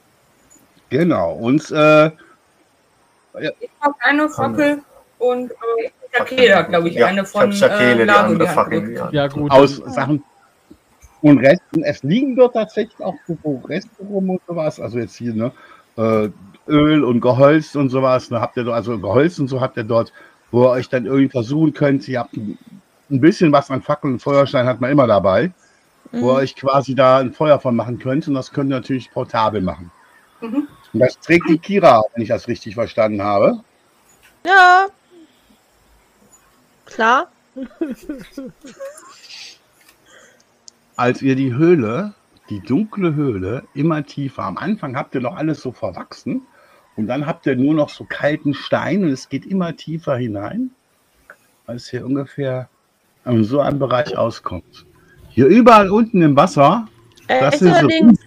genau. 0.89 1.33
Und 1.33 1.69
äh, 1.71 2.07
Ich 2.07 3.69
habe 3.81 3.95
eine 3.99 4.29
Fackel 4.29 4.81
und 5.19 5.51
äh, 5.51 5.89
Shakela, 6.15 6.61
glaube 6.63 6.89
ich, 6.89 6.95
Ja, 6.95 7.07
eine 7.07 7.21
ich 7.21 7.27
von 7.27 7.41
hab 7.43 7.53
Shakele, 7.53 8.03
äh, 8.03 8.05
die 8.05 8.11
andere 8.11 8.47
die 8.47 8.53
Fackel. 8.53 9.09
Ja. 9.11 9.27
Gut. 9.27 9.49
aus 9.51 9.77
Sachen 9.77 10.23
und 11.21 11.37
Resten. 11.39 11.83
Es 11.83 12.03
liegen 12.03 12.35
dort 12.35 12.53
tatsächlich 12.53 12.99
auch 12.99 13.15
so 13.27 13.61
Reste 13.67 13.89
rum 14.03 14.29
und 14.31 14.41
sowas. 14.47 14.79
Also 14.79 14.99
jetzt 14.99 15.15
hier, 15.15 15.33
ne? 15.33 15.51
Äh, 15.97 16.29
Öl 16.67 17.03
und 17.03 17.19
Geholz 17.21 17.75
und 17.75 17.89
sowas. 17.89 18.29
Ne? 18.31 18.39
Habt 18.39 18.57
ihr 18.57 18.63
dort, 18.63 18.75
also 18.75 18.97
Geholz 18.99 19.37
und 19.39 19.47
so 19.47 19.59
habt 19.61 19.77
ihr 19.77 19.83
dort, 19.83 20.13
wo 20.51 20.63
ihr 20.65 20.69
euch 20.69 20.89
dann 20.89 21.05
irgendwie 21.05 21.29
versuchen 21.29 21.73
könnt. 21.73 22.07
Ihr 22.07 22.19
habt 22.19 22.35
ein, 22.37 22.57
ein 23.11 23.19
bisschen 23.19 23.51
was 23.51 23.69
an 23.69 23.81
Fackeln 23.81 24.13
und 24.13 24.19
Feuerstein 24.19 24.65
hat 24.65 24.79
man 24.81 24.91
immer 24.91 25.07
dabei, 25.07 25.51
wo 26.11 26.17
ihr 26.17 26.21
Mhm. 26.21 26.39
euch 26.39 26.55
quasi 26.55 26.95
da 26.95 27.17
ein 27.19 27.33
Feuer 27.33 27.59
von 27.59 27.75
machen 27.75 27.99
könnt. 27.99 28.27
Und 28.27 28.33
das 28.35 28.51
könnt 28.51 28.71
ihr 28.71 28.75
natürlich 28.75 29.11
portabel 29.11 29.61
machen. 29.61 29.91
Mhm. 30.41 30.67
Und 30.93 30.99
das 30.99 31.19
trägt 31.19 31.49
die 31.49 31.57
Kira, 31.57 32.01
wenn 32.13 32.23
ich 32.23 32.29
das 32.29 32.47
richtig 32.47 32.75
verstanden 32.75 33.21
habe. 33.21 33.59
Ja. 34.45 34.87
Klar. 36.85 37.27
als 40.95 41.21
ihr 41.21 41.35
die 41.35 41.53
Höhle, 41.53 42.13
die 42.53 42.59
dunkle 42.59 43.15
Höhle, 43.15 43.63
immer 43.73 44.05
tiefer, 44.05 44.43
am 44.43 44.57
Anfang 44.57 44.95
habt 44.95 45.15
ihr 45.15 45.21
noch 45.21 45.35
alles 45.35 45.61
so 45.61 45.71
verwachsen 45.71 46.43
und 46.95 47.07
dann 47.07 47.25
habt 47.25 47.47
ihr 47.47 47.55
nur 47.55 47.73
noch 47.73 47.89
so 47.89 48.05
kalten 48.07 48.53
Stein 48.53 49.03
und 49.03 49.09
es 49.09 49.27
geht 49.27 49.45
immer 49.47 49.75
tiefer 49.75 50.17
hinein, 50.17 50.69
als 51.65 51.91
ihr 51.91 52.05
ungefähr 52.05 52.69
an 53.23 53.43
so 53.43 53.59
einem 53.59 53.79
Bereich 53.79 54.15
auskommt. 54.15 54.85
Hier 55.29 55.47
überall 55.47 55.89
unten 55.89 56.21
im 56.21 56.35
Wasser, 56.35 56.87
Äh, 57.27 57.39
das 57.39 57.55
ist 57.61 57.79
sind 57.79 58.19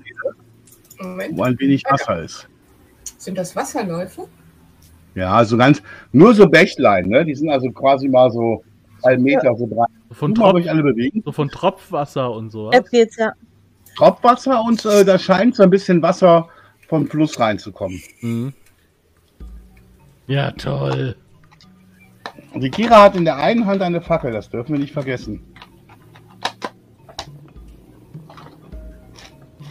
so 0.99 1.05
Moment. 1.05 1.37
wo 1.39 1.43
ein 1.45 1.57
wenig 1.61 1.85
Wasser 1.89 2.23
ist. 2.23 2.49
Sind 3.19 3.39
das 3.39 3.55
Wasserläufe? 3.55 4.27
Ja, 5.15 5.45
so 5.45 5.57
ganz, 5.57 5.81
nur 6.13 6.35
so 6.35 6.49
Bächlein, 6.49 7.07
ne? 7.09 7.25
Die 7.25 7.35
sind 7.35 7.49
also 7.51 7.71
quasi 7.71 8.09
mal 8.09 8.31
so 8.31 8.65
ein 9.05 9.23
Meter, 9.23 9.55
so 9.57 9.67
breit. 9.67 9.87
Von, 10.11 10.35
Guck 10.35 10.39
mal, 10.39 10.45
ob 10.47 10.51
Trop 10.53 10.61
euch 10.63 10.71
alle 10.71 10.83
bewegen. 10.83 11.23
so 11.25 11.31
von 11.33 11.49
Tropfwasser 11.49 12.31
und 12.33 12.51
so. 12.51 12.73
jetzt 12.73 12.91
geht's 12.91 13.17
ja. 13.17 13.33
Tropfwasser 13.97 14.63
und 14.63 14.85
äh, 14.85 15.05
da 15.05 15.19
scheint 15.19 15.57
so 15.57 15.63
ein 15.63 15.71
bisschen 15.71 16.03
Wasser 16.03 16.49
vom 16.89 17.07
Fluss 17.07 17.39
reinzukommen. 17.41 18.01
Mhm. 18.21 18.53
Ja, 20.27 20.51
toll. 20.53 21.17
Und 22.53 22.61
die 22.63 22.71
Kira 22.71 23.03
hat 23.03 23.17
in 23.17 23.25
der 23.25 23.37
einen 23.37 23.67
Hand 23.67 23.83
eine 23.83 24.01
Fackel, 24.01 24.33
das 24.33 24.49
dürfen 24.51 24.73
wir 24.73 24.81
nicht 24.81 24.93
vergessen. 24.93 25.43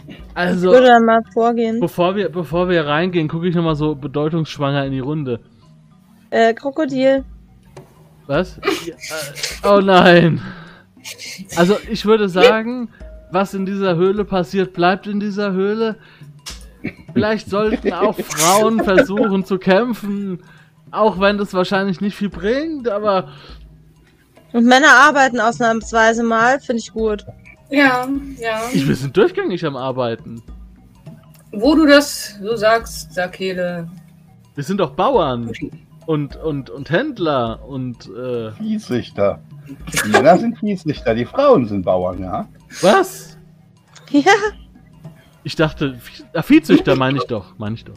Ich 0.08 0.16
Also, 0.34 0.70
würde 0.70 0.88
dann 0.88 1.04
mal 1.04 1.22
vorgehen. 1.32 1.80
bevor 1.80 2.14
wir, 2.14 2.28
bevor 2.28 2.68
wir 2.68 2.86
reingehen, 2.86 3.26
gucke 3.28 3.48
ich 3.48 3.54
nochmal 3.54 3.74
so 3.76 3.94
bedeutungsschwanger 3.94 4.84
in 4.84 4.92
die 4.92 5.00
Runde. 5.00 5.40
Äh, 6.30 6.52
Krokodil. 6.54 7.24
Was? 8.26 8.60
Ja, 8.84 8.94
äh, 9.70 9.76
oh 9.76 9.80
nein. 9.80 10.40
Also, 11.56 11.76
ich 11.90 12.04
würde 12.04 12.28
sagen, 12.28 12.88
was 13.30 13.54
in 13.54 13.66
dieser 13.66 13.96
Höhle 13.96 14.24
passiert, 14.24 14.72
bleibt 14.72 15.06
in 15.06 15.20
dieser 15.20 15.52
Höhle. 15.52 15.96
Vielleicht 17.12 17.50
sollten 17.50 17.92
auch 17.92 18.18
Frauen 18.18 18.82
versuchen 18.82 19.44
zu 19.44 19.58
kämpfen, 19.58 20.42
auch 20.90 21.18
wenn 21.18 21.38
das 21.38 21.52
wahrscheinlich 21.54 22.00
nicht 22.00 22.16
viel 22.16 22.28
bringt, 22.28 22.88
aber 22.88 23.28
Und 24.52 24.64
Männer 24.64 24.92
arbeiten 24.92 25.40
ausnahmsweise 25.40 26.22
mal, 26.22 26.60
finde 26.60 26.80
ich 26.80 26.92
gut. 26.92 27.26
Ja, 27.70 28.08
ja. 28.38 28.60
ich, 28.72 28.86
wir 28.86 28.94
sind 28.94 29.16
durchgängig 29.16 29.64
am 29.66 29.76
Arbeiten. 29.76 30.42
Wo 31.52 31.74
du 31.74 31.86
das 31.86 32.38
so 32.40 32.54
sagst, 32.54 33.12
Sakele. 33.12 33.88
Wir 34.54 34.64
sind 34.64 34.78
doch 34.78 34.90
Bauern 34.90 35.50
und, 36.06 36.36
und, 36.36 36.70
und 36.70 36.90
Händler 36.90 37.60
und, 37.66 38.08
äh, 38.08 38.52
Viehzüchter. 38.52 39.40
Die 40.04 40.10
Männer 40.10 40.38
sind 40.38 40.58
Viehzüchter, 40.58 41.14
die 41.14 41.24
Frauen 41.24 41.66
sind 41.66 41.84
Bauern, 41.84 42.22
ja. 42.22 42.48
Was? 42.82 43.36
Ja, 44.10 44.32
Ich 45.42 45.56
dachte, 45.56 45.98
ah, 46.32 46.42
Viehzüchter 46.42 46.96
meine 46.96 47.18
ich 47.18 47.24
doch, 47.24 47.56
meine 47.58 47.74
ich 47.76 47.84
doch. 47.84 47.94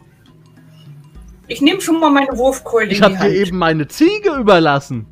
Ich 1.48 1.62
nehme 1.62 1.82
schon 1.82 2.00
mal 2.00 2.10
meine 2.12 2.36
Wurfkeule 2.38 2.92
Ich 2.92 3.02
habe 3.02 3.18
dir 3.18 3.30
eben 3.30 3.58
meine 3.58 3.88
Ziege 3.88 4.36
überlassen. 4.36 5.08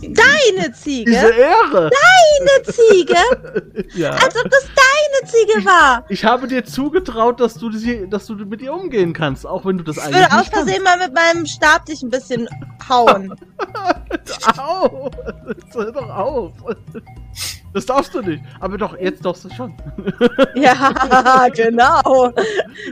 deine 0.00 0.72
Ziege. 0.72 1.10
Diese 1.10 1.30
Ehre. 1.30 1.90
Deine 1.90 2.62
Ziege. 2.72 3.14
Ja. 3.94 4.10
Als 4.10 4.36
ob 4.36 4.50
das 4.50 4.64
Ziege 5.26 5.64
war. 5.64 6.04
Ich 6.08 6.24
habe 6.24 6.48
dir 6.48 6.64
zugetraut, 6.64 7.40
dass 7.40 7.54
du, 7.54 7.70
sie, 7.72 8.08
dass 8.08 8.26
du 8.26 8.34
mit 8.34 8.62
ihr 8.62 8.72
umgehen 8.72 9.12
kannst, 9.12 9.46
auch 9.46 9.64
wenn 9.64 9.78
du 9.78 9.84
das 9.84 9.96
Ich 9.96 10.02
eigentlich 10.02 10.30
würde 10.30 10.40
aus. 10.40 10.48
Versehen 10.48 10.82
mal 10.82 10.98
mit 10.98 11.14
meinem 11.14 11.46
Stab 11.46 11.86
dich 11.86 12.02
ein 12.02 12.10
bisschen 12.10 12.48
hauen. 12.88 13.34
Au! 14.56 15.10
Das 15.44 15.74
hör 15.74 15.92
doch 15.92 16.08
auf! 16.10 16.52
Das 17.76 17.84
darfst 17.84 18.14
du 18.14 18.22
nicht. 18.22 18.42
Aber 18.60 18.78
doch, 18.78 18.98
jetzt 18.98 19.22
darfst 19.22 19.44
du 19.44 19.50
schon. 19.54 19.74
ja, 20.54 21.46
genau. 21.54 22.32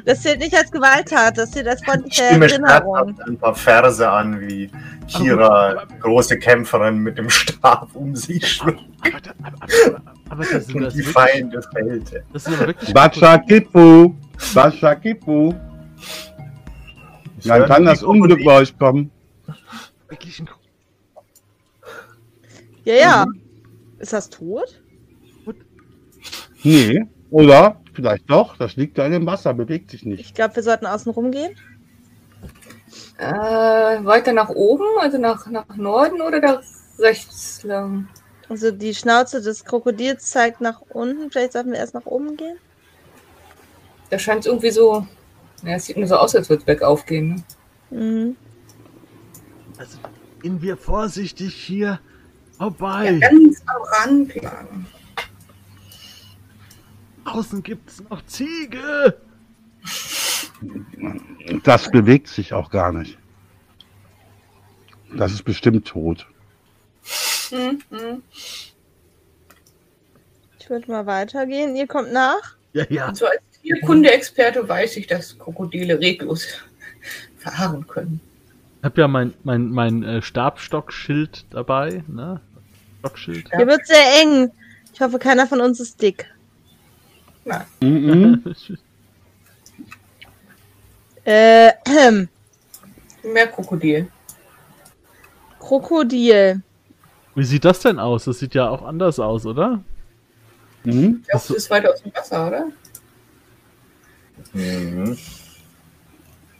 Das 0.04 0.20
zählt 0.20 0.40
nicht 0.40 0.54
als 0.54 0.70
Gewalttat, 0.70 1.38
das 1.38 1.52
zählt 1.52 1.66
als 1.68 1.82
freundliche 1.82 2.24
Erinnerung. 2.24 3.18
ein 3.26 3.38
paar 3.38 3.54
Verse 3.54 4.06
an, 4.06 4.42
wie 4.42 4.70
Kira, 5.08 5.84
große 6.00 6.38
Kämpferin 6.38 6.98
mit 6.98 7.16
dem 7.16 7.30
Stab 7.30 7.88
um 7.94 8.14
sich 8.14 8.46
schwimmt 8.46 8.82
Aber, 9.00 9.20
da, 9.20 9.30
aber, 9.42 9.56
aber, 9.62 10.02
aber 10.28 10.44
das 10.44 10.66
sind 10.66 10.80
das 10.80 10.94
die 10.94 11.00
wirklich, 11.00 11.12
Feinde 11.12 11.62
fällte. 11.62 12.24
das 12.32 12.44
sind 12.44 12.54
aber 12.54 12.68
wirklich 12.68 12.92
Batschakipu, 12.92 14.14
Batschakipu. 14.54 15.54
Dann 17.44 17.66
kann 17.66 17.84
das 17.84 18.02
Unglück 18.02 18.42
bei 18.44 18.58
euch 18.58 18.78
kommen. 18.78 19.10
wirklich 20.08 20.40
ein 20.40 20.48
Ja, 22.84 22.94
ja. 22.94 23.26
Ist 23.98 24.12
das 24.12 24.30
tot? 24.30 24.80
Nee, 26.62 27.04
oder 27.30 27.80
vielleicht 27.92 28.30
doch, 28.30 28.56
das 28.56 28.76
liegt 28.76 28.96
da 28.96 29.04
in 29.04 29.12
dem 29.12 29.26
Wasser, 29.26 29.52
bewegt 29.52 29.90
sich 29.90 30.04
nicht. 30.06 30.20
Ich 30.20 30.34
glaube, 30.34 30.56
wir 30.56 30.62
sollten 30.62 30.86
außen 30.86 31.12
rum 31.12 31.30
gehen. 31.30 31.54
Äh, 33.18 34.04
weiter 34.04 34.32
nach 34.32 34.48
oben, 34.48 34.84
also 35.00 35.18
nach, 35.18 35.46
nach 35.46 35.76
Norden 35.76 36.20
oder 36.22 36.40
nach 36.40 36.62
rechts 36.98 37.62
lang? 37.62 38.08
Also 38.48 38.70
die 38.70 38.94
Schnauze 38.94 39.40
des 39.40 39.64
Krokodils 39.64 40.26
zeigt 40.26 40.60
nach 40.60 40.82
unten. 40.90 41.30
Vielleicht 41.30 41.52
sollten 41.52 41.72
wir 41.72 41.78
erst 41.78 41.94
nach 41.94 42.06
oben 42.06 42.36
gehen. 42.36 42.58
Da 44.10 44.18
scheint 44.18 44.40
es 44.40 44.46
irgendwie 44.46 44.70
so. 44.70 45.06
Ja, 45.62 45.76
es 45.76 45.86
sieht 45.86 45.96
nur 45.96 46.06
so 46.06 46.16
aus, 46.16 46.34
als 46.34 46.48
würde 46.48 46.60
es 46.60 46.66
bergauf 46.66 47.06
gehen. 47.06 47.42
Ne? 47.90 47.98
Mhm. 47.98 48.36
Also, 49.78 49.98
gehen 50.42 50.60
wir 50.60 50.76
vorsichtig 50.76 51.54
hier 51.54 52.00
vorbei. 52.58 53.18
Ja, 53.20 53.30
ganz 53.30 53.62
am 53.66 53.82
Rand 53.82 54.34
lang. 54.36 54.86
Außen 57.24 57.62
gibt's 57.62 58.02
noch 58.10 58.24
Ziege. 58.26 59.18
Das 61.64 61.90
bewegt 61.90 62.28
sich 62.28 62.52
auch 62.52 62.70
gar 62.70 62.92
nicht. 62.92 63.18
Das 65.16 65.32
ist 65.32 65.44
bestimmt 65.44 65.86
tot. 65.86 66.26
Hm, 67.54 67.78
hm. 67.90 68.22
Ich 70.58 70.68
würde 70.68 70.90
mal 70.90 71.06
weitergehen. 71.06 71.76
Ihr 71.76 71.86
kommt 71.86 72.12
nach. 72.12 72.56
Ja, 72.72 72.84
ja. 72.88 73.08
Und 73.08 73.16
so 73.16 73.26
als 73.26 73.40
Tierkunde-Experte 73.62 74.68
weiß 74.68 74.96
ich, 74.96 75.06
dass 75.06 75.38
Krokodile 75.38 76.00
reglos 76.00 76.46
fahren 77.38 77.86
können. 77.86 78.20
Ich 78.78 78.84
habe 78.84 79.00
ja 79.00 79.08
mein, 79.08 79.34
mein, 79.44 79.70
mein 79.70 80.02
äh, 80.02 80.20
Stabstockschild 80.20 81.46
dabei, 81.50 82.02
ne? 82.08 82.40
Stockschild. 82.98 83.48
Hier 83.54 83.66
wird 83.66 83.86
sehr 83.86 84.20
eng. 84.22 84.50
Ich 84.92 85.00
hoffe, 85.00 85.18
keiner 85.18 85.46
von 85.46 85.60
uns 85.60 85.78
ist 85.78 86.02
dick. 86.02 86.26
Nein. 87.44 87.64
Mhm. 87.80 88.54
Äh, 91.26 91.72
ähm, 91.86 92.28
Mehr 93.22 93.46
Krokodil. 93.46 94.10
Krokodil. 95.58 96.60
Wie 97.34 97.44
sieht 97.44 97.64
das 97.64 97.80
denn 97.80 97.98
aus? 97.98 98.24
Das 98.24 98.38
sieht 98.38 98.54
ja 98.54 98.68
auch 98.68 98.82
anders 98.82 99.18
aus, 99.18 99.44
oder? 99.46 99.82
Mhm. 100.84 101.20
Ich 101.22 101.28
glaube, 101.28 101.44
das 101.48 101.50
ist 101.50 101.70
weiter 101.70 101.90
aus 101.92 102.02
dem 102.02 102.14
Wasser, 102.14 102.46
oder? 102.46 102.66
Mhm. 104.52 105.18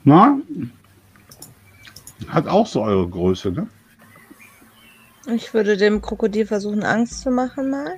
Na? 0.05 0.39
Hat 2.29 2.47
auch 2.47 2.67
so 2.67 2.83
eure 2.83 3.09
Größe, 3.09 3.53
ne? 3.53 3.69
Ich 5.35 5.55
würde 5.55 5.77
dem 5.77 6.03
Krokodil 6.03 6.47
versuchen, 6.47 6.83
Angst 6.83 7.21
zu 7.23 7.31
machen 7.31 7.71
mal. 7.71 7.97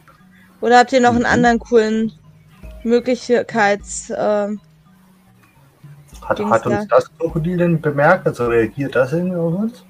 Oder 0.61 0.79
habt 0.79 0.93
ihr 0.93 1.01
noch 1.01 1.11
einen 1.11 1.21
Mhm. 1.21 1.27
anderen 1.27 1.59
coolen 1.59 2.13
Möglichkeits... 2.85 4.13
ähm, 4.17 4.61
Hat, 6.23 6.41
hat 6.45 6.67
uns 6.67 6.87
da. 6.89 6.97
das 6.97 7.11
Krokodil 7.19 7.57
denn 7.57 7.81
bemerkt? 7.81 8.27
Also 8.27 8.47
reagiert 8.47 8.95
das 8.95 9.13
irgendwie 9.13 9.37
auf 9.37 9.55
uns? 9.55 9.85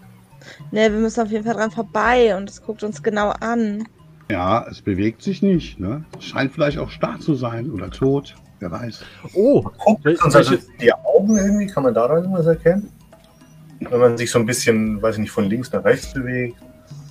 Ne, 0.72 0.92
wir 0.92 0.98
müssen 0.98 1.20
auf 1.22 1.30
jeden 1.30 1.44
Fall 1.44 1.54
dran 1.54 1.70
vorbei 1.70 2.36
und 2.36 2.48
es 2.50 2.62
guckt 2.62 2.82
uns 2.82 3.02
genau 3.02 3.30
an. 3.40 3.84
Ja, 4.30 4.66
es 4.68 4.82
bewegt 4.82 5.22
sich 5.22 5.42
nicht, 5.42 5.78
ne? 5.78 6.04
Es 6.18 6.24
scheint 6.24 6.52
vielleicht 6.52 6.78
auch 6.78 6.90
starr 6.90 7.18
zu 7.20 7.34
sein 7.34 7.70
oder 7.70 7.90
tot. 7.90 8.34
Wer 8.58 8.70
weiß. 8.70 9.04
Oh, 9.34 9.62
Guckt 9.84 10.06
also 10.22 10.50
welche- 10.50 10.64
die 10.80 10.92
Augen 10.92 11.36
irgendwie? 11.36 11.66
Kann 11.66 11.82
man 11.84 11.94
daran 11.94 12.22
irgendwas 12.22 12.46
erkennen? 12.46 12.90
Wenn 13.80 14.00
man 14.00 14.16
sich 14.16 14.30
so 14.30 14.38
ein 14.38 14.46
bisschen, 14.46 15.00
weiß 15.02 15.16
ich 15.16 15.20
nicht, 15.20 15.30
von 15.30 15.44
links 15.44 15.70
nach 15.70 15.84
rechts 15.84 16.12
bewegt. 16.14 16.56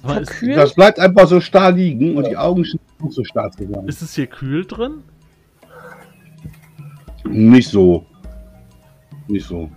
aber 0.01 0.21
ist, 0.21 0.29
Verkühlt? 0.31 0.57
Das 0.57 0.73
bleibt 0.73 0.99
einfach 0.99 1.27
so 1.27 1.39
starr 1.39 1.71
liegen 1.71 2.17
und 2.17 2.25
die 2.27 2.35
Augen 2.35 2.65
scheinen 2.65 2.79
auch 3.01 3.11
so 3.11 3.23
starr 3.23 3.51
zu 3.51 3.67
sein. 3.67 3.87
ist 3.87 4.01
es 4.01 4.15
hier 4.15 4.25
kühl 4.27 4.65
drin? 4.65 5.03
Nicht 7.25 7.69
so. 7.69 8.05
Nicht 9.27 9.47
so. 9.47 9.69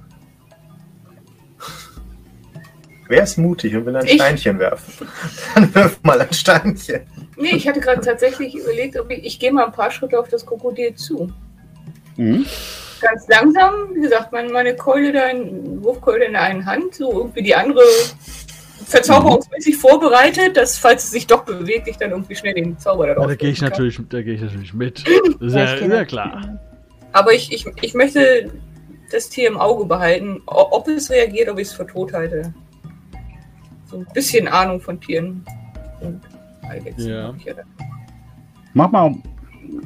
Wer 3.09 3.23
ist 3.23 3.39
mutig 3.39 3.75
und 3.75 3.87
will 3.87 3.97
ein 3.97 4.05
Ich. 4.05 4.13
Steinchen 4.13 4.59
werfen? 4.59 5.09
Dann 5.55 5.75
wirf 5.75 5.99
mal 6.03 6.21
ein 6.21 6.33
Steinchen. 6.33 7.01
Nee, 7.37 7.57
ich 7.57 7.67
hatte 7.67 7.81
gerade 7.81 8.01
tatsächlich 8.01 8.55
überlegt, 8.55 8.99
ob 8.99 9.11
ich, 9.11 9.25
ich 9.25 9.39
gehe 9.41 9.53
mal 9.53 9.65
ein 9.67 9.73
paar 9.73 9.91
Schritte 9.91 10.19
auf 10.19 10.29
das 10.29 10.45
Krokodil 10.45 10.95
zu. 10.95 11.33
Mhm. 12.17 12.45
Ganz 13.01 13.29
langsam, 13.29 13.95
wie 13.95 14.01
gesagt, 14.01 14.33
meine, 14.33 14.51
meine 14.51 14.75
Keule 14.77 15.13
da, 15.13 15.27
in, 15.29 15.83
Wurfkeule 15.83 16.25
in 16.27 16.33
der 16.33 16.43
einen 16.43 16.67
Hand, 16.67 16.97
so 16.97 17.13
irgendwie 17.13 17.43
die 17.43 17.55
andere 17.55 17.83
verzauberungsmäßig 18.87 19.77
vorbereitet, 19.77 20.57
dass, 20.57 20.79
falls 20.79 21.05
es 21.05 21.11
sich 21.11 21.27
doch 21.27 21.45
bewegt, 21.45 21.89
ich 21.89 21.97
dann 21.97 22.11
irgendwie 22.11 22.35
schnell 22.35 22.55
den 22.55 22.79
Zauber 22.79 23.07
Ja, 23.07 23.15
darauf 23.15 23.29
da 23.29 23.35
gehe 23.37 23.51
ich 23.51 23.61
kann. 23.61 23.69
natürlich, 23.71 23.99
da 24.09 24.23
gehe 24.23 24.35
ich 24.35 24.41
natürlich 24.41 24.75
mit. 24.75 25.05
Ja, 25.41 25.65
ja, 25.65 25.75
geh 25.77 25.81
ja 25.89 25.99
mit. 26.01 26.09
klar. 26.09 26.59
Aber 27.13 27.33
ich, 27.33 27.53
ich, 27.53 27.65
ich 27.81 27.95
möchte 27.95 28.51
das 29.13 29.29
Tier 29.29 29.49
im 29.49 29.57
Auge 29.57 29.85
behalten, 29.87 30.43
ob 30.47 30.89
es 30.89 31.11
reagiert, 31.11 31.49
ob 31.49 31.59
ich 31.59 31.69
es 31.69 31.73
für 31.75 31.87
tot 31.87 32.13
halte. 32.13 32.53
So 33.91 33.99
ein 33.99 34.07
bisschen 34.13 34.49
Ahnung 34.49 34.81
von 34.81 35.01
Tieren 35.01 35.45
und 36.01 36.21
Eidechsen. 36.69 37.09
Ja. 37.09 37.35
Mach 38.75 38.91
mal, 38.91 39.15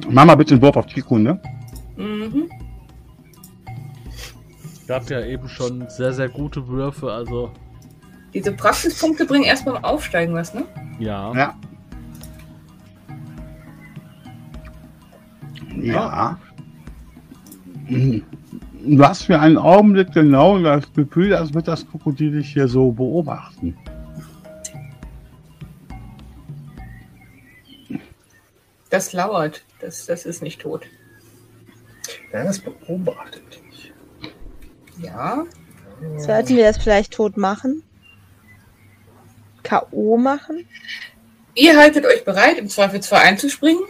mach 0.09 0.25
mal 0.25 0.35
bitte 0.35 0.53
einen 0.55 0.61
Wurf 0.61 0.75
auf 0.75 0.85
Tierkunde. 0.85 1.39
Mhm. 1.95 2.49
Es 4.73 4.87
gab 4.87 5.09
ja 5.09 5.23
eben 5.25 5.47
schon 5.47 5.87
sehr, 5.89 6.11
sehr 6.11 6.27
gute 6.27 6.67
Würfe, 6.67 7.11
also 7.11 7.51
Diese 8.33 8.51
Praxispunkte 8.51 9.25
bringen 9.25 9.45
erst 9.45 9.65
beim 9.65 9.83
Aufsteigen 9.83 10.33
was, 10.33 10.53
ne? 10.53 10.65
ja. 10.99 11.33
Ja. 11.33 11.55
Ja. 15.75 16.37
Mhm. 17.87 18.23
Du 18.85 19.03
hast 19.03 19.23
für 19.23 19.39
einen 19.39 19.57
Augenblick 19.57 20.11
genau 20.11 20.59
das 20.59 20.91
Gefühl, 20.93 21.33
als 21.33 21.53
wird 21.53 21.69
das 21.69 21.87
Krokodil 21.89 22.31
dich 22.31 22.51
hier 22.51 22.67
so 22.67 22.91
beobachten. 22.91 23.77
Das 28.93 29.11
lauert. 29.11 29.63
Das, 29.79 30.05
das 30.05 30.23
ist 30.23 30.43
nicht 30.43 30.61
tot. 30.61 30.85
Er 32.31 32.47
ist 32.47 32.63
beobachtet 32.63 33.41
dich. 33.51 33.91
Ja. 34.99 35.47
Sollten 36.17 36.55
wir 36.55 36.67
es 36.67 36.77
vielleicht 36.77 37.11
tot 37.11 37.35
machen? 37.35 37.81
K.O. 39.63 40.17
machen? 40.17 40.67
Ihr 41.55 41.75
haltet 41.75 42.05
euch 42.05 42.23
bereit, 42.23 42.59
im 42.59 42.69
Zweifelsfall 42.69 43.21
einzuspringen. 43.21 43.81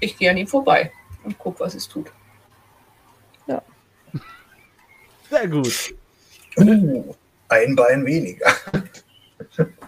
Ich 0.00 0.16
gehe 0.16 0.30
an 0.30 0.38
ihm 0.38 0.46
vorbei 0.46 0.90
und 1.22 1.36
gucke, 1.36 1.60
was 1.60 1.74
es 1.74 1.86
tut. 1.86 2.10
Sehr 5.28 5.48
gut. 5.48 5.94
Uh, 6.56 7.14
ein 7.48 7.76
Bein 7.76 8.06
weniger. 8.06 8.50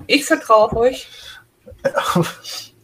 Ich 0.07 0.27
vertraue 0.27 0.67
auf 0.67 0.73
euch. 0.75 1.09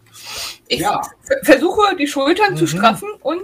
Ich 0.68 0.80
Ja. 0.80 1.02
ver- 1.22 1.38
versuche, 1.42 1.96
die 1.96 2.06
Schultern 2.06 2.56
zu 2.56 2.64
Mhm. 2.64 2.68
straffen 2.68 3.08
und 3.22 3.42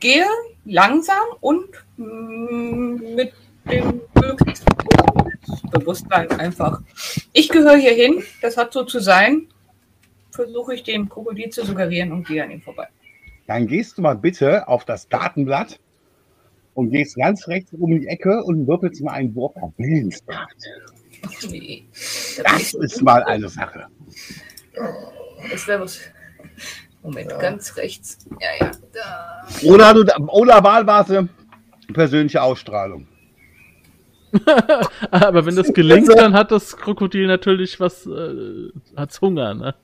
gehe 0.00 0.26
langsam 0.64 1.22
und 1.40 1.64
mm, 1.96 3.14
mit 3.14 3.32
dem 3.70 4.00
möglichst 4.14 4.64
Bewusstsein 5.70 6.30
einfach. 6.32 6.80
Ich 7.32 7.48
gehöre 7.48 7.76
hier 7.76 7.92
hin, 7.94 8.22
das 8.42 8.56
hat 8.56 8.72
so 8.72 8.84
zu 8.84 9.00
sein. 9.00 9.48
Versuche 10.30 10.74
ich 10.74 10.82
dem 10.82 11.08
Krokodil 11.08 11.50
zu 11.50 11.64
suggerieren 11.64 12.12
und 12.12 12.26
gehe 12.26 12.42
an 12.42 12.50
ihm 12.50 12.60
vorbei. 12.62 12.88
Dann 13.46 13.66
gehst 13.66 13.96
du 13.98 14.02
mal 14.02 14.14
bitte 14.16 14.66
auf 14.68 14.84
das 14.84 15.08
Datenblatt 15.08 15.78
und 16.74 16.90
gehst 16.90 17.16
ganz 17.16 17.46
rechts 17.46 17.72
um 17.72 17.90
die 17.98 18.06
Ecke 18.06 18.42
und 18.44 18.66
würfelst 18.66 19.02
mal 19.02 19.12
einen 19.12 19.34
Wurf 19.34 19.54
auf 19.56 19.72
Willenskraft. 19.76 20.56
Nee. 21.48 21.84
Das 22.42 22.70
so 22.70 22.80
ist 22.82 23.00
mal 23.02 23.22
eine 23.24 23.48
Sache. 23.48 23.86
Das 25.50 25.66
wäre 25.66 25.86
Moment, 27.02 27.28
ganz 27.38 27.76
rechts. 27.76 28.26
Ja, 28.40 28.48
ja. 28.66 28.70
Da. 28.92 29.46
Oder, 29.62 29.94
du, 29.94 30.04
oder 30.28 30.64
wahlweise 30.64 31.28
persönliche 31.92 32.42
Ausstrahlung. 32.42 33.06
Aber 35.10 35.46
wenn 35.46 35.54
das 35.54 35.72
gelingt, 35.72 36.08
dann 36.08 36.32
hat 36.34 36.50
das 36.50 36.76
Krokodil 36.76 37.26
natürlich 37.26 37.78
was, 37.78 38.06
äh, 38.06 38.70
hat's 38.96 39.20
Hunger, 39.20 39.54
ne? 39.54 39.74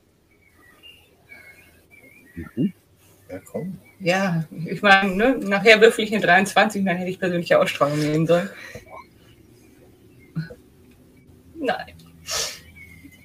Ja, 3.28 3.38
komm. 3.44 3.78
Ja, 4.00 4.44
ich 4.66 4.80
meine, 4.80 5.14
ne, 5.14 5.38
nachher 5.38 5.80
würfel 5.80 6.04
ich 6.04 6.12
eine 6.12 6.24
23, 6.24 6.84
dann 6.84 6.96
hätte 6.96 7.10
ich 7.10 7.18
persönliche 7.18 7.58
Ausstrahlung 7.58 7.98
nehmen 7.98 8.26
sollen. 8.26 8.48
Nein. 11.54 11.92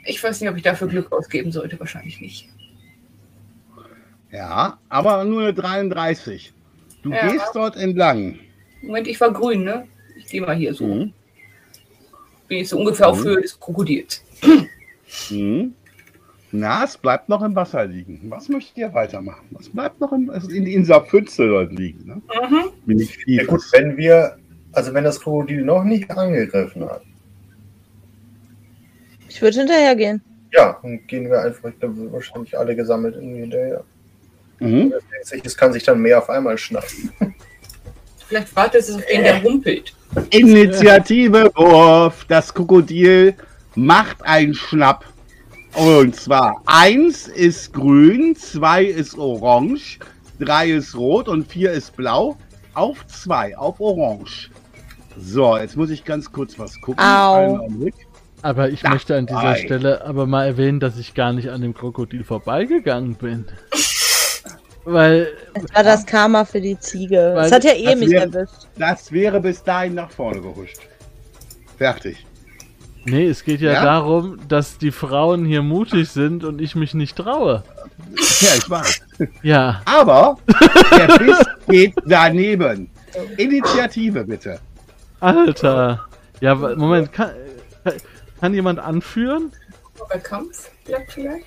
Ich 0.03 0.21
weiß 0.21 0.41
nicht, 0.41 0.49
ob 0.49 0.57
ich 0.57 0.63
dafür 0.63 0.87
Glück 0.87 1.11
ausgeben 1.11 1.51
sollte. 1.51 1.79
Wahrscheinlich 1.79 2.19
nicht. 2.19 2.49
Ja, 4.35 4.77
aber 4.89 5.23
nur 5.23 5.43
eine 5.43 5.53
33. 5.53 6.53
Du 7.03 7.11
Ja. 7.11 7.31
gehst 7.31 7.51
dort 7.53 7.77
entlang. 7.77 8.37
Moment, 8.81 9.07
ich 9.07 9.19
war 9.21 9.31
grün, 9.31 9.63
ne? 9.63 9.87
Ich 10.17 10.25
gehe 10.27 10.41
mal 10.41 10.55
hier 10.55 10.73
so. 10.73 10.85
Mhm. 10.85 11.13
Bin 12.47 12.57
ich 12.59 12.69
so 12.69 12.79
ungefähr 12.79 13.07
auf 13.09 13.19
Mhm. 13.19 13.23
Höhe 13.23 13.41
des 13.41 13.59
Krokodils. 13.59 14.23
Mhm. 15.29 15.73
Na, 16.51 16.83
es 16.83 16.97
bleibt 16.97 17.29
noch 17.29 17.41
im 17.43 17.55
Wasser 17.55 17.85
liegen. 17.85 18.21
Was 18.29 18.49
möchtet 18.49 18.77
ihr 18.77 18.93
weitermachen? 18.93 19.45
Was 19.51 19.69
bleibt 19.69 19.99
noch 19.99 20.11
im, 20.13 20.29
also 20.29 20.49
in 20.49 20.65
dieser 20.65 21.01
Pfütze 21.01 21.47
dort 21.47 21.71
liegen? 21.71 22.05
Ne? 22.07 22.15
Mhm. 22.49 22.63
Bin 22.85 22.99
ich 22.99 23.17
viel. 23.17 23.37
Ja 23.37 23.45
gut, 23.45 23.61
wenn 23.73 23.97
wir, 23.97 24.37
also 24.73 24.93
wenn 24.93 25.03
das 25.03 25.19
Krokodil 25.19 25.63
noch 25.63 25.83
nicht 25.83 26.09
angegriffen 26.11 26.85
hat, 26.85 27.01
Ich 29.27 29.41
würde 29.41 29.57
hinterhergehen. 29.59 30.21
ja, 30.53 30.77
dann 30.81 31.05
gehen 31.07 31.29
wir 31.29 31.41
einfach, 31.41 31.69
ich 31.69 31.79
glaube, 31.79 32.11
wahrscheinlich 32.11 32.57
alle 32.57 32.75
gesammelt 32.75 33.15
irgendwie 33.15 33.41
hinterher. 33.41 33.83
Mhm. 34.59 34.93
Es 35.43 35.57
kann 35.57 35.73
sich 35.73 35.83
dann 35.83 35.99
mehr 35.99 36.17
auf 36.19 36.29
einmal 36.29 36.57
schnappen. 36.57 37.11
Vielleicht 38.27 38.55
wartet 38.55 38.81
es 38.81 38.91
auf 38.91 39.05
den, 39.05 39.23
der 39.23 39.43
rumpelt. 39.43 39.93
Initiative 40.31 41.51
Wurf. 41.55 42.25
Das 42.27 42.53
Krokodil 42.53 43.35
macht 43.75 44.23
einen 44.23 44.53
Schnapp. 44.53 45.05
Und 45.75 46.15
zwar 46.15 46.61
eins 46.65 47.27
ist 47.27 47.73
grün, 47.73 48.35
zwei 48.35 48.85
ist 48.85 49.17
orange, 49.17 49.99
drei 50.39 50.69
ist 50.71 50.95
rot 50.95 51.27
und 51.27 51.51
vier 51.51 51.71
ist 51.71 51.95
blau. 51.95 52.37
Auf 52.73 53.05
zwei, 53.07 53.57
auf 53.57 53.79
orange. 53.79 54.49
So, 55.17 55.57
jetzt 55.57 55.77
muss 55.77 55.89
ich 55.89 56.03
ganz 56.03 56.31
kurz 56.31 56.57
was 56.57 56.79
gucken. 56.81 57.03
Au. 57.03 57.69
Aber 58.41 58.69
ich 58.69 58.81
Da, 58.81 58.89
möchte 58.91 59.15
an 59.15 59.25
dieser. 59.25 59.55
Stelle 59.55 60.05
aber 60.05 60.27
mal 60.27 60.45
erwähnen, 60.45 60.79
dass 60.79 60.97
ich 60.97 61.13
gar 61.13 61.33
nicht 61.33 61.49
an 61.49 61.61
dem 61.61 61.73
Krokodil 61.73 62.23
vorbeigegangen 62.23 63.15
bin. 63.15 63.45
Weil, 64.85 65.33
Es 65.53 65.63
war 65.73 65.83
das 65.83 66.05
Karma 66.05 66.45
für 66.45 66.61
die 66.61 66.79
Ziege. 66.79 67.35
Es 67.39 67.51
hat 67.51 67.63
ja 67.63 67.73
eh 67.73 67.85
das 67.85 67.95
mich 67.99 68.09
wäre- 68.11 68.25
erwischt. 68.25 68.67
Das 68.77 69.11
wäre 69.11 69.39
bis 69.41 69.63
dahin 69.63 69.95
nach 69.95 70.11
vorne 70.11 70.41
gehuscht. 70.41 70.77
Fertig. 71.77 72.25
nee, 73.05 73.27
es 73.27 73.43
geht 73.43 73.61
ja, 73.61 73.73
Ja? 73.73 73.83
darum, 73.83 74.39
dass 74.47 74.77
die 74.77 74.91
Frauen 74.91 75.43
hier 75.45 75.61
mutig 75.61 76.09
sind 76.09 76.43
und 76.43 76.61
ich 76.61 76.75
mich 76.75 76.93
nicht 76.93 77.15
traue. 77.17 77.63
Ja, 78.41 78.49
ich 78.57 78.69
weiß. 78.69 79.01
Ja, 79.43 79.81
Aber 79.85 80.37
der 80.97 81.17
Biss 81.17 81.37
geht 81.67 81.93
daneben. 82.05 82.89
Initiative 83.37 84.23
bitte. 84.23 84.59
Alter. 85.19 86.05
Ja, 86.41 86.53
Moment, 86.55 87.11
kann, 87.13 87.31
kann- 87.83 87.93
kann 88.39 88.53
jemand 88.53 88.79
anführen? 88.79 89.51
Bei 90.09 90.17
Kampfblatt 90.19 91.03
vielleicht? 91.09 91.45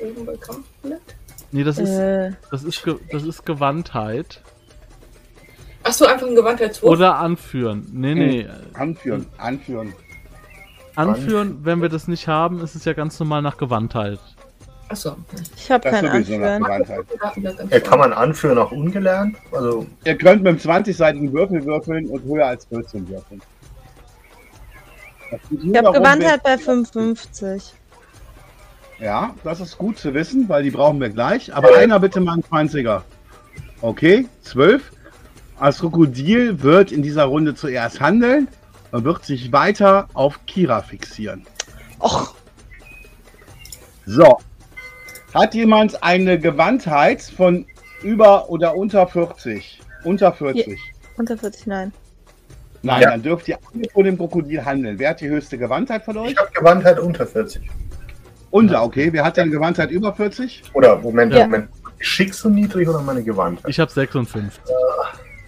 Oben 0.00 0.26
bei 0.26 0.36
Kampfblatt? 0.36 1.00
Nee, 1.56 1.64
das 1.64 1.78
ist, 1.78 1.88
Äh, 1.88 2.32
das 2.50 2.64
ist, 2.64 2.84
Ge- 2.84 2.98
das 3.10 3.22
ist 3.22 3.46
Gewandtheit. 3.46 4.42
Achso, 5.84 6.04
einfach 6.04 6.26
ein 6.26 6.34
Gewandheitswurf. 6.34 6.92
Oder 6.92 7.16
anführen. 7.16 7.86
Nee, 7.92 8.14
nee. 8.14 8.46
Anführen, 8.74 9.24
anführen. 9.38 9.94
Anführen, 10.96 11.60
wenn 11.64 11.80
wir 11.80 11.88
das 11.88 12.08
nicht 12.08 12.28
haben, 12.28 12.60
ist 12.60 12.74
es 12.74 12.84
ja 12.84 12.92
ganz 12.92 13.18
normal 13.18 13.40
nach 13.40 13.56
Gewandtheit. 13.56 14.18
Achso. 14.90 15.16
ich 15.56 15.70
habe 15.70 15.88
kein 15.88 16.06
Anführen. 16.06 16.42
Gewandtheit. 16.62 17.06
Ja, 17.70 17.80
kann 17.80 18.00
man 18.00 18.12
anführen 18.12 18.58
auch 18.58 18.70
ungelernt? 18.72 19.36
Also, 19.50 19.86
Ihr 20.04 20.18
könnt 20.18 20.42
mit 20.42 20.62
dem 20.62 20.70
20-seitigen 20.70 21.32
Würfel 21.32 21.64
würfeln 21.64 22.06
und 22.10 22.22
höher 22.24 22.48
als 22.48 22.66
14 22.66 23.08
würfeln. 23.08 23.40
Ich 25.30 25.38
habe 25.68 25.72
darum, 25.72 25.94
Gewandheit 25.94 26.42
bei 26.42 26.58
55. 26.58 27.72
Ja, 28.98 29.34
das 29.44 29.60
ist 29.60 29.76
gut 29.76 29.98
zu 29.98 30.14
wissen, 30.14 30.48
weil 30.48 30.62
die 30.62 30.70
brauchen 30.70 31.00
wir 31.00 31.10
gleich. 31.10 31.54
Aber 31.54 31.76
einer 31.76 32.00
bitte 32.00 32.20
mal 32.20 32.32
einen 32.34 32.42
20er. 32.68 33.02
Okay, 33.82 34.26
12. 34.42 34.90
Das 35.60 35.78
Krokodil 35.80 36.62
wird 36.62 36.92
in 36.92 37.02
dieser 37.02 37.24
Runde 37.24 37.54
zuerst 37.54 38.00
handeln 38.00 38.48
und 38.92 39.04
wird 39.04 39.24
sich 39.24 39.52
weiter 39.52 40.08
auf 40.14 40.40
Kira 40.46 40.82
fixieren. 40.82 41.44
Och, 42.00 42.34
So. 44.06 44.38
Hat 45.34 45.54
jemand 45.54 46.02
eine 46.02 46.38
Gewandtheit 46.38 47.20
von 47.22 47.66
über 48.02 48.48
oder 48.48 48.74
unter 48.76 49.06
40? 49.06 49.80
Unter 50.04 50.32
40. 50.32 50.78
unter 51.18 51.36
40, 51.36 51.66
nein. 51.66 51.92
Nein, 52.82 53.02
Ja. 53.02 53.10
dann 53.10 53.22
dürft 53.22 53.48
ihr 53.48 53.58
alle 53.74 53.88
vor 53.92 54.04
dem 54.04 54.16
Krokodil 54.16 54.64
handeln. 54.64 54.98
Wer 54.98 55.10
hat 55.10 55.20
die 55.20 55.28
höchste 55.28 55.58
Gewandtheit 55.58 56.04
von 56.04 56.16
euch? 56.18 56.32
ich 56.32 56.38
habe 56.38 56.50
Gewandtheit 56.52 56.98
unter 57.00 57.26
40. 57.26 57.62
Unter, 58.56 58.82
okay. 58.84 59.12
Wer 59.12 59.22
hat 59.22 59.36
denn 59.36 59.50
Gewandtheit 59.50 59.90
über 59.90 60.14
40? 60.14 60.62
Oder, 60.72 60.96
Moment, 60.96 61.34
Ja. 61.34 61.44
Moment. 61.44 61.68
Geschick 61.98 62.32
so 62.32 62.48
niedrig 62.48 62.88
oder 62.88 63.02
meine 63.02 63.22
Gewandtheit? 63.22 63.68
Ich 63.68 63.78
habe 63.78 63.90
56. 63.92 64.50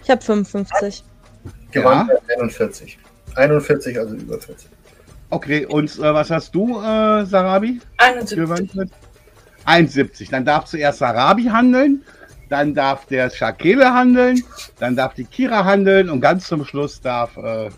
Ich 0.03 0.09
habe 0.11 0.21
55. 0.21 1.03
Gewandheit 1.71 2.21
41. 2.37 2.99
41, 3.33 3.97
also 3.97 4.13
über 4.13 4.39
40. 4.39 4.69
Okay, 5.31 5.65
und 5.65 5.89
äh, 5.97 6.13
was 6.13 6.29
hast 6.29 6.53
du, 6.53 6.79
äh, 6.79 7.25
Sarabi? 7.25 7.81
71. 7.97 8.37
Gewandtheit? 8.37 8.89
71. 9.65 10.29
Dann 10.29 10.45
darf 10.45 10.65
zuerst 10.65 10.99
Sarabi 10.99 11.45
handeln, 11.45 12.03
dann 12.49 12.75
darf 12.75 13.07
der 13.07 13.31
Shakele 13.31 13.91
handeln, 13.91 14.43
dann 14.79 14.95
darf 14.95 15.15
die 15.15 15.25
Kira 15.25 15.65
handeln 15.65 16.11
und 16.11 16.21
ganz 16.21 16.47
zum 16.47 16.63
Schluss 16.63 17.01
darf 17.01 17.35
äh, 17.37 17.69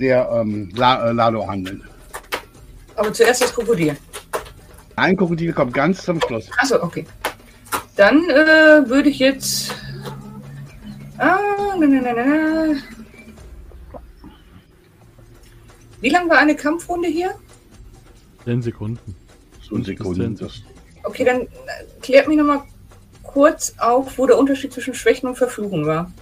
der 0.00 0.26
ähm, 0.32 0.70
La 0.74 1.10
äh, 1.10 1.12
Lalo 1.12 1.46
handeln. 1.46 1.82
Aber 3.02 3.12
zuerst 3.12 3.42
das 3.42 3.52
Krokodil. 3.52 3.96
Ein 4.94 5.16
Krokodil 5.16 5.52
kommt 5.52 5.74
ganz 5.74 6.04
zum 6.04 6.20
Schluss. 6.20 6.48
Achso, 6.56 6.80
okay. 6.80 7.04
Dann 7.96 8.30
äh, 8.30 8.88
würde 8.88 9.08
ich 9.08 9.18
jetzt. 9.18 9.74
Ah, 11.18 11.36
na, 11.80 11.84
na, 11.84 12.00
na, 12.00 12.12
na. 12.12 12.76
Wie 16.00 16.10
lang 16.10 16.30
war 16.30 16.38
eine 16.38 16.54
Kampfrunde 16.54 17.08
hier? 17.08 17.34
10 18.44 18.62
Sekunden. 18.62 19.16
Ein 19.72 19.82
Sekunden. 19.82 20.36
Das, 20.36 20.62
Okay, 21.02 21.24
dann 21.24 21.40
äh, 21.40 21.48
klärt 22.02 22.28
mich 22.28 22.38
nochmal 22.38 22.62
kurz 23.24 23.74
auf, 23.78 24.16
wo 24.16 24.28
der 24.28 24.38
Unterschied 24.38 24.72
zwischen 24.72 24.94
Schwächen 24.94 25.28
und 25.28 25.34
Verfluchen 25.34 25.86
war. 25.86 26.12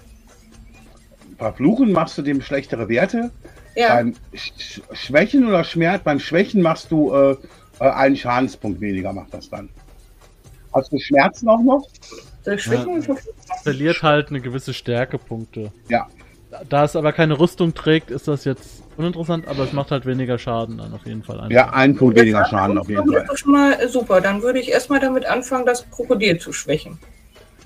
Verfluchen 1.37 1.93
machst 1.93 2.17
du 2.17 2.23
dem 2.23 2.41
schlechtere 2.41 2.89
Werte. 2.89 3.31
Ja, 3.77 3.95
Beim 3.97 4.15
Sch 4.35 4.81
Schwächen 4.93 5.47
oder 5.47 5.63
Schmerz, 5.65 6.03
beim 6.03 6.19
Schwächen 6.19 6.61
machst 6.63 6.91
du 6.91 7.13
äh, 7.15 7.37
äh, 7.81 7.85
einen 7.91 8.17
Schadenspunkt 8.17 8.81
weniger, 8.81 9.13
macht 9.13 9.33
das 9.33 9.49
dann. 9.49 9.69
Hast 10.73 10.93
du 10.93 10.99
Schmerzen 10.99 11.49
auch 11.49 11.61
noch? 11.63 11.87
Durchschwächen? 12.45 13.03
Verliert 13.63 14.03
halt 14.03 14.29
eine 14.31 14.41
gewisse 14.41 14.73
Stärkepunkte. 14.75 15.73
Ja. 15.89 16.09
Da 16.69 16.85
es 16.85 16.97
aber 16.97 17.13
keine 17.13 17.39
Rüstung 17.39 17.75
trägt, 17.75 18.11
ist 18.11 18.27
das 18.27 18.45
jetzt 18.45 18.83
uninteressant, 18.97 19.47
aber 19.47 19.63
es 19.65 19.73
macht 19.73 19.93
halt 19.93 20.05
weniger 20.05 20.37
Schaden 20.37 20.79
dann 20.79 20.93
auf 20.93 21.07
jeden 21.07 21.23
Fall. 21.23 21.37
einfach. 21.39 21.51
Ja, 21.53 21.71
ein 21.71 21.95
Punkt 21.95 22.19
weniger 22.19 22.45
Schaden 22.45 22.77
auf 22.77 22.89
jeden 22.89 23.07
Das 23.13 23.23
Fall. 23.25 23.35
ist 23.35 23.41
schon 23.41 23.53
mal 23.53 23.89
super. 23.89 24.21
Dann 24.21 24.43
würde 24.43 24.59
ich 24.59 24.69
erstmal 24.71 24.99
damit 24.99 25.27
anfangen, 25.27 25.65
das 25.65 25.89
Krokodil 25.91 26.39
zu 26.39 26.53
schwächen. 26.53 26.99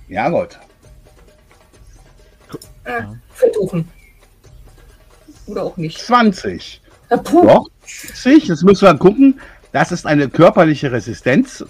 Ja, 0.09 0.29
gut. 0.29 0.59
Äh, 2.85 2.91
Ja. 3.01 3.15
Versuchen. 3.33 3.89
Oder 5.47 5.63
auch 5.65 5.77
nicht. 5.77 5.99
20. 6.01 6.81
Ja, 7.11 7.17
puh. 7.19 7.47
Doch. 7.47 7.69
20, 7.87 8.49
jetzt 8.49 8.63
müssen 8.65 8.87
wir 8.87 8.95
gucken. 8.97 9.41
Das 9.73 9.93
ist 9.93 10.07
eine 10.07 10.29
körperliche 10.29 10.91
Resistenz. 10.93 11.65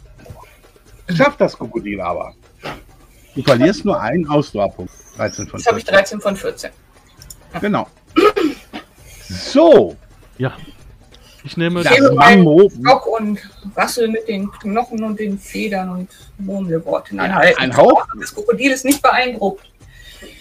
Schafft 1.15 1.41
das 1.41 1.57
Krokodil 1.57 2.01
aber. 2.01 2.35
Du 3.35 3.43
verlierst 3.43 3.85
nur 3.85 4.01
einen 4.01 4.27
Ausdauerpunkt. 4.29 4.93
13 5.17 5.47
von 5.47 5.59
Jetzt 5.59 5.67
habe 5.67 5.79
ich 5.79 5.85
14. 5.85 6.19
13 6.19 6.21
von 6.21 6.37
14. 6.37 6.71
Genau. 7.61 7.89
So, 9.29 9.97
Ja. 10.39 10.53
Ich 11.47 11.59
nehme 11.59 11.83
das 11.83 11.93
Mammo. 12.15 12.71
Stock 12.71 13.07
und 13.07 13.39
rassel 13.77 14.09
mit 14.09 14.27
den 14.29 14.51
Knochen 14.51 15.05
und 15.05 15.21
den 15.21 15.39
Federn 15.39 15.91
und 15.91 16.09
Murmelworten 16.39 17.19
Ja, 17.19 17.25
anhalten. 17.25 17.61
ein 17.61 17.77
Haufen. 17.77 18.19
Das 18.19 18.35
Krokodil 18.35 18.71
ist 18.73 18.87
nicht 18.87 19.03
beeindruckt. 19.03 19.71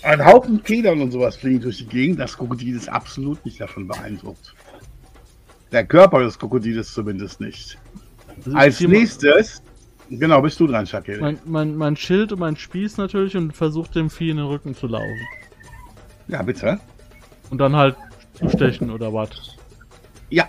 Ein 0.04 0.26
Haufen 0.26 0.62
Federn 0.64 1.02
und 1.02 1.12
sowas 1.12 1.36
fliegen 1.38 1.62
durch 1.62 1.78
die 1.80 1.86
Gegend. 1.88 2.20
Das 2.20 2.38
Krokodil 2.38 2.76
ist 2.76 2.90
absolut 2.90 3.44
nicht 3.46 3.60
davon 3.60 3.88
beeindruckt. 3.88 4.54
Der 5.72 5.86
Körper 5.86 6.20
des 6.24 6.38
Krokodiles 6.38 6.94
zumindest 6.94 7.40
nicht. 7.42 7.78
Als 8.54 8.78
ziehe 8.78 8.90
mal- 8.90 8.98
nächstes, 9.00 9.62
genau, 10.10 10.42
bist 10.42 10.60
du 10.60 10.68
dran, 10.68 10.86
Shakir. 10.86 11.20
Mein, 11.20 11.40
mein, 11.46 11.76
mein 11.76 11.96
Schild 11.96 12.32
und 12.32 12.40
mein 12.40 12.56
Spieß 12.58 12.98
natürlich 12.98 13.36
und 13.38 13.56
versucht 13.56 13.96
dem 13.96 14.10
Vieh 14.10 14.30
in 14.32 14.38
den 14.38 14.46
Rücken 14.46 14.76
zu 14.76 14.88
laufen. 14.88 15.20
Ja, 16.28 16.42
bitte. 16.42 16.80
Und 17.50 17.58
dann 17.60 17.76
halt 17.76 17.96
zustechen 18.34 18.90
oder 18.92 19.14
was. 19.14 19.30
Ja, 20.30 20.48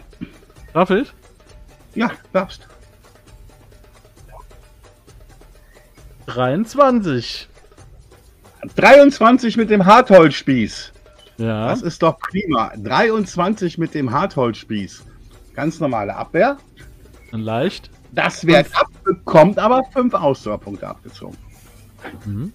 Darf 0.73 0.91
ich? 0.91 1.13
ja, 1.95 2.11
darfst. 2.33 2.67
23. 6.27 7.49
23 8.77 9.57
mit 9.57 9.71
dem 9.71 9.85
Hartholzspieß. 9.85 10.93
Ja. 11.39 11.69
Das 11.69 11.83
ist 11.83 12.03
doch 12.03 12.19
prima. 12.19 12.73
23 12.77 13.79
mit 13.79 13.95
dem 13.95 14.11
Hartholzspieß. 14.11 15.05
Ganz 15.55 15.81
normale 15.81 16.15
Abwehr. 16.15 16.59
Dann 17.31 17.41
leicht. 17.41 17.91
Das 18.13 18.47
wehrt 18.47 18.69
ab, 18.77 18.87
bekommt 19.03 19.59
aber 19.59 19.83
5 19.93 20.15
Ausdauerpunkte 20.15 20.87
abgezogen. 20.87 21.37
Mhm. 22.25 22.53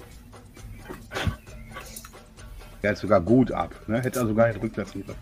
Der 2.82 2.94
ist 2.94 3.00
sogar 3.00 3.20
gut 3.20 3.52
ab. 3.52 3.76
Ne? 3.88 4.02
Hätte 4.02 4.20
er 4.20 4.28
sogar 4.28 4.48
nicht 4.48 4.62
rücklassen 4.62 5.06
können. 5.06 5.18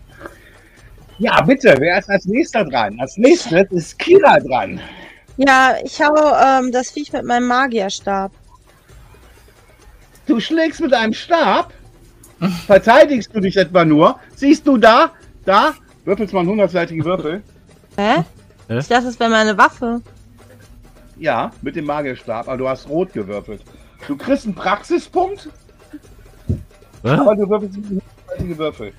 Ja, 1.18 1.40
bitte, 1.42 1.74
wer 1.80 1.98
ist 1.98 2.08
als 2.08 2.26
nächster 2.26 2.64
dran? 2.64 2.98
Als 3.00 3.16
nächstes 3.16 3.72
ist 3.72 3.98
Kira 3.98 4.38
dran. 4.38 4.80
Ja, 5.36 5.74
ich 5.82 6.00
hau 6.00 6.14
ähm, 6.14 6.70
das 6.70 6.90
Viech 6.90 7.12
mit 7.12 7.24
meinem 7.24 7.48
Magierstab. 7.48 8.30
Du 10.28 10.38
schlägst 10.38 10.80
mit 10.80 10.92
einem 10.92 11.14
Stab. 11.14 11.72
Verteidigst 12.66 13.34
du 13.34 13.40
dich 13.40 13.56
etwa 13.56 13.84
nur? 13.84 14.20
Siehst 14.36 14.66
du 14.66 14.76
da? 14.76 15.10
Da? 15.44 15.74
Würfelst 16.04 16.32
mal 16.32 16.40
einen 16.40 16.50
hundertseitigen 16.50 17.04
Würfel. 17.04 17.42
Hä? 17.96 18.22
Hä? 18.68 18.78
Ich 18.78 18.86
dachte, 18.86 19.06
das 19.06 19.18
wäre 19.18 19.30
meine 19.30 19.56
Waffe. 19.58 20.02
Ja, 21.16 21.50
mit 21.62 21.74
dem 21.74 21.86
Magierstab, 21.86 22.46
aber 22.46 22.56
du 22.58 22.68
hast 22.68 22.88
rot 22.88 23.12
gewürfelt. 23.12 23.62
Du 24.06 24.16
kriegst 24.16 24.44
einen 24.44 24.54
Praxispunkt, 24.54 25.48
Was? 27.02 27.18
aber 27.18 27.34
du 27.34 27.48
würfelst 27.48 27.74
einen 27.74 27.88
hundertseitigen 27.88 28.58
Würfel. 28.58 28.92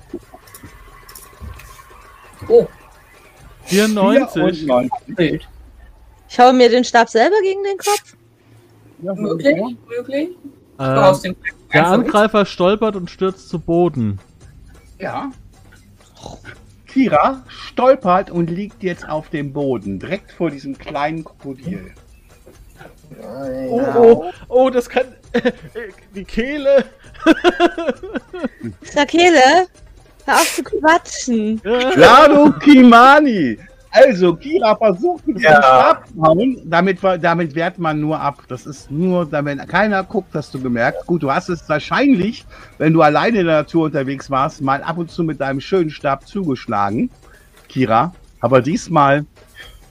Oh, 2.48 2.66
94. 3.64 4.66
94. 4.66 4.90
Bild. 5.16 5.48
Ich 6.28 6.38
hau 6.38 6.52
mir 6.52 6.68
den 6.68 6.84
Stab 6.84 7.08
selber 7.08 7.36
gegen 7.42 7.62
den 7.62 7.78
Kopf. 7.78 8.16
Ja, 9.02 9.14
Möglich? 9.14 9.56
Möglich? 9.88 10.28
Äh, 10.80 11.20
dem 11.22 11.36
der 11.72 11.86
Angreifer 11.86 12.46
stolpert 12.46 12.96
und 12.96 13.10
stürzt 13.10 13.48
zu 13.48 13.58
Boden. 13.58 14.18
Ja. 14.98 15.30
Kira 16.86 17.44
stolpert 17.48 18.30
und 18.30 18.50
liegt 18.50 18.82
jetzt 18.82 19.08
auf 19.08 19.28
dem 19.28 19.52
Boden, 19.52 19.98
direkt 19.98 20.32
vor 20.32 20.50
diesem 20.50 20.76
kleinen 20.76 21.22
Krokodil. 21.22 21.92
Oh, 23.68 23.82
oh, 23.96 24.30
oh, 24.48 24.70
das 24.70 24.88
kann. 24.88 25.04
die 26.14 26.24
Kehle. 26.24 26.84
Sakele, 28.82 29.68
hör 30.24 30.34
auf 30.34 30.54
zu 30.54 30.62
quatschen. 30.64 31.60
Ja. 31.62 31.90
Lado 31.94 32.52
Kimani! 32.58 33.58
Also, 33.92 34.36
Kira 34.36 34.76
versucht 34.76 35.26
mit 35.26 35.40
Ja. 35.40 35.50
seinem 35.50 35.62
Stab 35.62 36.08
zu 36.08 36.22
hauen. 36.22 36.62
Damit, 36.64 36.98
damit 37.02 37.54
wehrt 37.54 37.78
man 37.78 38.00
nur 38.00 38.20
ab. 38.20 38.42
Das 38.48 38.66
ist 38.66 38.90
nur, 38.90 39.30
wenn 39.32 39.58
keiner 39.66 40.04
guckt, 40.04 40.32
hast 40.34 40.54
du 40.54 40.60
gemerkt. 40.60 41.06
Gut, 41.06 41.22
du 41.22 41.32
hast 41.32 41.48
es 41.48 41.68
wahrscheinlich, 41.68 42.44
wenn 42.78 42.92
du 42.92 43.02
alleine 43.02 43.40
in 43.40 43.46
der 43.46 43.56
Natur 43.56 43.86
unterwegs 43.86 44.30
warst, 44.30 44.62
mal 44.62 44.82
ab 44.82 44.98
und 44.98 45.10
zu 45.10 45.24
mit 45.24 45.40
deinem 45.40 45.60
schönen 45.60 45.90
Stab 45.90 46.26
zugeschlagen, 46.26 47.10
Kira. 47.68 48.14
Aber 48.40 48.62
diesmal, 48.62 49.26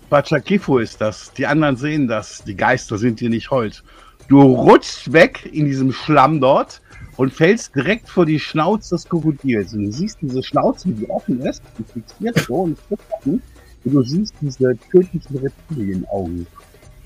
Bachakifu 0.09 0.77
ist 0.79 1.01
das. 1.01 1.33
Die 1.33 1.45
anderen 1.45 1.75
sehen 1.75 2.07
das. 2.07 2.43
Die 2.45 2.55
Geister 2.55 2.97
sind 2.97 3.19
dir 3.19 3.29
nicht 3.29 3.51
hold. 3.51 3.83
Du 4.27 4.41
rutschst 4.41 5.11
weg 5.11 5.49
in 5.51 5.65
diesem 5.65 5.91
Schlamm 5.91 6.39
dort 6.39 6.81
und 7.17 7.33
fällst 7.33 7.75
direkt 7.75 8.07
vor 8.07 8.25
die 8.25 8.39
Schnauze 8.39 8.95
des 8.95 9.09
Krokodils. 9.09 9.73
Und 9.73 9.85
du 9.85 9.91
siehst 9.91 10.19
diese 10.21 10.41
Schnauze, 10.41 10.89
die 10.89 11.09
offen 11.09 11.41
ist, 11.41 11.61
die 11.77 11.83
fixiert 11.83 12.39
so 12.47 12.55
und 12.61 12.71
ist 12.71 12.99
offen. 13.11 13.41
Und 13.89 13.95
du 13.95 14.03
siehst 14.03 14.35
diese 14.39 14.77
tödlichen 14.91 15.37
Reptilienaugen. 15.37 16.45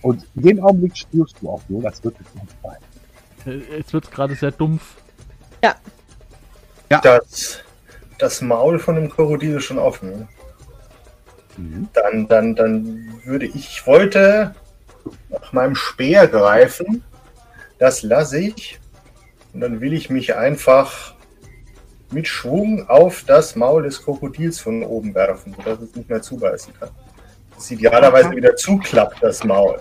Und 0.02 0.26
in 0.36 0.42
dem 0.42 0.60
Augenblick 0.60 0.98
spürst 0.98 1.38
du 1.42 1.50
auch 1.50 1.62
nur, 1.70 1.82
das 1.82 2.04
wird 2.04 2.16
jetzt 2.20 2.36
nicht 2.36 2.56
sein. 2.62 2.78
Äh, 3.46 3.78
Jetzt 3.78 3.94
wird's 3.94 4.12
gerade 4.12 4.36
sehr 4.36 4.52
dumpf. 4.52 4.98
Das, 7.02 7.60
das 8.20 8.42
Maul 8.42 8.80
von 8.80 8.96
dem 8.96 9.10
Krokodil 9.10 9.56
ist 9.56 9.64
schon 9.64 9.80
offen. 9.80 10.28
Mhm. 11.56 11.88
Dann, 11.94 12.28
dann, 12.28 12.56
dann 12.56 13.22
würde 13.24 13.46
ich, 13.46 13.56
ich 13.56 13.88
wollte 13.88 14.54
nach 15.30 15.54
meinem 15.54 15.76
Speer 15.76 16.28
greifen. 16.28 17.02
Das 17.80 18.04
lasse 18.04 18.40
ich. 18.40 18.78
Und 19.54 19.62
dann 19.62 19.80
will 19.80 19.94
ich 19.94 20.10
mich 20.10 20.36
einfach 20.36 21.13
mit 22.14 22.28
Schwung 22.28 22.88
auf 22.90 23.24
das 23.26 23.56
Maul 23.56 23.84
des 23.84 24.04
Krokodils 24.04 24.60
von 24.60 24.84
oben 24.84 25.14
werfen, 25.16 25.54
sodass 25.56 25.80
es 25.82 25.96
nicht 25.96 26.10
mehr 26.10 26.22
zubeißen 26.22 26.74
kann. 26.80 26.90
Das 27.56 27.70
idealerweise 27.72 28.32
wieder 28.32 28.56
zuklappt, 28.56 29.22
das 29.22 29.44
Maul. 29.44 29.80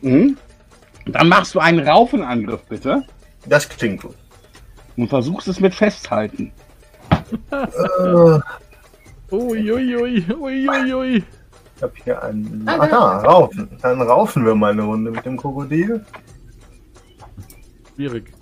Mhm. 0.00 0.36
Dann 1.06 1.28
machst 1.28 1.54
du 1.54 1.58
einen 1.58 1.86
Raufenangriff, 1.86 2.62
bitte. 2.68 3.04
Das 3.46 3.68
klingt 3.68 4.02
gut. 4.02 4.14
Und 4.96 5.08
versuchst 5.08 5.48
es 5.48 5.58
mit 5.58 5.74
Festhalten. 5.74 6.52
Äh, 7.50 8.38
Uiuiui, 9.32 10.26
uiuiui. 10.30 11.24
ich 11.76 11.82
habe 11.82 11.92
hier 12.04 12.22
einen. 12.22 12.64
Ah, 12.66 12.86
da, 12.86 13.18
raufen. 13.18 13.68
Dann 13.80 14.02
raufen 14.02 14.44
wir 14.44 14.54
mal 14.54 14.72
eine 14.72 14.82
Runde 14.82 15.10
mit 15.10 15.24
dem 15.24 15.38
Krokodil. 15.38 16.04
Schwierig. 17.94 18.32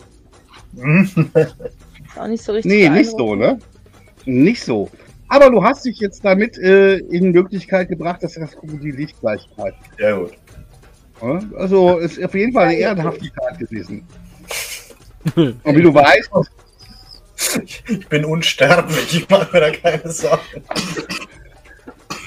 Auch 2.17 2.27
nicht 2.27 2.43
so 2.43 2.53
richtig. 2.53 2.71
Nee, 2.71 2.89
nicht 2.89 3.11
so, 3.11 3.35
ne? 3.35 3.59
Nicht 4.25 4.63
so. 4.63 4.91
Aber 5.29 5.49
du 5.51 5.63
hast 5.63 5.85
dich 5.85 5.99
jetzt 6.01 6.25
damit 6.25 6.59
äh, 6.59 6.97
in 6.97 7.31
Möglichkeit 7.31 7.89
gebracht, 7.89 8.23
dass 8.23 8.35
das 8.35 8.53
Krokodil 8.53 8.95
nicht 8.95 9.19
gleich 9.21 9.47
greift. 9.55 9.79
Sehr 9.97 10.17
gut. 10.17 10.33
Ja? 11.23 11.41
Also 11.57 11.99
ist 11.99 12.23
auf 12.23 12.35
jeden 12.35 12.53
Fall 12.53 12.65
eine 12.69 12.75
ehrenhafte 12.77 13.31
Tat 13.33 13.59
gewesen. 13.59 14.05
Und 15.37 15.77
wie 15.77 15.83
du 15.83 15.95
weißt, 15.95 16.31
Ich, 17.65 17.85
ich 17.89 18.09
bin 18.09 18.25
unsterblich, 18.25 19.17
ich 19.17 19.29
mache 19.29 19.53
mir 19.53 19.61
da 19.61 19.71
keine 19.71 20.11
Sorgen. 20.11 20.43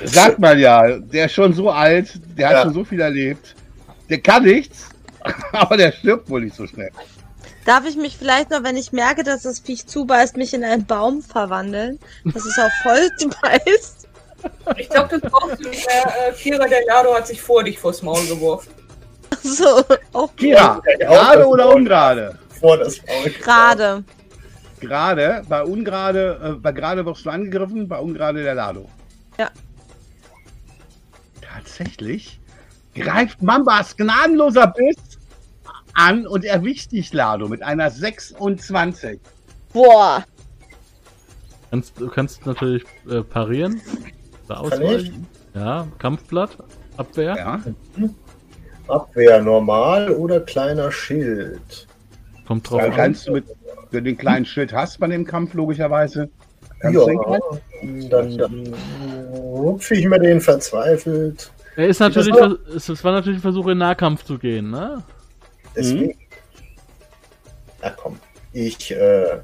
sagt 0.06 0.40
man 0.40 0.58
ja, 0.60 0.98
der 0.98 1.26
ist 1.26 1.34
schon 1.34 1.54
so 1.54 1.70
alt, 1.70 2.20
der 2.38 2.48
hat 2.48 2.54
Ja. 2.56 2.62
schon 2.64 2.74
so 2.74 2.84
viel 2.86 3.02
erlebt. 3.02 3.56
Der 4.10 4.20
kann 4.20 4.44
nichts, 4.44 4.90
aber 5.52 5.78
der 5.78 5.92
stirbt 5.92 6.30
wohl 6.30 6.42
nicht 6.42 6.56
so 6.56 6.68
schnell. 6.68 6.90
Darf 7.66 7.86
ich 7.86 7.96
mich 7.96 8.18
vielleicht 8.18 8.50
noch, 8.50 8.64
wenn 8.64 8.76
ich 8.76 8.92
merke, 8.92 9.24
dass 9.24 9.44
das 9.44 9.60
Viech 9.60 9.88
zubeißt, 9.88 10.36
mich 10.36 10.54
in 10.54 10.64
einen 10.64 10.86
Baum 10.86 11.22
verwandeln? 11.22 11.98
Dass 12.26 12.46
es 12.46 12.60
auf 12.60 12.72
Holz 12.84 13.28
beißt? 13.42 14.08
Ich 14.78 14.90
glaube, 14.90 15.20
das 15.20 15.32
brauchst 15.32 15.64
du 15.64 15.70
nicht 15.70 15.88
mehr. 15.88 16.30
Äh, 16.30 16.34
Kira 16.34 16.68
der 16.68 16.86
Lado 16.86 17.16
hat 17.16 17.28
sich 17.28 17.42
vor 17.42 17.64
dich 17.64 17.80
vors 17.80 18.02
Maul 18.02 18.26
geworfen. 18.28 18.72
So, 19.42 19.84
auch 20.12 20.36
Kira, 20.36 20.82
gerade 21.00 21.46
oder 21.48 21.74
ungerade? 21.74 22.38
Vor 22.60 22.78
das 22.78 22.98
Maul. 23.06 23.30
gerade. 23.32 24.04
Gerade, 24.82 25.44
bei 25.48 25.64
ungerade, 25.64 26.40
äh, 26.44 26.52
bei 26.60 26.74
gerade 26.74 27.06
wirst 27.06 27.26
du 27.26 27.30
angegriffen, 27.30 27.88
bei 27.88 27.98
ungerade 27.98 28.44
der 28.44 28.56
Lado. 28.56 28.90
Ja. 29.38 29.50
Tatsächlich 31.42 32.42
greift 32.94 33.42
Mambas 33.42 33.96
gnadenloser 33.96 34.68
Biss 34.68 34.98
an 35.94 36.28
und 36.28 36.46
erwischt 36.46 36.92
dich, 36.92 37.14
Lado, 37.14 37.48
mit 37.48 37.62
einer 37.62 37.90
26. 37.90 39.20
Boah. 39.72 40.24
Kannst, 41.70 42.00
du 42.00 42.08
kannst 42.08 42.46
natürlich 42.46 42.84
äh, 43.10 43.22
parieren. 43.22 43.82
Oder 44.48 44.70
Kann 44.70 44.82
ich? 44.82 44.88
ausweichen. 44.88 45.28
Ja, 45.56 45.88
Kampfblatt, 46.00 46.58
Abwehr. 46.98 47.36
Ja. 47.36 47.62
Abwehr 48.88 49.42
normal 49.42 50.12
oder 50.12 50.40
kleiner 50.40 50.92
Schild? 50.92 51.88
Kommt 52.48 52.70
drauf 52.70 52.82
Dann 52.82 52.92
an. 52.92 52.98
kannst 52.98 53.28
du 53.28 53.34
mit, 53.34 53.46
wenn 53.92 54.04
du 54.04 54.12
den 54.12 54.18
kleinen 54.18 54.46
Schild 54.46 54.74
hast 54.74 55.00
bei 55.00 55.08
dem 55.08 55.26
Kampf, 55.26 55.54
logischerweise. 55.54 56.30
Ja, 56.84 56.92
dann, 58.10 58.38
dann 58.38 58.74
rupfe 59.32 59.96
ich 59.96 60.06
mir 60.06 60.20
den 60.20 60.42
verzweifelt. 60.42 61.52
Er 61.78 61.88
ist 61.88 62.00
natürlich, 62.00 62.36
es 62.76 63.04
war 63.04 63.14
natürlich 63.14 63.40
ein 63.40 63.42
Versuch, 63.42 63.68
in 63.68 63.78
Nahkampf 63.78 64.26
zu 64.26 64.38
gehen, 64.38 64.70
ne? 64.70 65.02
Deswegen. 65.76 66.18
Na 67.82 67.90
komm, 67.90 68.20
ich 68.54 68.92
äh, 68.92 69.40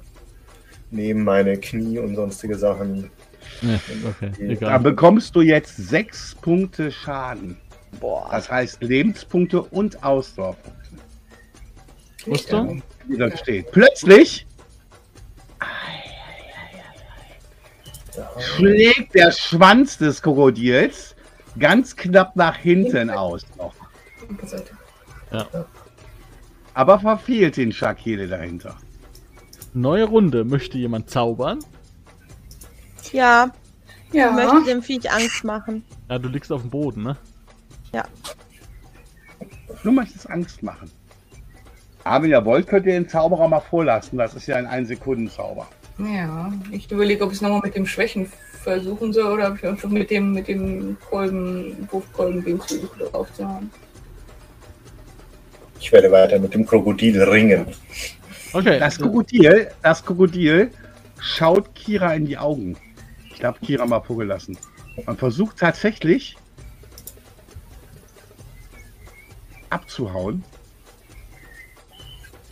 nehme 0.91 1.23
meine 1.23 1.57
Knie 1.57 1.99
und 1.99 2.15
sonstige 2.15 2.57
Sachen. 2.57 3.09
Ne, 3.61 3.79
okay, 4.05 4.57
Da 4.59 4.77
bekommst 4.77 5.35
du 5.35 5.41
jetzt 5.41 5.75
sechs 5.75 6.35
Punkte 6.35 6.91
Schaden. 6.91 7.57
Boah. 7.99 8.29
Das 8.31 8.49
heißt 8.49 8.81
Lebenspunkte 8.81 9.61
und 9.61 10.03
Ausdauerpunkte. 10.03 10.79
Rüstung? 12.27 12.83
Wie 13.07 13.17
das 13.17 13.39
steht. 13.39 13.71
Plötzlich 13.71 14.45
schlägt 18.39 19.15
der 19.15 19.31
Schwanz 19.31 19.97
des 19.97 20.21
Krokodils 20.21 21.15
ganz 21.57 21.95
knapp 21.95 22.35
nach 22.35 22.57
hinten 22.57 23.09
aus. 23.09 23.45
Noch. 23.57 23.73
Aber 26.79 26.97
verfehlt 26.97 27.57
den 27.57 27.73
Schakele 27.73 28.25
dahinter. 28.29 28.77
Neue 29.73 30.05
Runde. 30.05 30.45
Möchte 30.45 30.77
jemand 30.77 31.09
zaubern? 31.09 31.59
Ja, 33.11 33.51
ich 34.07 34.13
Ja. 34.13 34.31
möchte 34.31 34.63
dem 34.63 34.81
Viech 34.81 35.11
Angst 35.11 35.43
machen. 35.43 35.83
Ja, 36.09 36.17
du 36.17 36.29
liegst 36.29 36.49
auf 36.53 36.61
dem 36.61 36.69
Boden, 36.69 37.03
ne? 37.03 37.17
Du 39.83 39.91
möchtest 39.91 40.29
Angst 40.29 40.63
machen. 40.63 40.89
Aber 42.05 42.23
wenn 42.23 42.31
ihr 42.31 42.45
wollt, 42.45 42.67
könnt 42.67 42.85
ihr 42.85 42.93
den 42.93 43.09
Zauberer 43.09 43.49
mal 43.49 43.59
vorlassen. 43.59 44.17
Das 44.17 44.33
ist 44.33 44.47
ja 44.47 44.55
ein 44.55 44.65
Ein-Sekunden-Zauber. 44.65 45.67
Ja, 45.97 46.53
ich 46.71 46.89
überlege, 46.89 47.25
ob 47.25 47.31
ich 47.31 47.35
es 47.37 47.41
nochmal 47.41 47.59
mit 47.61 47.75
dem 47.75 47.85
Schwächen 47.87 48.31
versuchen 48.63 49.11
soll 49.11 49.33
oder 49.33 49.49
ob 49.49 49.57
ich 49.57 49.65
einfach 49.67 49.89
mit 49.89 50.09
dem, 50.11 50.31
mit 50.33 50.47
dem 50.47 50.97
Kolben, 51.09 51.89
Wurfkolben-Ding 51.91 52.61
versuche 52.61 52.99
draufzuhauen. 53.11 53.69
Ich 55.79 55.91
werde 55.91 56.11
weiter 56.11 56.39
mit 56.39 56.53
dem 56.53 56.65
Krokodil 56.65 57.21
ringen. 57.23 57.65
Okay. 58.53 58.79
Das 58.79 58.97
Krokodil, 58.97 59.69
das 59.81 60.03
Krokodil 60.03 60.71
schaut 61.19 61.73
Kira 61.75 62.13
in 62.13 62.25
die 62.25 62.37
Augen. 62.37 62.77
Ich 63.33 63.43
habe 63.43 63.59
Kira 63.59 63.85
mal 63.85 64.01
vorgelassen. 64.01 64.57
Man 65.05 65.17
versucht 65.17 65.57
tatsächlich 65.57 66.35
abzuhauen 69.69 70.43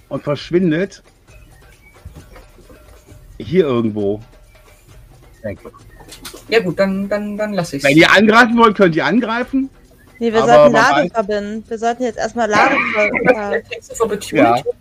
und 0.10 0.24
verschwindet 0.24 1.04
hier 3.38 3.66
irgendwo. 3.66 4.22
Ja 6.50 6.60
gut, 6.62 6.80
dann, 6.80 7.10
dann, 7.10 7.38
dann 7.38 7.54
lasse 7.54 7.78
ich 7.78 7.84
Wenn 7.84 7.98
ihr 7.98 8.12
angreifen 8.12 8.58
wollt, 8.58 8.78
könnt 8.78 8.96
ihr 8.96 9.06
angreifen. 9.06 9.70
Nee, 10.20 10.34
wir 10.34 10.44
Aber 10.44 10.54
sollten 10.54 10.74
Lade 10.74 11.10
verbinden. 11.10 11.64
Wir 11.68 11.78
sollten 11.78 12.04
jetzt 12.04 12.18
erstmal 12.18 12.50
Lade 12.50 12.76
ver 12.94 13.64
Text 13.70 13.92
of 13.92 14.02
Opportunity. 14.02 14.38
Ja. 14.38 14.74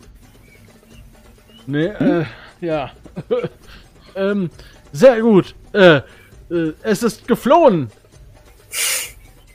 Nee, 1.66 1.87
äh, 1.87 2.24
ja. 2.61 2.91
ähm, 4.14 4.51
sehr 4.93 5.20
gut. 5.20 5.55
Äh, 5.72 5.97
äh, 5.97 6.72
es 6.82 7.03
ist 7.03 7.26
geflohen. 7.28 7.91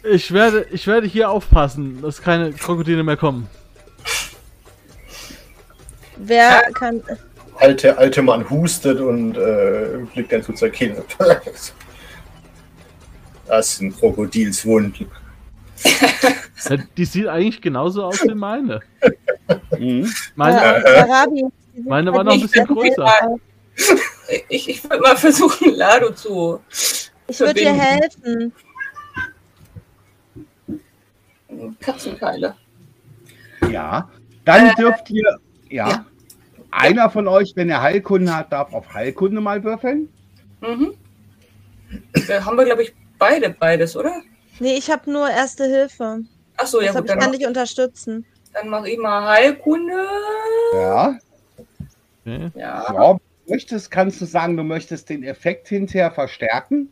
Ich 0.04 0.32
werde, 0.32 0.66
ich 0.72 0.88
werde 0.88 1.08
hier 1.08 1.30
aufpassen, 1.30 2.02
dass 2.02 2.22
keine 2.22 2.52
Krokodile 2.52 3.04
mehr 3.04 3.18
kommen. 3.18 3.48
Wer 6.18 6.72
kann. 6.74 7.02
Alte, 7.58 7.98
alte 7.98 8.22
Mann 8.22 8.48
hustet 8.50 9.00
und 9.00 9.38
äh, 9.38 10.00
blickt 10.14 10.32
dann 10.32 10.44
zu 10.44 10.54
zur 10.54 10.70
Kehle. 10.70 11.04
Das 13.48 13.76
sind 13.76 14.00
Krokodilswunden. 14.00 15.08
Die 16.98 17.06
sieht 17.06 17.28
eigentlich 17.28 17.62
genauso 17.62 18.04
aus 18.04 18.24
wie 18.24 18.36
meine. 18.36 18.82
Mhm. 19.78 20.12
Meine, 20.36 20.84
äh, 20.86 21.06
meine 21.84 22.12
halt 22.12 22.18
war 22.18 22.24
noch 22.24 22.34
ein 22.34 22.42
bisschen 22.42 22.68
größer. 22.68 23.38
Ich, 24.50 24.70
ich 24.70 24.84
würde 24.84 25.00
mal 25.02 25.18
versuchen, 25.18 25.76
Lado 25.76 26.12
zu 26.12 26.60
Ich 27.28 27.40
würde 27.40 27.54
dir 27.56 27.74
helfen. 27.74 28.54
Katzenkeile. 31.80 32.56
Ja. 33.70 34.10
Dann 34.46 34.68
Äh, 34.68 34.76
dürft 34.76 35.10
ihr. 35.10 35.40
Ja. 35.70 35.90
ja. 35.90 36.06
Einer 36.72 37.10
von 37.10 37.28
euch, 37.28 37.54
wenn 37.56 37.70
er 37.70 37.82
Heilkunde 37.82 38.34
hat, 38.36 38.52
darf 38.54 38.74
auf 38.74 38.94
Heilkunde 38.94 39.42
mal 39.42 39.64
würfeln. 39.64 40.10
Mhm. 40.62 40.94
Da 42.28 42.46
haben 42.46 42.58
wir, 42.58 42.66
glaube 42.66 42.84
ich, 42.84 42.94
beide 43.18 43.50
beides, 43.50 43.96
oder? 43.98 44.22
Nee, 44.62 44.78
ich 44.78 44.92
habe 44.92 45.12
nur 45.12 45.28
Erste 45.28 45.66
Hilfe. 45.66 46.20
Achso, 46.56 46.82
ja 46.82 46.88
Deshalb 46.88 47.08
gut, 47.08 47.16
ich 47.16 47.20
kann 47.20 47.32
dich 47.32 47.48
unterstützen. 47.48 48.28
dann 48.54 48.70
mache 48.70 48.92
ich 48.92 48.98
mal 49.00 49.28
Heilkunde. 49.28 50.06
Ja. 50.76 51.18
Okay. 52.24 52.52
Ja. 52.54 52.94
Ja, 52.94 52.94
wenn 52.94 53.18
du 53.18 53.52
möchtest, 53.52 53.90
kannst 53.90 54.22
du 54.22 54.26
sagen, 54.26 54.58
du 54.58 54.64
möchtest 54.64 55.10
den 55.10 55.24
Effekt 55.24 55.68
hinterher 55.68 56.12
verstärken, 56.12 56.92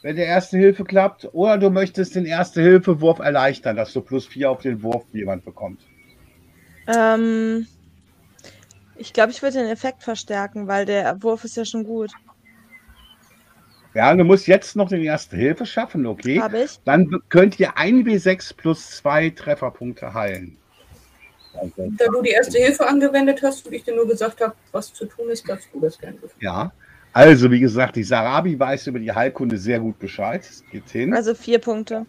wenn 0.00 0.16
der 0.16 0.24
Erste 0.24 0.56
Hilfe 0.56 0.84
klappt, 0.84 1.28
oder 1.34 1.58
du 1.58 1.68
möchtest 1.68 2.14
den 2.14 2.24
Erste-Hilfe-Wurf 2.24 3.18
erleichtern, 3.18 3.76
dass 3.76 3.92
du 3.92 4.00
plus 4.00 4.26
vier 4.26 4.50
auf 4.50 4.62
den 4.62 4.82
Wurf 4.82 5.04
jemand 5.12 5.44
bekommt. 5.44 5.82
Ähm, 6.86 7.66
ich 8.96 9.12
glaube, 9.12 9.32
ich 9.32 9.42
würde 9.42 9.58
den 9.58 9.68
Effekt 9.68 10.04
verstärken, 10.04 10.68
weil 10.68 10.86
der 10.86 11.22
Wurf 11.22 11.44
ist 11.44 11.58
ja 11.58 11.66
schon 11.66 11.84
gut. 11.84 12.10
Ja, 13.94 14.14
du 14.14 14.24
musst 14.24 14.46
jetzt 14.46 14.76
noch 14.76 14.88
den 14.88 15.02
Erste 15.02 15.36
Hilfe 15.36 15.66
schaffen, 15.66 16.06
okay? 16.06 16.40
Habe 16.40 16.62
ich? 16.62 16.78
Dann 16.84 17.20
könnt 17.28 17.58
ihr 17.58 17.76
1W6 17.76 18.54
plus 18.56 18.90
zwei 18.90 19.30
Trefferpunkte 19.30 20.14
heilen. 20.14 20.56
Also, 21.54 21.90
Da 21.98 22.06
du 22.06 22.22
die 22.22 22.30
erste 22.30 22.58
Hilfe 22.58 22.86
angewendet 22.86 23.42
hast 23.42 23.66
und 23.66 23.72
ich 23.72 23.82
dir 23.82 23.94
nur 23.94 24.06
gesagt 24.06 24.40
habe, 24.40 24.54
was 24.70 24.92
zu 24.92 25.06
tun 25.06 25.28
ist, 25.30 25.48
darfst 25.48 25.68
du 25.72 25.80
das 25.80 25.98
gerne 25.98 26.16
ja. 26.38 26.72
Also, 27.12 27.50
wie 27.50 27.58
gesagt, 27.58 27.96
die 27.96 28.04
Sarabi 28.04 28.58
weiß 28.58 28.86
über 28.86 29.00
die 29.00 29.10
Heilkunde 29.10 29.58
sehr 29.58 29.80
gut 29.80 29.98
Bescheid. 29.98 30.48
Geht 30.70 30.88
hin. 30.90 31.12
Also 31.12 31.34
vier 31.34 31.58
Punkte. 31.58 32.06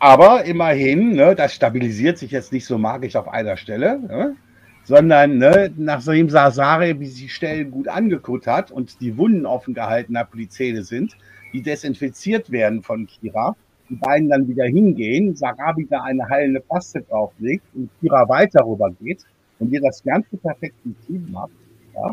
Aber 0.00 0.44
immerhin, 0.44 1.14
ne, 1.14 1.34
das 1.34 1.54
stabilisiert 1.54 2.18
sich 2.18 2.30
jetzt 2.30 2.52
nicht 2.52 2.66
so 2.66 2.76
magisch 2.76 3.16
auf 3.16 3.26
einer 3.26 3.56
Stelle, 3.56 3.98
ne, 4.00 4.36
sondern 4.84 5.38
ne, 5.38 5.72
nachdem 5.76 6.28
Sasare 6.28 7.00
wie 7.00 7.06
sie 7.06 7.28
Stellen 7.28 7.70
gut 7.70 7.88
angekutt 7.88 8.46
hat 8.46 8.70
und 8.70 9.00
die 9.00 9.16
Wunden 9.16 9.46
offen 9.46 9.74
gehalten 9.74 10.16
hat, 10.18 10.28
wo 10.32 10.38
die 10.38 10.48
Zähne 10.48 10.82
sind, 10.82 11.16
die 11.52 11.62
desinfiziert 11.62 12.50
werden 12.50 12.82
von 12.82 13.06
Kira, 13.06 13.56
die 13.88 13.96
beiden 13.96 14.28
dann 14.28 14.48
wieder 14.48 14.64
hingehen, 14.64 15.34
Sarabi 15.36 15.86
da 15.88 16.02
eine 16.02 16.28
heilende 16.28 16.60
Paste 16.60 17.02
drauflegt 17.02 17.64
und 17.74 17.90
Kira 18.00 18.28
weiter 18.28 18.64
rüber 18.64 18.90
geht 19.00 19.24
und 19.58 19.72
ihr 19.72 19.80
das 19.80 20.02
Ganze 20.02 20.36
perfekt 20.36 20.76
im 20.84 20.96
Team 21.06 21.28
macht, 21.30 21.52
ja, 21.94 22.10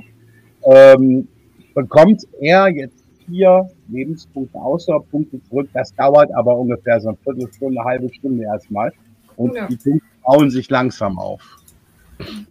ähm, 0.93 1.28
bekommt 1.74 2.24
er 2.39 2.69
jetzt 2.69 3.03
vier 3.26 3.69
Lebenspunkte, 3.89 4.57
Ausdauerpunkte 4.59 5.41
zurück. 5.43 5.69
Das 5.74 5.93
dauert 5.95 6.34
aber 6.36 6.57
ungefähr 6.57 6.99
so 6.99 7.09
eine 7.09 7.17
Viertelstunde, 7.17 7.80
eine 7.80 7.89
halbe 7.89 8.13
Stunde 8.13 8.43
erstmal. 8.43 8.91
Und 9.38 9.55
Ja. 9.55 9.67
die 9.67 9.78
Punkte 9.78 10.05
bauen 10.24 10.49
sich 10.49 10.69
langsam 10.69 11.17
auf. 11.17 11.57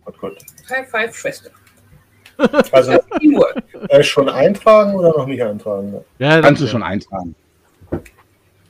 Gut, 0.05 0.19
gut. 0.21 0.37
High 0.71 0.89
Five, 0.89 1.17
Schwester. 1.17 1.51
Also 2.73 2.93
äh, 3.91 4.03
schon 4.03 4.31
eintragen 4.31 4.95
oder 4.95 5.11
noch 5.11 5.27
nicht 5.27 5.43
eintragen? 5.43 5.95
Ja, 6.19 6.41
Kannst 6.41 6.63
du 6.63 6.67
schon 6.67 6.83
eintragen. 6.83 7.35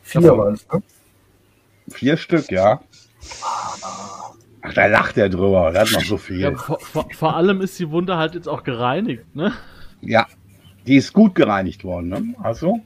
Vier 0.03 0.36
waren 0.36 0.55
es, 0.55 0.66
ne? 0.72 0.82
Vier 1.88 2.16
Stück, 2.16 2.51
ja. 2.51 2.80
Ach, 4.62 4.74
da 4.74 4.86
lacht 4.86 5.16
er 5.18 5.28
drüber. 5.28 5.70
Der 5.70 5.82
hat 5.82 5.92
noch 5.92 6.01
so 6.03 6.16
Ja, 6.16 6.20
viel. 6.20 6.57
vor, 6.57 6.80
vor, 6.80 7.09
vor 7.16 7.36
allem 7.36 7.61
ist 7.61 7.78
die 7.78 7.88
Wunde 7.90 8.16
halt 8.16 8.34
jetzt 8.34 8.48
auch 8.48 8.64
gereinigt, 8.64 9.36
ne? 9.36 9.53
Ja. 10.01 10.26
Die 10.88 10.96
ist 10.96 11.12
gut 11.12 11.36
gereinigt 11.36 11.84
worden, 11.84 12.09
ne? 12.09 12.34
Also, 12.42 12.80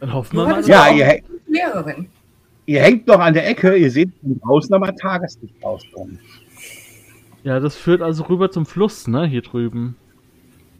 Dann 0.00 0.14
hoffen 0.14 0.36
wir 0.38 0.46
mal. 0.48 0.66
ja, 0.66 0.88
ihr, 0.90 1.20
Lehrerin. 1.46 2.08
Ihr 2.68 2.82
hängt 2.82 3.06
noch 3.06 3.18
an 3.18 3.32
der 3.32 3.48
Ecke. 3.48 3.74
Ihr 3.76 3.90
seht 3.90 4.10
von 4.20 4.38
draußen 4.40 4.74
aber 4.74 4.94
Tageslicht 4.94 5.54
rauskommen. 5.64 6.20
Ja, 7.42 7.60
das 7.60 7.76
führt 7.76 8.02
also 8.02 8.24
rüber 8.24 8.50
zum 8.50 8.66
Fluss, 8.66 9.08
ne? 9.08 9.26
Hier 9.26 9.40
drüben. 9.40 9.96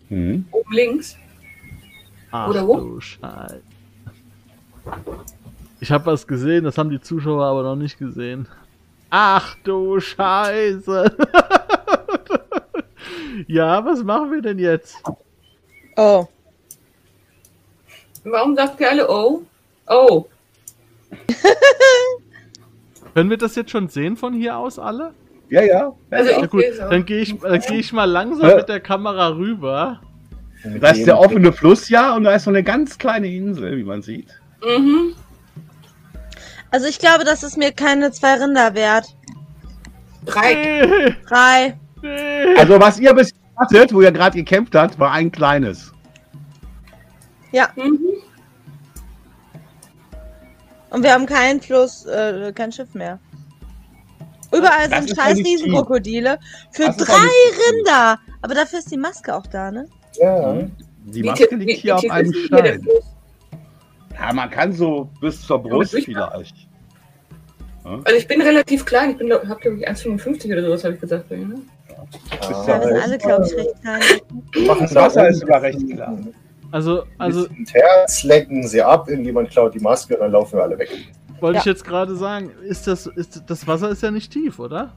Hm. 0.09 0.45
Oben 0.51 0.73
links. 0.73 1.17
Ach 2.31 2.49
Oder 2.51 2.67
wo? 2.69 2.77
du 2.77 3.01
Scheiße. 3.01 3.63
Ich 5.81 5.91
habe 5.91 6.07
was 6.07 6.27
gesehen, 6.27 6.65
das 6.65 6.77
haben 6.77 6.91
die 6.91 7.01
Zuschauer 7.01 7.45
aber 7.45 7.63
noch 7.63 7.77
nicht 7.77 7.99
gesehen. 7.99 8.47
Ach 9.09 9.57
du 9.65 9.99
Scheiße. 9.99 11.17
ja, 13.47 13.83
was 13.85 14.05
machen 14.05 14.31
wir 14.31 14.43
denn 14.43 14.59
jetzt? 14.59 15.03
Oh. 15.97 16.27
Warum 18.25 18.55
sagt 18.55 18.79
ihr 18.81 18.91
alle 18.91 19.09
oh? 19.09 19.43
Oh. 19.87 20.27
Können 23.15 23.31
wir 23.31 23.37
das 23.37 23.57
jetzt 23.57 23.71
schon 23.71 23.89
sehen 23.89 24.17
von 24.17 24.35
hier 24.35 24.57
aus 24.57 24.79
alle? 24.79 25.13
Ja, 25.49 25.63
ja. 25.63 25.93
Also 26.11 26.43
ich 26.43 26.51
gut, 26.51 26.65
dann 26.79 27.05
gehe 27.05 27.21
ich, 27.21 27.39
dann 27.39 27.61
geh 27.61 27.77
ich 27.77 27.93
mal 27.93 28.05
langsam 28.05 28.57
mit 28.57 28.69
der 28.69 28.81
Kamera 28.81 29.29
rüber. 29.29 30.01
Da 30.81 30.91
ist 30.91 31.07
der 31.07 31.19
offene 31.19 31.53
Fluss, 31.53 31.89
ja, 31.89 32.15
und 32.15 32.25
da 32.25 32.35
ist 32.35 32.45
so 32.45 32.51
eine 32.51 32.63
ganz 32.63 32.99
kleine 32.99 33.29
Insel, 33.29 33.77
wie 33.77 33.85
man 33.85 34.03
sieht. 34.03 34.29
Mhm. 34.63 35.15
Also 36.71 36.87
ich 36.87 36.99
glaube, 36.99 37.25
das 37.25 37.43
ist 37.43 37.57
mir 37.57 37.73
keine 37.73 38.11
zwei 38.13 38.35
Rinder 38.35 38.75
wert. 38.75 39.07
Drei. 40.27 40.55
Nee, 40.55 41.15
Drei. 41.29 41.79
nee. 42.03 42.57
Also, 42.59 42.79
was 42.79 42.99
ihr 42.99 43.15
bis 43.15 43.33
hattet, 43.57 43.95
wo 43.95 44.03
ihr 44.03 44.13
gerade 44.13 44.37
gekämpft 44.37 44.75
habt, 44.75 44.99
war 44.99 45.13
ein 45.13 45.33
kleines. 45.33 45.93
Mhm. 47.77 47.99
Und 50.91 51.03
wir 51.03 51.13
haben 51.13 51.27
keinen 51.27 51.61
Fluss, 51.61 52.07
äh, 52.07 52.53
kein 52.55 52.73
Schiff 52.73 52.95
mehr. 52.95 53.19
Überall 54.53 54.89
Das 54.89 55.05
sind 55.05 55.17
scheiß 55.19 55.39
ja. 55.39 55.45
Riesenkrokodile 55.45 56.39
für 56.71 56.87
Das 56.87 56.97
ja 56.99 57.05
drei. 57.05 57.73
Rinder. 57.77 58.19
Aber 58.41 58.55
dafür 58.55 58.79
ist 58.79 58.91
die 58.91 58.97
Maske 58.97 59.35
auch 59.35 59.47
da, 59.47 59.71
ne? 59.71 59.87
Ja. 60.15 60.55
Die 61.05 61.23
Wie 61.23 61.27
Maske 61.29 61.55
liegt 61.55 61.67
wie- 61.69 61.75
hier 61.75 61.85
wie 61.85 61.93
auf 61.93 62.11
einem 62.11 62.33
Stein. 62.33 62.87
Ja, 64.19 64.33
man 64.33 64.51
kann 64.51 64.73
so 64.73 65.11
bis 65.21 65.43
zur 65.43 65.63
Brust 65.63 65.93
durch- 65.93 66.05
vielleicht. 66.07 66.55
Also 68.05 68.17
ich 68.19 68.27
bin 68.29 68.41
relativ 68.43 68.85
klein, 68.85 69.11
ich 69.13 69.17
bin 69.19 69.29
glaub, 69.29 69.47
hab 69.47 69.61
glaube 69.61 69.79
ich 69.79 69.89
1,55 69.89 70.53
oder 70.53 70.63
sowas, 70.63 70.85
habe 70.85 70.95
ich 70.95 71.01
gesagt. 71.01 71.31
Ne? 71.31 71.55
Ah, 71.89 72.05
Ja, 72.67 72.81
wir 72.81 72.87
sind 72.89 73.03
alle, 73.03 73.19
glaube 73.19 73.47
ich, 73.47 73.55
recht 73.57 73.81
klein. 73.81 74.01
Das 74.81 74.91
da 74.93 75.03
Wasser 75.03 75.29
ist 75.29 75.41
sogar 75.41 75.63
recht 75.63 75.91
klar. 75.91 76.19
Also, 76.71 77.05
also 77.19 77.47
ein 77.49 77.67
Herz, 77.73 78.23
lenken 78.25 78.67
sie 78.67 78.83
ab, 78.83 79.09
irgendjemand 79.09 79.51
klaut 79.51 79.75
die 79.75 79.81
Maske 79.81 80.15
und 80.15 80.21
dann 80.21 80.33
laufen 80.33 80.57
wir 80.59 80.63
alle 80.65 80.79
weg. 80.79 80.91
wollte 81.41 81.57
Ja. 81.57 81.61
ich 81.61 81.67
jetzt 81.67 81.85
gerade 81.85 82.15
sagen, 82.17 82.51
ist 82.63 82.87
das, 82.87 83.07
ist, 83.07 83.43
das 83.47 83.67
Wasser 83.67 83.89
ist 83.91 84.03
ja 84.03 84.11
nicht 84.11 84.33
tief, 84.33 84.59
oder? 84.59 84.93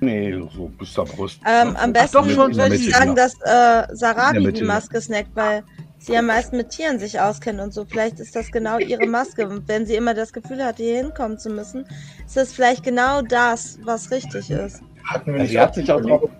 Nee, 0.00 0.32
so 0.54 0.70
bis 0.78 0.92
zur 0.92 1.04
Brust. 1.06 1.40
Ähm, 1.46 1.76
am 1.76 1.92
besten 1.92 2.16
doch, 2.18 2.28
schon 2.30 2.56
würde 2.56 2.74
ich 2.74 2.92
sagen, 2.92 3.16
ja. 3.16 3.26
dass 3.26 3.34
äh, 3.42 3.94
Sarabi 3.94 4.52
die 4.52 4.60
ja. 4.60 4.66
Maske 4.66 5.00
snackt, 5.00 5.34
weil 5.34 5.64
sie 5.98 6.16
am 6.16 6.26
meisten 6.26 6.56
mit 6.56 6.70
Tieren 6.70 6.98
sich 6.98 7.20
auskennt 7.20 7.60
und 7.60 7.74
so. 7.74 7.84
Vielleicht 7.84 8.20
ist 8.20 8.34
das 8.36 8.50
genau 8.50 8.78
ihre 8.78 9.06
Maske. 9.06 9.48
Und 9.48 9.66
wenn 9.68 9.86
sie 9.86 9.96
immer 9.96 10.14
das 10.14 10.32
Gefühl 10.32 10.64
hat, 10.64 10.76
hier 10.76 10.98
hinkommen 10.98 11.38
zu 11.38 11.50
müssen, 11.50 11.84
ist 12.24 12.36
das 12.36 12.52
vielleicht 12.52 12.84
genau 12.84 13.22
das, 13.22 13.78
was 13.82 14.10
richtig 14.12 14.50
ist. 14.50 14.82
Hatten 15.04 15.32
wir 15.32 15.36
Ja, 15.36 15.42
nicht 15.42 15.50
sie 15.50 15.60
hat 15.60 15.74
sich 15.74 15.90
auch 15.90 16.00
überlegt, 16.00 16.32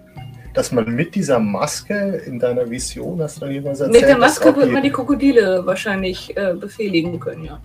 dass 0.58 0.72
man 0.72 0.92
mit 0.92 1.14
dieser 1.14 1.38
Maske 1.38 2.20
in 2.26 2.40
deiner 2.40 2.68
Vision, 2.68 3.22
hast 3.22 3.36
du 3.36 3.42
dann 3.42 3.52
jemals 3.52 3.78
erzählt, 3.78 4.00
Mit 4.00 4.08
der 4.10 4.18
Maske 4.18 4.56
wird 4.56 4.72
man 4.72 4.82
die 4.82 4.90
Krokodile 4.90 5.64
wahrscheinlich 5.64 6.36
äh, 6.36 6.52
befehligen 6.52 7.20
können, 7.20 7.44
ja. 7.44 7.60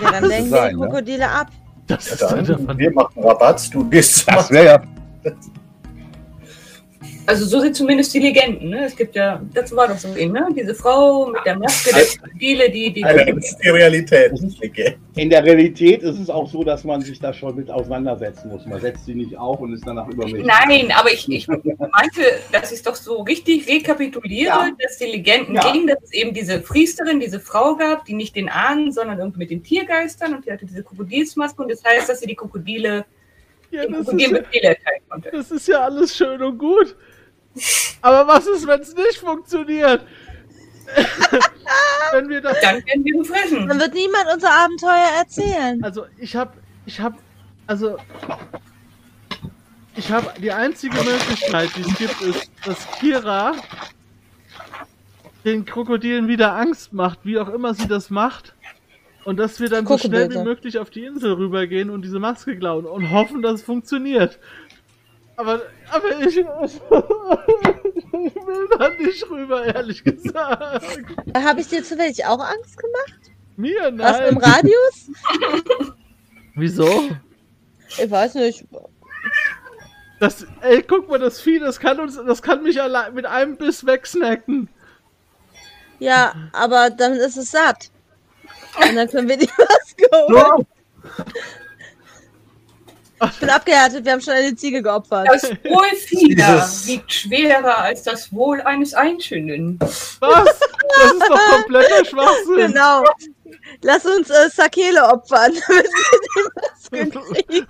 Ja, 0.00 0.10
dann 0.10 0.24
lenken 0.24 0.50
wir 0.50 0.70
die 0.70 0.74
ne? 0.74 0.80
Krokodile 0.80 1.28
ab. 1.28 1.48
Das 1.86 2.18
Ja, 2.18 2.34
dann, 2.34 2.78
wir 2.78 2.92
machen 2.92 3.22
Rabatt, 3.22 3.74
du 3.74 3.86
gehst 3.90 4.26
Das 4.26 4.50
wäre 4.50 4.64
ja. 4.64 5.34
Also 7.32 7.46
so 7.46 7.60
sind 7.60 7.74
zumindest 7.74 8.12
die 8.12 8.18
Legenden, 8.18 8.68
ne? 8.68 8.84
Es 8.84 8.94
gibt 8.94 9.14
ja, 9.16 9.40
das 9.54 9.74
war 9.74 9.88
doch 9.88 9.96
so 9.96 10.14
eben, 10.14 10.34
ne? 10.34 10.46
Diese 10.54 10.74
Frau 10.74 11.28
mit 11.28 11.40
der 11.46 11.58
Maske 11.58 11.90
der 11.94 12.04
Krokodile, 12.04 12.68
die 12.70 12.92
die 12.92 13.02
Alter, 13.02 13.32
das 13.32 13.52
ist 13.52 13.58
die 13.64 13.70
Realität. 13.70 14.32
In 15.16 15.30
der 15.30 15.42
Realität 15.42 16.02
ist 16.02 16.18
es 16.18 16.28
auch 16.28 16.46
so, 16.46 16.62
dass 16.62 16.84
man 16.84 17.00
sich 17.00 17.18
da 17.18 17.32
schon 17.32 17.56
mit 17.56 17.70
auseinandersetzen 17.70 18.50
muss. 18.50 18.66
Man 18.66 18.82
setzt 18.82 19.06
sie 19.06 19.14
nicht 19.14 19.34
auf 19.38 19.60
und 19.60 19.72
ist 19.72 19.82
danach 19.86 20.06
übermächtigt. 20.08 20.44
Nein, 20.46 20.92
aber 20.94 21.10
ich, 21.10 21.26
ich 21.30 21.48
meinte, 21.48 22.20
dass 22.52 22.70
ich 22.70 22.78
es 22.78 22.82
doch 22.82 22.96
so 22.96 23.22
richtig 23.22 23.66
rekapituliere, 23.66 24.52
Ja. 24.52 24.70
dass 24.78 24.98
die 24.98 25.06
Legenden 25.06 25.54
Ja. 25.54 25.72
gingen, 25.72 25.86
dass 25.86 26.02
es 26.02 26.12
eben 26.12 26.34
diese 26.34 26.58
Priesterin, 26.60 27.18
diese 27.18 27.40
Frau 27.40 27.76
gab, 27.76 28.04
die 28.04 28.12
nicht 28.12 28.36
den 28.36 28.50
Ahnen, 28.50 28.92
sondern 28.92 29.18
irgendwie 29.18 29.38
mit 29.38 29.50
den 29.50 29.62
Tiergeistern 29.62 30.34
und 30.34 30.44
die 30.44 30.52
hatte 30.52 30.66
diese 30.66 30.82
Krokodilsmaske 30.82 31.62
und 31.62 31.70
das 31.72 31.82
heißt, 31.82 32.10
dass 32.10 32.20
sie 32.20 32.26
die 32.26 32.36
Krokodile, 32.36 33.06
ja, 33.70 33.86
den 33.86 33.92
das, 33.94 34.08
ist 34.08 34.20
ja, 34.20 34.28
Befehle 34.28 34.68
erteilen 34.68 35.00
konnte. 35.08 35.30
das 35.32 35.50
ist 35.50 35.66
ja 35.66 35.80
alles 35.80 36.14
schön 36.14 36.42
und 36.42 36.58
gut. 36.58 36.94
Aber 38.00 38.26
was 38.26 38.46
ist, 38.46 38.66
wenn 38.66 38.80
es 38.80 38.94
nicht 38.94 39.18
funktioniert? 39.18 40.04
wenn 42.12 42.28
wir 42.28 42.40
das 42.40 42.60
Dann 42.60 42.84
werden 42.84 43.04
wir 43.04 43.18
gefressen. 43.18 43.68
Dann 43.68 43.78
wird 43.78 43.94
niemand 43.94 44.26
unser 44.34 44.50
Abenteuer 44.50 45.08
erzählen. 45.18 45.82
Also 45.82 46.06
ich 46.18 46.36
habe, 46.36 46.52
ich 46.86 47.00
habe, 47.00 47.16
also 47.66 47.96
ich 49.96 50.10
habe 50.10 50.32
die 50.40 50.52
einzige 50.52 50.96
Möglichkeit, 50.96 51.70
die 51.76 51.82
es 51.82 51.96
gibt, 51.96 52.20
ist, 52.22 52.50
dass 52.64 52.90
Kira 52.98 53.54
den 55.44 55.64
Krokodilen 55.64 56.28
wieder 56.28 56.54
Angst 56.54 56.92
macht, 56.92 57.20
wie 57.24 57.38
auch 57.38 57.48
immer 57.48 57.74
sie 57.74 57.88
das 57.88 58.10
macht. 58.10 58.54
Und 59.24 59.36
dass 59.36 59.60
wir 59.60 59.68
dann 59.68 59.86
so 59.86 59.98
schnell 59.98 60.30
wie 60.30 60.38
möglich 60.38 60.78
auf 60.78 60.90
die 60.90 61.04
Insel 61.04 61.34
rübergehen 61.34 61.90
und 61.90 62.02
diese 62.02 62.18
Maske 62.18 62.56
klauen 62.56 62.86
und 62.86 63.10
hoffen, 63.10 63.40
dass 63.40 63.54
es 63.54 63.62
funktioniert. 63.62 64.38
Aber, 65.36 65.62
aber 65.90 66.20
ich, 66.20 66.36
ich 66.36 66.46
will 66.46 66.68
da 68.78 68.88
nicht 68.90 69.30
rüber, 69.30 69.64
ehrlich 69.64 70.04
gesagt. 70.04 70.84
Habe 71.34 71.60
ich 71.60 71.68
dir 71.68 71.82
zufällig 71.82 72.26
auch 72.26 72.40
Angst 72.40 72.76
gemacht? 72.76 73.32
Mir, 73.56 73.92
Was 73.96 74.20
im 74.28 74.36
nein. 74.36 74.38
Radius? 74.38 75.10
Wieso? 76.54 77.10
Ich 77.98 78.10
weiß 78.10 78.34
nicht. 78.34 78.66
Das, 80.20 80.46
ey, 80.60 80.82
guck 80.82 81.08
mal, 81.08 81.18
das 81.18 81.40
Vieh, 81.40 81.58
das 81.58 81.80
kann 81.80 81.98
uns, 81.98 82.16
das 82.16 82.42
kann 82.42 82.62
mich 82.62 82.80
allein 82.80 83.14
mit 83.14 83.26
einem 83.26 83.56
Biss 83.56 83.84
wegsnacken. 83.84 84.68
Ja, 85.98 86.34
aber 86.52 86.90
dann 86.90 87.14
ist 87.14 87.36
es 87.36 87.50
satt. 87.50 87.90
Und 88.76 88.94
dann 88.96 89.08
können 89.08 89.28
wir 89.28 89.36
die 89.36 89.50
Maske 89.58 90.06
holen. 90.12 90.66
Ich 93.30 93.38
bin 93.38 93.50
abgehärtet, 93.50 94.04
wir 94.04 94.12
haben 94.12 94.20
schon 94.20 94.34
eine 94.34 94.54
Ziege 94.54 94.82
geopfert. 94.82 95.28
Das 95.30 95.50
Wohl 95.50 95.96
vieler 95.96 96.66
wiegt 96.84 97.12
schwerer 97.12 97.78
als 97.78 98.02
das 98.02 98.32
Wohl 98.32 98.60
eines 98.62 98.94
Einzelnen. 98.94 99.78
Was? 99.80 100.18
Das 100.20 101.12
ist 101.12 101.28
doch 101.28 101.50
kompletter 101.50 102.04
Schwachsinn. 102.10 102.72
Genau. 102.72 103.04
Lass 103.82 104.04
uns 104.04 104.30
äh, 104.30 104.48
Sakele 104.50 105.04
opfern, 105.04 105.52
damit 106.90 107.14
wir 107.14 107.22
kriegen. 107.44 107.66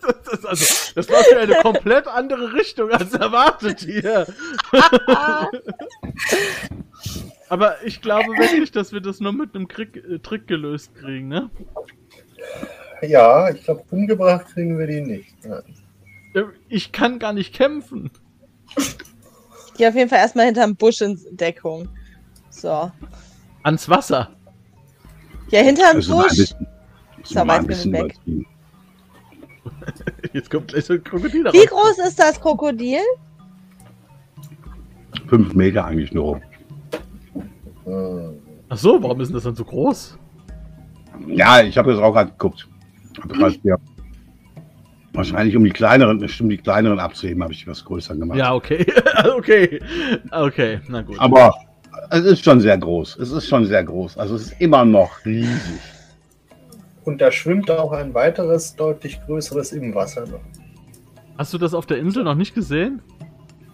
Das, 0.00 0.38
ist 0.38 0.46
also, 0.46 0.92
das 0.94 1.08
war 1.08 1.24
für 1.24 1.38
eine 1.38 1.54
komplett 1.56 2.06
andere 2.06 2.52
Richtung 2.52 2.90
als 2.92 3.12
erwartet 3.12 3.80
hier. 3.80 4.26
Aber 7.48 7.84
ich 7.84 8.00
glaube 8.00 8.28
wirklich, 8.38 8.70
dass 8.70 8.92
wir 8.92 9.00
das 9.00 9.20
nur 9.20 9.32
mit 9.32 9.54
einem 9.54 9.68
Krieg, 9.68 9.96
äh, 9.96 10.18
Trick 10.18 10.46
gelöst 10.46 10.94
kriegen, 10.94 11.28
ne? 11.28 11.50
Ja, 13.02 13.50
ich 13.50 13.62
glaube, 13.64 13.82
umgebracht 13.90 14.46
kriegen 14.46 14.78
wir 14.78 14.86
die 14.86 15.00
nicht. 15.00 15.34
Nein. 15.44 15.62
Äh, 16.34 16.42
Ich 16.68 16.92
kann 16.92 17.18
gar 17.18 17.32
nicht 17.32 17.54
kämpfen. 17.54 18.10
Ich 18.76 19.74
gehe 19.76 19.88
auf 19.88 19.94
jeden 19.94 20.08
Fall 20.08 20.18
erstmal 20.20 20.46
hinterm 20.46 20.76
Busch 20.76 21.00
in 21.02 21.18
Deckung. 21.32 21.88
So. 22.50 22.90
Ans 23.62 23.88
Wasser. 23.88 24.30
Ja, 25.50 25.60
hinterm 25.60 25.98
ein 25.98 26.06
Busch. 26.06 26.28
bisschen, 26.36 26.66
wir 27.16 27.24
So, 27.24 27.46
weit 27.46 27.66
bin 27.66 27.76
ich 27.78 27.92
weg. 27.92 28.14
Jetzt 30.32 30.50
kommt 30.50 30.68
gleich 30.68 30.84
so 30.86 30.94
ein 30.94 31.04
Krokodil 31.04 31.44
Wie 31.52 31.58
raus. 31.58 31.66
groß 31.96 31.98
ist 32.08 32.18
das 32.18 32.40
Krokodil? 32.40 33.00
Fünf 35.28 35.54
Meter 35.54 35.84
eigentlich 35.84 36.12
nur. 36.12 36.40
Hm. 37.84 38.38
Ach 38.68 38.76
so, 38.76 39.02
warum 39.02 39.20
ist 39.20 39.28
denn 39.28 39.34
das 39.34 39.44
dann 39.44 39.54
so 39.54 39.64
groß? 39.64 40.18
Ja, 41.28 41.62
ich 41.62 41.76
habe 41.78 41.92
jetzt 41.92 42.00
auch 42.02 42.12
gerade 42.12 42.30
geguckt. 42.30 42.68
Hab 43.22 43.28
grad 43.32 43.52
hier- 43.62 43.78
Wahrscheinlich 45.12 45.56
um 45.56 45.64
die 45.64 45.70
kleineren, 45.70 46.22
um 46.40 46.48
die 46.50 46.58
kleineren 46.58 47.00
abzuheben, 47.00 47.42
habe 47.42 47.54
ich 47.54 47.66
was 47.66 47.82
größer 47.84 48.14
gemacht. 48.16 48.38
Ja, 48.38 48.52
okay. 48.54 48.84
okay. 49.36 49.80
Okay, 50.30 50.80
na 50.88 51.00
gut. 51.00 51.18
Aber 51.18 51.54
es 52.10 52.20
ist 52.24 52.44
schon 52.44 52.60
sehr 52.60 52.76
groß. 52.76 53.16
Es 53.16 53.30
ist 53.32 53.48
schon 53.48 53.64
sehr 53.64 53.82
groß. 53.82 54.18
Also 54.18 54.34
es 54.36 54.42
ist 54.52 54.60
immer 54.60 54.84
noch 54.84 55.24
riesig. 55.24 55.80
Und 57.04 57.20
da 57.20 57.30
schwimmt 57.32 57.70
auch 57.70 57.92
ein 57.92 58.12
weiteres, 58.12 58.74
deutlich 58.76 59.18
größeres 59.24 59.72
im 59.72 59.94
Wasser 59.94 60.26
noch. 60.26 60.40
Hast 61.38 61.54
du 61.54 61.58
das 61.58 61.72
auf 61.72 61.86
der 61.86 61.98
Insel 61.98 62.24
noch 62.24 62.34
nicht 62.34 62.54
gesehen? 62.54 63.00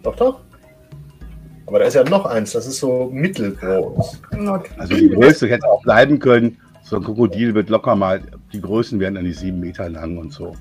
Doch, 0.03 0.15
doch. 0.15 0.41
Aber 1.67 1.79
da 1.79 1.87
ist 1.87 1.95
ja 1.95 2.05
noch 2.05 2.27
eins, 2.27 2.53
das 2.53 2.67
ist 2.67 2.79
so 2.79 3.09
mittelgroß. 3.13 4.21
Also 4.77 4.95
die 4.95 5.09
Größe 5.09 5.49
hätte 5.49 5.67
auch 5.67 5.83
bleiben 5.83 6.19
können. 6.19 6.59
So 6.93 6.99
ein 6.99 7.05
Krokodil 7.05 7.55
wird 7.55 7.71
locker 7.71 7.97
mal, 7.97 8.21
die 8.53 8.61
Größen 8.61 9.01
werden 9.01 9.15
dann 9.15 9.25
die 9.25 9.33
sieben 9.33 9.61
Meter 9.61 9.89
lang 9.89 10.19
und 10.19 10.31
so. 10.31 10.55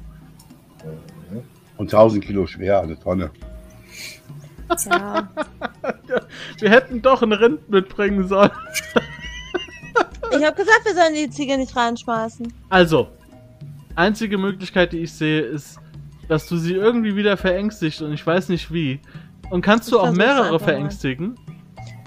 Und 1.75 1.93
1000 1.93 2.23
Kilo 2.23 2.47
schwer, 2.47 2.79
eine 2.79 2.97
Tonne. 2.97 3.31
Ja. 4.89 5.29
Wir 6.57 6.69
hätten 6.69 7.01
doch 7.01 7.21
ein 7.21 7.33
Rind 7.33 7.67
mitbringen 7.69 8.29
sollen. 8.29 8.49
Ich 10.31 10.45
habe 10.45 10.55
gesagt, 10.55 10.85
wir 10.85 10.93
sollen 10.95 11.15
die 11.15 11.29
Ziege 11.29 11.57
nicht 11.57 11.75
reinschmeißen. 11.75 12.53
Also, 12.69 13.09
einzige 13.95 14.37
Möglichkeit, 14.37 14.93
die 14.93 14.99
ich 14.99 15.11
sehe, 15.11 15.41
ist, 15.41 15.81
dass 16.29 16.47
du 16.47 16.55
sie 16.55 16.75
irgendwie 16.75 17.17
wieder 17.17 17.35
verängstigst 17.35 18.01
und 18.01 18.13
ich 18.13 18.25
weiß 18.25 18.47
nicht 18.47 18.71
wie. 18.71 19.01
Und 19.49 19.63
kannst 19.63 19.89
Ich 19.89 19.93
du 19.93 19.99
auch 19.99 20.13
mehrere 20.13 20.43
einfach 20.43 20.51
mal. 20.51 20.59
verängstigen? 20.59 21.37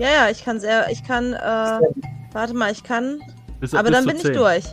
Ja, 0.00 0.08
ja, 0.08 0.30
ich 0.30 0.42
kann 0.46 0.60
sehr, 0.60 0.90
ich 0.90 1.04
kann, 1.04 1.34
äh, 1.34 1.80
warte 2.32 2.54
mal, 2.54 2.72
ich 2.72 2.84
kann, 2.84 3.20
Bis, 3.64 3.72
aber 3.72 3.84
bis 3.88 3.92
dann 3.92 4.04
bin 4.06 4.16
ich 4.16 4.22
10. 4.24 4.32
durch. 4.34 4.64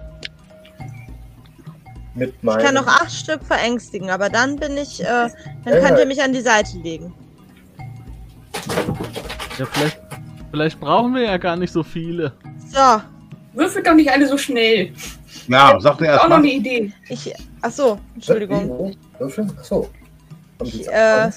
Mit 2.14 2.34
Ich 2.42 2.50
kann 2.58 2.74
noch 2.76 2.88
acht 2.88 3.10
Stück 3.10 3.42
verängstigen, 3.42 4.10
aber 4.10 4.28
dann 4.28 4.58
bin 4.58 4.76
ich, 4.76 5.00
äh, 5.02 5.06
dann 5.06 5.32
Ja, 5.64 5.72
könnt 5.80 5.92
ja. 5.92 6.00
ihr 6.00 6.06
mich 6.08 6.22
an 6.22 6.34
die 6.34 6.42
Seite 6.42 6.78
legen. 6.80 7.14
Ja, 9.58 9.66
vielleicht, 9.66 10.02
vielleicht 10.52 10.80
brauchen 10.82 11.16
wir 11.16 11.22
ja 11.22 11.38
gar 11.38 11.56
nicht 11.56 11.72
so 11.72 11.84
viele. 11.84 12.34
So, 12.70 13.02
Würfelt 13.54 13.88
doch 13.88 13.94
nicht 13.94 14.12
alle 14.12 14.28
so 14.28 14.38
schnell. 14.38 14.92
Ja, 15.48 15.80
sagt 15.80 16.02
er 16.02 16.16
Ist 16.16 16.20
auch 16.20 16.28
noch 16.28 16.36
erstmal. 16.36 16.40
eine 16.40 16.52
Idee. 16.52 16.94
ich, 17.08 17.34
ach 17.62 17.72
so, 17.72 17.98
Entschuldigung. 18.16 18.94
Würfeln? 19.20 19.54
Achso. 19.58 19.90
Haben 20.60 20.70
Sie 20.70 20.82
Ich, 20.82 20.88
äh, 20.90 21.30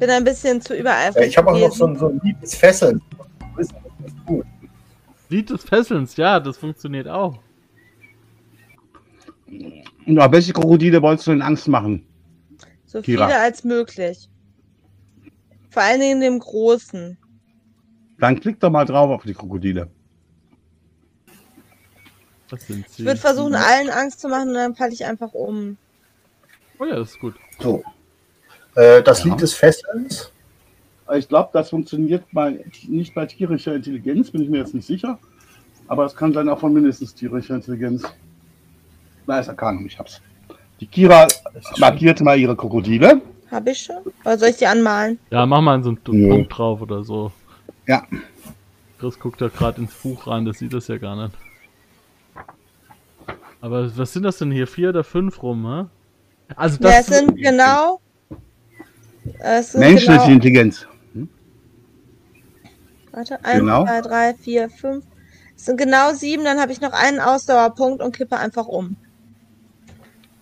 bin 0.00 0.10
ein 0.10 0.24
bisschen 0.24 0.60
zu 0.60 0.74
ja, 0.74 0.80
übereifrig. 0.80 1.28
ich 1.28 1.38
habe 1.38 1.52
auch 1.52 1.58
noch 1.58 1.72
so 1.72 1.86
ein, 1.86 1.96
so 1.96 2.08
ein 2.08 2.20
liebes 2.24 2.56
Fesseln. 2.56 3.00
Das 3.56 3.66
ist 3.68 3.74
ganz 4.00 4.12
gut. 4.26 4.44
Lied 5.28 5.50
des 5.50 5.64
Fesselns, 5.64 6.16
ja, 6.16 6.38
das 6.40 6.56
funktioniert 6.56 7.08
auch. 7.08 7.38
Ja, 10.06 10.30
welche 10.30 10.52
Krokodile 10.52 11.02
wolltest 11.02 11.26
du 11.26 11.32
denn 11.32 11.42
Angst 11.42 11.68
machen? 11.68 12.06
So 12.86 13.02
viele 13.02 13.26
Kira. 13.26 13.38
als 13.38 13.64
möglich. 13.64 14.28
Vor 15.70 15.82
allen 15.82 16.00
Dingen 16.00 16.20
dem 16.20 16.38
Großen. 16.38 17.18
Dann 18.18 18.40
klick 18.40 18.58
doch 18.60 18.70
mal 18.70 18.84
drauf 18.84 19.10
auf 19.10 19.24
die 19.24 19.34
Krokodile. 19.34 19.90
Was 22.48 22.66
sind 22.66 22.88
sie? 22.88 23.02
Ich 23.02 23.06
würde 23.06 23.20
versuchen, 23.20 23.54
allen 23.54 23.90
Angst 23.90 24.20
zu 24.20 24.28
machen 24.28 24.48
und 24.48 24.54
dann 24.54 24.74
falle 24.76 24.92
ich 24.92 25.04
einfach 25.04 25.32
um. 25.32 25.76
oh 26.78 26.84
ja, 26.84 26.96
das 26.96 27.10
ist 27.10 27.20
gut. 27.20 27.34
So. 27.60 27.82
Äh, 28.76 29.02
das 29.02 29.24
Ja. 29.24 29.30
Lied 29.30 29.40
des 29.40 29.52
Fesselns. 29.52 30.32
Ich 31.14 31.28
glaube, 31.28 31.50
das 31.52 31.70
funktioniert 31.70 32.24
bei, 32.32 32.64
nicht 32.88 33.14
bei 33.14 33.26
tierischer 33.26 33.74
Intelligenz, 33.74 34.30
bin 34.30 34.42
ich 34.42 34.48
mir 34.48 34.58
jetzt 34.58 34.74
nicht 34.74 34.86
sicher. 34.86 35.18
Aber 35.88 36.04
es 36.04 36.16
kann 36.16 36.32
sein 36.32 36.48
auch 36.48 36.58
von 36.58 36.72
mindestens 36.72 37.14
tierischer 37.14 37.54
Intelligenz. 37.54 38.02
Da 39.26 39.38
ist 39.38 39.48
Arcanum, 39.48 39.86
ich 39.86 39.98
hab's. 39.98 40.20
Die 40.80 40.86
Kira 40.86 41.28
markierte 41.78 42.24
mal 42.24 42.38
ihre 42.38 42.56
Krokodile. 42.56 43.20
Hab 43.50 43.66
ich 43.68 43.78
schon? 43.78 43.96
Oder 44.24 44.38
soll 44.38 44.48
ich 44.48 44.56
die 44.56 44.66
anmalen? 44.66 45.18
Ja, 45.30 45.46
mach 45.46 45.60
mal 45.60 45.82
so 45.82 45.90
einen 45.90 46.00
Nö. 46.08 46.28
Punkt 46.28 46.58
drauf 46.58 46.80
oder 46.80 47.04
so. 47.04 47.30
Ja. 47.86 48.04
Chris 48.98 49.18
guckt 49.18 49.40
da 49.40 49.48
gerade 49.48 49.80
ins 49.80 49.94
Buch 49.94 50.26
rein, 50.26 50.44
das 50.44 50.58
sieht 50.58 50.72
das 50.72 50.88
ja 50.88 50.98
gar 50.98 51.16
nicht. 51.16 51.36
Aber 53.60 53.96
was 53.96 54.12
sind 54.12 54.24
das 54.24 54.38
denn 54.38 54.50
hier? 54.50 54.66
Vier 54.66 54.90
oder 54.90 55.04
fünf 55.04 55.42
rum, 55.42 55.66
hä? 55.66 56.54
Also 56.56 56.78
Ja, 56.82 56.90
das 56.90 57.08
es 57.08 57.18
sind 57.18 57.36
genau. 57.36 58.00
Es 59.40 59.72
sind 59.72 59.80
Menschliche 59.80 60.12
genau. 60.12 60.28
Intelligenz. 60.28 60.86
Warte, 63.16 63.42
eins, 63.46 63.60
Genau. 63.60 63.84
zwei, 63.84 64.00
drei, 64.02 64.34
vier, 64.34 64.68
fünf. 64.68 65.02
Es 65.56 65.64
sind 65.64 65.78
genau 65.78 66.12
sieben, 66.12 66.44
dann 66.44 66.60
habe 66.60 66.70
ich 66.70 66.82
noch 66.82 66.92
einen 66.92 67.18
Ausdauerpunkt 67.18 68.02
und 68.02 68.14
kippe 68.14 68.36
einfach 68.36 68.66
um. 68.66 68.96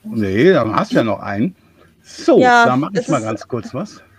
Nee, 0.02 0.52
dann 0.52 0.74
hast 0.74 0.90
du 0.90 0.96
ja 0.96 1.04
noch 1.04 1.20
einen. 1.20 1.54
So, 2.02 2.40
Ja, 2.40 2.66
da 2.66 2.76
mache 2.76 2.98
ich 2.98 3.06
mal 3.08 3.22
ganz 3.22 3.46
kurz 3.46 3.72
was. 3.72 4.02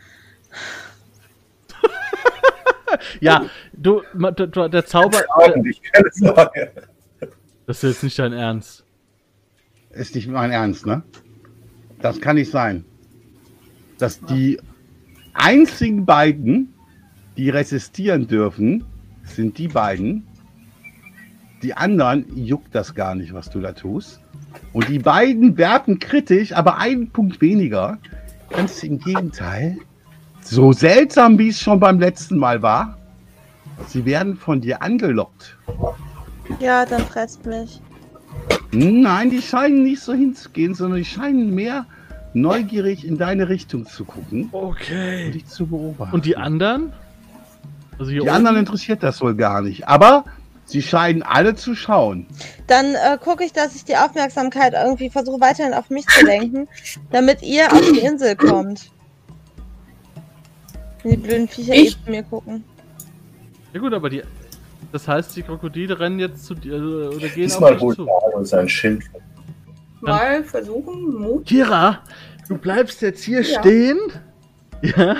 Ja, 3.19 3.45
du, 3.73 4.03
du, 4.13 4.69
der 4.69 4.85
Zauber. 4.85 5.21
keine 5.91 6.11
Sorge. 6.13 6.71
Das 7.67 7.83
ist 7.83 7.95
jetzt 7.95 8.03
nicht 8.03 8.17
dein 8.17 8.31
Ernst. 8.31 8.85
Ist 9.89 10.15
nicht 10.15 10.29
mein 10.29 10.51
Ernst, 10.51 10.85
ne? 10.85 11.03
Das 11.99 12.21
kann 12.21 12.35
nicht 12.37 12.51
sein. 12.51 12.85
Dass 13.97 14.21
die 14.21 14.61
einzigen 15.33 16.05
beiden, 16.05 16.73
die 17.37 17.49
resistieren 17.49 18.27
dürfen, 18.27 18.83
sind 19.23 19.57
die 19.57 19.67
beiden. 19.67 20.25
Die 21.63 21.73
anderen 21.73 22.25
juckt 22.35 22.75
das 22.75 22.93
gar 22.93 23.15
nicht, 23.15 23.33
was 23.33 23.49
du 23.49 23.59
da 23.59 23.71
tust. 23.71 24.21
Und 24.73 24.87
die 24.89 24.99
beiden 24.99 25.57
werten 25.57 25.99
kritisch, 25.99 26.53
aber 26.53 26.77
einen 26.77 27.09
Punkt 27.09 27.41
weniger. 27.41 27.97
Ganz 28.49 28.83
im 28.83 28.99
Gegenteil. 28.99 29.77
So 30.41 30.71
seltsam, 30.71 31.39
wie 31.39 31.49
es 31.49 31.59
schon 31.59 31.79
beim 31.79 31.99
letzten 31.99 32.37
Mal 32.37 32.61
war. 32.61 32.97
Sie 33.87 34.05
werden 34.05 34.37
von 34.37 34.61
dir 34.61 34.81
angelockt. 34.81 35.57
Ja, 36.59 36.85
dann 36.85 37.01
fresst 37.01 37.45
mich. 37.45 37.81
Nein, 38.71 39.29
die 39.29 39.41
scheinen 39.41 39.83
nicht 39.83 40.01
so 40.01 40.13
hinzugehen, 40.13 40.75
sondern 40.75 40.99
die 40.99 41.05
scheinen 41.05 41.55
mehr 41.55 41.85
neugierig 42.33 43.05
in 43.07 43.17
deine 43.17 43.49
Richtung 43.49 43.85
zu 43.85 44.05
gucken 44.05 44.49
und 44.51 44.53
Okay. 44.53 45.31
dich 45.31 45.47
zu 45.47 45.65
beobachten. 45.65 46.13
Und 46.13 46.25
die 46.25 46.37
anderen? 46.37 46.93
Also 47.99 48.11
die 48.11 48.29
anderen 48.29 48.57
interessiert 48.57 49.03
das 49.03 49.21
wohl 49.21 49.35
gar 49.35 49.61
nicht. 49.61 49.87
Aber 49.87 50.25
sie 50.65 50.81
scheinen 50.81 51.23
alle 51.23 51.55
zu 51.55 51.75
schauen. 51.75 52.25
Dann 52.67 52.95
äh, 52.95 53.17
gucke 53.23 53.43
ich, 53.43 53.53
dass 53.53 53.75
ich 53.75 53.85
die 53.85 53.95
Aufmerksamkeit 53.95 54.73
irgendwie 54.73 55.09
versuche 55.09 55.39
weiterhin 55.39 55.73
auf 55.73 55.89
mich 55.89 56.05
zu 56.07 56.25
lenken, 56.25 56.67
damit 57.11 57.41
ihr 57.41 57.71
auf 57.71 57.81
die 57.91 57.99
Insel 57.99 58.35
kommt. 58.35 58.91
Wenn 61.03 61.11
die 61.11 61.17
blöden 61.17 61.47
Viecher 61.47 61.73
eh 61.73 61.81
Ich- 61.83 61.97
mir 62.07 62.23
gucken. 62.23 62.63
Ja 63.73 63.79
gut, 63.79 63.93
aber 63.93 64.09
die. 64.09 64.23
Das 64.91 65.07
heißt, 65.07 65.35
die 65.35 65.43
Krokodile 65.43 65.99
rennen 65.99 66.19
jetzt 66.19 66.45
zu 66.45 66.55
dir 66.55 66.75
also, 66.75 67.17
oder 67.17 67.27
gehen 67.27 67.43
Diesmal 67.43 67.73
auf 67.73 67.79
dich 67.81 67.95
zu. 67.95 68.05
Mario 68.05 68.43
sein 68.45 68.69
Schild. 68.69 69.03
Mal 69.99 70.43
versuchen, 70.43 71.15
Mut. 71.19 71.45
Kira, 71.45 71.99
du 72.47 72.57
bleibst 72.57 73.01
jetzt 73.01 73.23
hier 73.23 73.41
Ja. 73.41 73.59
stehen 73.59 73.97
ja, 74.81 75.15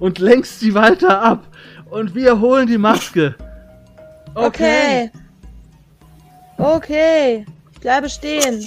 und 0.00 0.18
lenkst 0.18 0.60
sie 0.60 0.72
weiter 0.74 1.20
ab. 1.20 1.44
Und 1.96 2.14
wir 2.14 2.38
holen 2.40 2.66
die 2.66 2.76
Maske. 2.78 3.34
Okay. 4.34 5.10
Okay. 6.58 7.46
Ich 7.72 7.80
bleibe 7.80 8.08
stehen. 8.10 8.66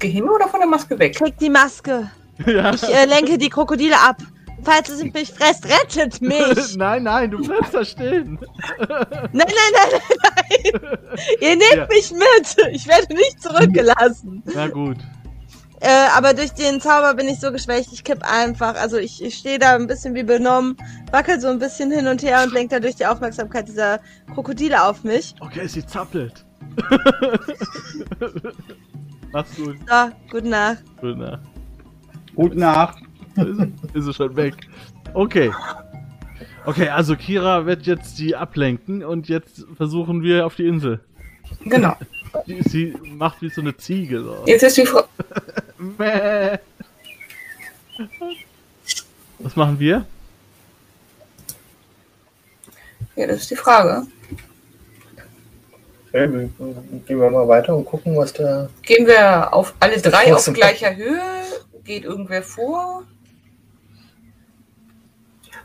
Geh 0.00 0.08
hin 0.08 0.24
oder 0.28 0.48
von 0.48 0.60
der 0.60 0.68
Maske 0.68 0.98
weg? 0.98 1.14
Krieg 1.16 1.36
die 1.38 1.50
Maske. 1.50 2.10
Ja. 2.46 2.72
Ich 2.72 2.84
äh, 2.84 3.04
lenke 3.06 3.36
die 3.36 3.48
Krokodile 3.48 3.96
ab. 3.98 4.18
Falls 4.62 4.88
es 4.90 5.02
mich 5.02 5.32
fresst, 5.32 5.64
rettet 5.66 6.20
mich. 6.30 6.76
nein, 6.76 7.02
nein, 7.02 7.32
du 7.32 7.38
bleibst 7.44 7.74
da 7.74 7.84
stehen. 7.84 8.38
Nein, 8.78 8.88
nein, 9.32 9.72
nein, 9.74 9.90
nein, 9.90 10.00
nein. 10.22 10.98
Ihr 11.40 11.56
nehmt 11.56 11.74
Ja. 11.74 11.86
mich 11.88 12.12
mit. 12.12 12.74
Ich 12.76 12.86
werde 12.86 13.12
nicht 13.12 13.42
zurückgelassen. 13.42 14.40
Na 14.54 14.68
gut. 14.68 14.98
Äh, 15.80 16.08
aber 16.16 16.34
durch 16.34 16.52
den 16.52 16.80
Zauber 16.80 17.14
bin 17.14 17.28
ich 17.28 17.38
so 17.38 17.52
geschwächt, 17.52 17.92
ich 17.92 18.02
kipp 18.02 18.22
einfach. 18.22 18.74
Also 18.74 18.96
ich, 18.96 19.22
ich 19.22 19.34
stehe 19.36 19.58
da 19.58 19.74
ein 19.74 19.86
bisschen 19.86 20.14
wie 20.14 20.24
benommen, 20.24 20.76
wackel 21.12 21.40
so 21.40 21.48
ein 21.48 21.58
bisschen 21.58 21.90
hin 21.90 22.08
und 22.08 22.22
her 22.22 22.42
und 22.42 22.52
lenke 22.52 22.74
dadurch 22.76 22.96
die 22.96 23.06
Aufmerksamkeit 23.06 23.68
dieser 23.68 24.00
Krokodile 24.34 24.82
auf 24.82 25.04
mich. 25.04 25.34
Okay, 25.40 25.66
sie 25.66 25.86
zappelt. 25.86 26.44
Mach's 29.32 29.54
gut. 29.56 29.76
So, 29.88 30.10
gute 30.30 30.48
Nacht. 30.48 30.82
Gute 31.00 31.18
Nacht. 31.18 31.40
Gute 32.34 32.58
Nacht. 32.58 32.98
Ist, 33.36 33.60
ist 33.94 34.04
sie 34.04 34.14
schon 34.14 34.34
weg. 34.36 34.54
Okay. 35.14 35.52
Okay, 36.64 36.88
also 36.88 37.16
Kira 37.16 37.66
wird 37.66 37.86
jetzt 37.86 38.18
die 38.18 38.36
ablenken 38.36 39.04
und 39.04 39.28
jetzt 39.28 39.64
versuchen 39.76 40.22
wir 40.22 40.44
auf 40.44 40.54
die 40.56 40.66
Insel. 40.66 41.00
Genau. 41.64 41.96
Sie, 42.46 42.62
sie 42.62 42.94
macht 43.16 43.40
wie 43.40 43.48
so 43.48 43.62
eine 43.62 43.74
Ziege. 43.74 44.22
So. 44.22 44.44
Jetzt 44.46 44.62
ist 44.62 44.76
die 44.76 44.84
Frage. 44.84 45.08
Mäh. 45.78 46.58
Was 49.38 49.56
machen 49.56 49.78
wir? 49.78 50.04
Ja, 53.16 53.26
das 53.26 53.38
ist 53.42 53.50
die 53.50 53.56
Frage. 53.56 54.06
Okay, 56.08 56.32
wir- 56.32 56.50
gehen 57.06 57.20
wir 57.20 57.30
mal 57.30 57.46
weiter 57.48 57.76
und 57.76 57.84
gucken, 57.84 58.16
was 58.16 58.32
da. 58.32 58.68
Gehen 58.82 59.06
wir 59.06 59.52
auf 59.52 59.74
alle 59.80 60.00
drei 60.00 60.32
auf 60.34 60.44
gleicher 60.52 60.94
Höhe? 60.96 61.20
Geht 61.84 62.04
irgendwer 62.04 62.42
vor? 62.42 63.04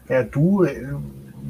Ja, 0.10 0.24
du, 0.24 0.64
äh, 0.64 0.86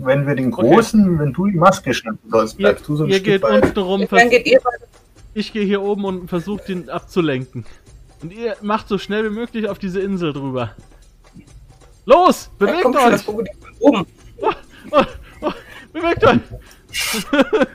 wenn 0.02 0.28
wir 0.28 0.36
den 0.36 0.52
Großen, 0.52 1.20
wenn 1.20 1.34
du 1.34 1.48
die 1.48 1.58
Maske 1.58 1.94
schnappen 1.94 2.30
sollst, 2.30 2.54
Ihr, 2.60 2.68
bleibst 2.68 2.88
du 2.88 2.96
so 2.96 3.04
ein 3.06 3.10
ihr 3.10 3.16
Stück 3.16 3.26
geht 3.26 3.42
weit. 3.44 3.64
unten 3.64 3.80
rum, 3.80 4.00
Dann 4.02 4.08
vers- 4.10 4.30
geht 4.30 4.46
ihr 4.46 4.60
weiter. 4.64 4.86
ich 5.34 5.52
gehe 5.54 5.66
hier 5.66 5.82
oben 5.82 6.06
und 6.06 6.28
versuche 6.30 6.64
den 6.66 6.90
abzulenken. 6.90 7.66
Und 8.24 8.32
ihr 8.34 8.56
macht 8.62 8.88
so 8.88 8.98
schnell 8.98 9.26
wie 9.26 9.36
möglich 9.36 9.68
auf 9.70 9.78
diese 9.80 10.00
Insel 10.00 10.32
drüber. 10.34 10.72
Los, 12.06 12.50
bewegt 12.58 12.86
das 12.94 13.28
euch! 13.28 13.48
Oben. 13.80 14.06
Oh, 14.92 15.02
oh, 15.42 15.52
bewegt 15.92 16.26
euch! 16.26 16.40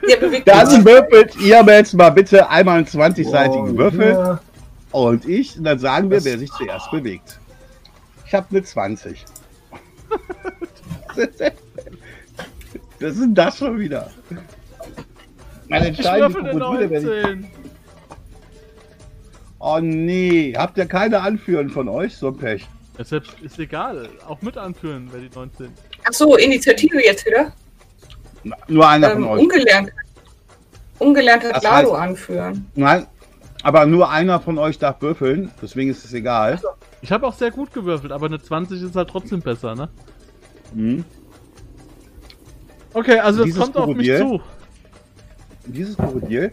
Der 0.09 0.17
bewegt 0.17 0.47
Dann 0.47 0.67
sich. 0.67 0.83
würfelt 0.85 1.35
ihr 1.37 1.63
jetzt 1.65 1.93
mal 1.93 2.09
bitte 2.09 2.49
einmal 2.49 2.77
einen 2.77 2.87
20-seitigen 2.87 3.73
Oh, 3.73 3.77
Würfel. 3.77 4.09
ja. 4.11 4.41
Und 4.91 5.25
ich, 5.27 5.57
und 5.57 5.63
dann 5.65 5.77
sagen 5.79 6.09
wir, 6.09 6.17
Das- 6.17 6.25
wer 6.25 6.39
sich 6.39 6.51
zuerst 6.51 6.89
bewegt. 6.91 7.39
Ich 8.25 8.33
habe 8.33 8.47
eine 8.51 8.63
20. 8.63 9.25
Was 11.09 11.17
ist 12.99 13.21
denn 13.21 13.35
das 13.35 13.57
schon 13.57 13.79
wieder? 13.79 14.09
Meine 15.67 15.89
Ich 15.89 15.97
entscheidende 15.99 16.33
würfel 16.33 16.49
eine 16.49 16.59
Krokodile 16.59 16.89
werde 16.89 17.17
ich 17.19 17.23
19. 17.23 17.51
Oh 19.59 19.79
nee, 19.81 20.53
habt 20.55 20.77
ihr 20.77 20.85
keine 20.85 21.19
Anführen 21.21 21.69
von 21.69 21.89
euch? 21.89 22.15
So 22.17 22.27
ein 22.29 22.37
Pech. 22.37 22.67
Ja, 22.97 23.03
selbst 23.03 23.33
ist 23.41 23.59
egal. 23.59 24.07
Auch 24.27 24.41
mit 24.41 24.57
anführen, 24.57 25.09
wer 25.11 25.19
die 25.21 25.29
19. 25.33 25.69
Ach 26.07 26.13
so, 26.13 26.35
Initiative 26.37 27.03
jetzt 27.03 27.25
wieder. 27.25 27.51
Na, 28.43 28.55
Nur 28.67 28.87
einer 28.87 29.11
Ähm, 29.11 29.23
von 29.23 29.31
euch. 29.31 29.41
ungelernt. 29.41 29.89
Ungelernt 30.99 31.43
hat 31.43 31.55
Das 31.57 31.63
Lado 31.63 31.93
heißt- 31.93 31.99
anführen. 31.99 32.67
Nein, 32.75 33.05
aber 33.63 33.85
nur 33.85 34.09
einer 34.09 34.39
von 34.39 34.57
euch 34.57 34.77
darf 34.79 35.01
würfeln, 35.01 35.51
deswegen 35.61 35.89
ist 35.91 36.03
es 36.05 36.13
egal. 36.13 36.59
Ich 37.01 37.11
habe 37.11 37.25
auch 37.27 37.33
sehr 37.33 37.51
gut 37.51 37.73
gewürfelt, 37.73 38.11
aber 38.11 38.25
eine 38.27 38.41
20 38.41 38.81
ist 38.81 38.95
halt 38.95 39.09
trotzdem 39.09 39.41
besser, 39.41 39.75
ne? 39.75 39.89
Hm. 40.73 41.03
Okay, 42.93 43.19
also 43.19 43.39
das 43.39 43.45
Dieses 43.47 43.61
kommt 43.61 43.77
auf 43.77 43.87
mich 43.95 44.07
Krokodil? 44.07 44.39
zu. 44.39 44.41
Dieses 45.71 45.95
Krokodil 45.97 46.51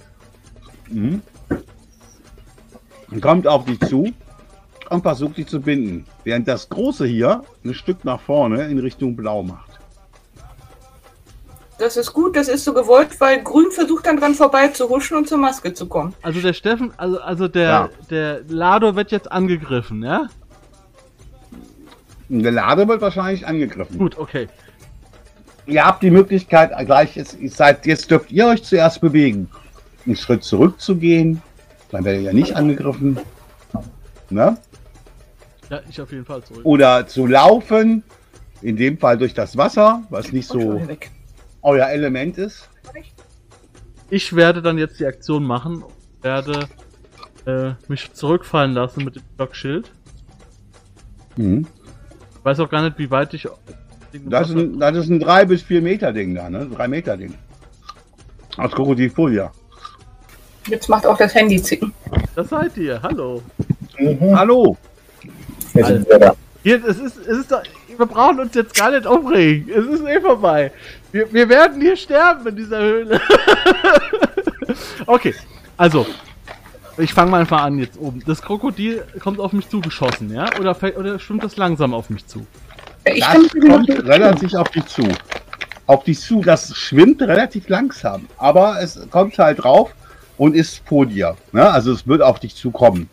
mhm, 0.91 1.23
kommt 3.21 3.47
auf 3.47 3.65
dich 3.65 3.81
zu 3.81 4.13
und 4.91 5.03
versucht 5.03 5.37
dich 5.37 5.47
zu 5.47 5.61
binden, 5.61 6.05
während 6.25 6.47
das 6.49 6.69
große 6.69 7.07
hier 7.07 7.43
ein 7.65 7.75
Stück 7.75 8.05
nach 8.05 8.21
vorne 8.21 8.67
in 8.67 8.79
Richtung 8.79 9.17
Blau 9.17 9.43
macht. 9.43 9.71
Das 11.79 11.97
ist 11.99 12.13
gut, 12.15 12.37
das 12.37 12.49
ist 12.49 12.65
so 12.65 12.73
gewollt, 12.73 13.21
weil 13.21 13.43
Grün 13.43 13.71
versucht 13.71 14.07
dann 14.07 14.17
dran 14.17 14.35
vorbei 14.35 14.69
zu 14.69 14.89
huschen 14.89 15.17
und 15.19 15.29
zur 15.29 15.37
Maske 15.37 15.75
zu 15.75 15.87
kommen. 15.87 16.15
Also 16.23 16.41
der 16.41 16.55
Steffen, 16.55 16.91
also, 16.97 17.21
also 17.21 17.49
der, 17.49 17.69
Ja. 17.69 17.91
der 18.11 18.41
Lado 18.49 18.97
wird 18.97 19.13
jetzt 19.13 19.31
angegriffen, 19.31 20.03
ja? 20.03 20.29
Und 22.31 22.43
der 22.43 22.53
Lade 22.53 22.89
wird 22.89 23.03
wahrscheinlich 23.03 23.47
angegriffen. 23.47 23.99
Gut, 23.99 24.17
okay. 24.19 24.49
Ihr 25.67 25.85
habt 25.85 26.03
die 26.03 26.11
Möglichkeit, 26.11 26.71
gleich 26.87 27.17
jetzt, 27.17 27.37
seid, 27.49 27.85
jetzt 27.87 28.11
dürft 28.11 28.31
ihr 28.33 28.47
euch 28.47 28.63
zuerst 28.63 29.01
bewegen, 29.01 29.51
einen 30.07 30.17
Schritt 30.17 30.45
zurückzugehen, 30.45 31.43
dann 31.91 32.05
werdet 32.05 32.23
ihr 32.23 32.27
ja 32.27 32.33
nicht 32.33 32.57
angegriffen. 32.57 33.19
Ne? 34.31 34.59
Ja, 35.71 35.81
ich 35.89 36.01
auf 36.01 36.11
jeden 36.13 36.25
Fall 36.25 36.43
zurück. 36.43 36.65
Oder 36.65 37.07
zu 37.07 37.27
laufen, 37.27 38.03
in 38.63 38.77
dem 38.77 38.99
Fall 38.99 39.19
durch 39.19 39.35
das 39.35 39.57
Wasser, 39.57 40.03
was 40.11 40.33
nicht 40.33 40.49
so 40.49 40.81
euer 41.63 41.87
Element 41.87 42.39
ist. 42.39 42.69
Ich 44.11 44.35
werde 44.35 44.63
dann 44.63 44.79
jetzt 44.79 45.01
die 45.01 45.07
Aktion 45.07 45.45
machen, 45.45 45.85
werde 46.23 46.69
äh, 47.47 47.73
mich 47.89 48.13
zurückfallen 48.13 48.73
lassen 48.73 49.05
mit 49.05 49.17
dem 49.17 49.23
Blockschild. 49.37 49.91
Mhm. 51.37 51.67
Ich 52.39 52.45
weiß 52.45 52.61
auch 52.61 52.71
gar 52.71 52.83
nicht, 52.83 52.99
wie 52.99 53.11
weit 53.11 53.35
ich. 53.35 53.49
Das, 54.25 54.49
ist 54.49 54.57
ein, 54.57 54.79
das 54.79 54.97
ist 54.97 55.09
ein 55.11 55.21
3 55.21 55.45
bis 55.47 55.63
4 55.63 55.83
Meter 55.83 56.13
Ding 56.13 56.35
da, 56.35 56.49
ne? 56.49 56.67
3 56.67 56.89
Meter 56.89 57.17
Ding. 57.17 57.35
Aus 58.57 58.73
Krokodilfolie. 58.73 59.51
Jetzt 60.69 60.89
macht 60.89 61.07
auch 61.07 61.17
das 61.17 61.35
Handy 61.35 61.63
zicken. 61.63 61.93
Das 62.35 62.49
seid 62.49 62.77
ihr, 62.77 63.01
hallo. 63.03 63.43
Mhm. 63.99 64.37
Hallo! 64.37 64.77
Wir 65.73 65.85
sind 65.85 66.07
wieder 66.07 66.19
da. 66.19 66.35
Hier, 66.63 66.85
es 66.85 66.99
ist, 66.99 67.19
es 67.19 67.39
ist 67.39 67.53
doch, 67.53 67.63
wir 67.97 68.07
brauchen 68.07 68.41
uns 68.41 68.55
jetzt 68.55 68.75
gar 68.75 68.91
nicht 68.91 69.07
aufregen. 69.07 69.69
Es 69.71 69.87
ist 69.87 70.07
eh 70.07 70.21
vorbei. 70.21 70.73
Wir, 71.13 71.33
wir 71.33 71.49
werden 71.49 71.81
hier 71.81 71.97
sterben 71.97 72.47
in 72.49 72.57
dieser 72.57 72.81
Höhle. 72.81 73.21
okay, 75.07 75.35
also. 75.77 76.07
Ich 76.99 77.13
fange 77.13 77.31
mal 77.31 77.41
einfach 77.41 77.61
an 77.61 77.79
jetzt 77.79 77.99
oben. 77.99 78.23
Das 78.27 78.41
Krokodil 78.41 79.05
kommt 79.21 79.39
auf 79.39 79.53
mich 79.53 79.69
zugeschossen, 79.69 80.33
ja? 80.33 80.47
Oder, 80.59 80.75
fällt- 80.75 80.97
oder 80.97 81.19
schwimmt 81.19 81.45
das 81.45 81.57
langsam 81.59 81.93
auf 81.93 82.09
mich 82.09 82.27
zu? 82.27 82.47
Ich 83.05 83.21
Das 83.21 83.51
kommt 83.51 83.89
relativ 83.91 84.55
auf 84.55 84.71
dich 84.71 84.87
zu. 84.87 85.07
Auf 85.87 86.05
dich 86.05 86.19
zu. 86.19 86.41
Das 86.41 86.75
schwimmt 86.75 87.21
relativ 87.21 87.69
langsam. 87.69 88.27
Aber 88.39 88.81
es 88.81 88.99
kommt 89.11 89.39
halt 89.39 89.63
drauf 89.63 89.93
und 90.39 90.55
ist 90.55 90.83
vor 90.87 91.07
dir. 91.07 91.37
Ne? 91.53 91.69
Also 91.69 91.93
es 91.93 92.07
wird 92.07 92.23
auf 92.23 92.41
dich 92.41 92.55
zukommen. 92.55 93.09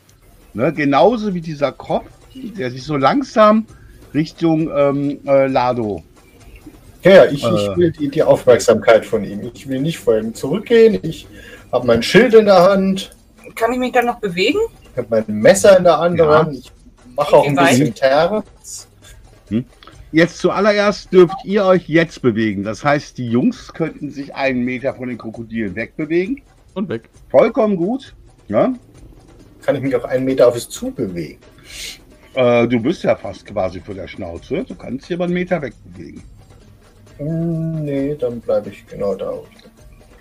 Ne? 0.53 0.71
Genauso 0.73 1.33
wie 1.33 1.41
dieser 1.41 1.71
Kopf, 1.71 2.05
der 2.35 2.71
sich 2.71 2.83
so 2.83 2.97
langsam 2.97 3.65
Richtung 4.13 4.69
ähm, 4.75 5.19
äh, 5.25 5.47
Lado. 5.47 6.03
Ja, 7.03 7.11
ja, 7.11 7.25
ich, 7.25 7.43
Äh. 7.43 7.47
ich 7.55 7.77
will 7.77 7.91
die, 7.91 8.09
die 8.09 8.23
Aufmerksamkeit 8.23 9.05
von 9.05 9.23
ihm. 9.23 9.41
Ich 9.53 9.67
will 9.67 9.81
nicht 9.81 9.97
vor 9.99 10.17
ihm 10.17 10.33
zurückgehen. 10.33 10.99
Ich 11.03 11.27
habe 11.71 11.85
mein 11.87 12.03
Schild 12.03 12.33
in 12.33 12.45
der 12.45 12.61
Hand, 12.61 13.15
Kann 13.55 13.73
ich 13.73 13.79
mich 13.79 13.91
dann 13.91 14.05
noch 14.05 14.19
bewegen? 14.19 14.59
ich 14.91 14.97
habe 14.97 15.07
mein 15.09 15.25
Messer 15.27 15.77
in 15.77 15.83
der 15.83 15.99
anderen. 15.99 16.53
Ich 16.53 16.71
mache 17.15 17.35
auch 17.35 17.47
ein 17.47 17.57
weit? 17.57 17.71
bisschen 17.71 17.93
Terror. 17.95 18.43
Jetzt 20.11 20.37
zuallererst 20.37 21.11
dürft 21.11 21.35
ihr 21.43 21.65
euch 21.65 21.89
jetzt 21.89 22.21
bewegen. 22.21 22.63
Das 22.63 22.83
heißt, 22.85 23.17
die 23.17 23.27
Jungs 23.27 23.73
könnten 23.73 24.11
sich 24.11 24.35
einen 24.35 24.63
Meter 24.63 24.93
von 24.93 25.09
den 25.09 25.17
Krokodilen 25.17 25.75
wegbewegen. 25.75 26.41
Und 26.73 26.89
weg. 26.89 27.09
Vollkommen 27.29 27.75
gut. 27.75 28.13
Ja? 28.47 28.73
Kann 29.61 29.75
ich 29.75 29.81
mich 29.81 29.95
auch 29.95 30.03
einen 30.05 30.25
Meter 30.25 30.47
auf 30.47 30.55
es 30.55 30.67
zubewegen. 30.69 31.37
Äh, 32.33 32.67
du 32.67 32.79
bist 32.81 33.03
ja 33.03 33.15
fast 33.15 33.45
quasi 33.45 33.79
vor 33.79 33.95
der 33.95 34.07
Schnauze. 34.07 34.63
Du 34.63 34.75
kannst 34.75 35.07
dich 35.07 35.15
aber 35.15 35.25
einen 35.25 35.33
Meter 35.33 35.61
wegbewegen. 35.61 36.23
Hm, 37.17 37.83
Nee, 37.85 38.15
dann 38.19 38.39
bleibe 38.41 38.69
ich 38.69 38.85
genau 38.87 39.15
da. 39.15 39.33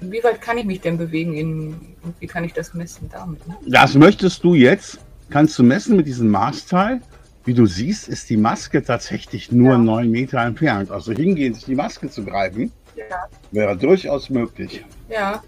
Wie 0.01 0.23
weit 0.23 0.41
kann 0.41 0.59
ich 0.59 0.65
mich 0.65 0.81
denn 0.81 0.99
bewegen? 0.99 1.35
In, 1.35 1.69
und 2.03 2.15
wie 2.21 2.27
kann 2.27 2.45
ich 2.45 2.53
das 2.53 2.75
messen 2.75 3.09
damit? 3.11 3.47
Ne? 3.49 3.57
Das 3.67 3.95
möchtest 3.95 4.43
du 4.45 4.55
jetzt. 4.55 4.99
Kannst 5.31 5.59
du 5.59 5.63
messen 5.63 5.97
mit 5.97 6.07
diesem 6.07 6.29
Maßteil. 6.29 7.01
Wie 7.45 7.55
du 7.55 7.67
siehst, 7.67 8.09
ist 8.09 8.29
die 8.31 8.37
Maske 8.37 8.83
tatsächlich 8.85 9.51
nur 9.51 9.73
Ja. 9.73 9.79
neun 9.79 10.11
Meter 10.11 10.41
entfernt. 10.43 10.91
Also 10.91 11.13
hingehen, 11.13 11.55
sich 11.55 11.65
die 11.65 11.75
Maske 11.75 12.09
zu 12.11 12.25
greifen, 12.25 12.71
Ja. 12.97 13.27
wäre 13.51 13.77
durchaus 13.77 14.29
möglich. 14.31 14.85
Ja, 15.09 15.43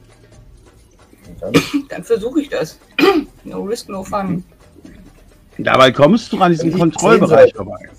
dann 1.41 1.53
dann 1.89 2.05
versuche 2.05 2.41
ich 2.41 2.49
das. 2.49 2.79
No 3.47 3.63
risk, 3.63 3.91
no 3.91 4.03
fun. 4.03 4.43
Dabei 5.59 5.93
kommst 5.93 6.33
du 6.33 6.39
an 6.41 6.51
diesem 6.51 6.71
Ich 6.71 6.79
Kontrollbereich 6.79 7.53
vorbei. 7.55 7.91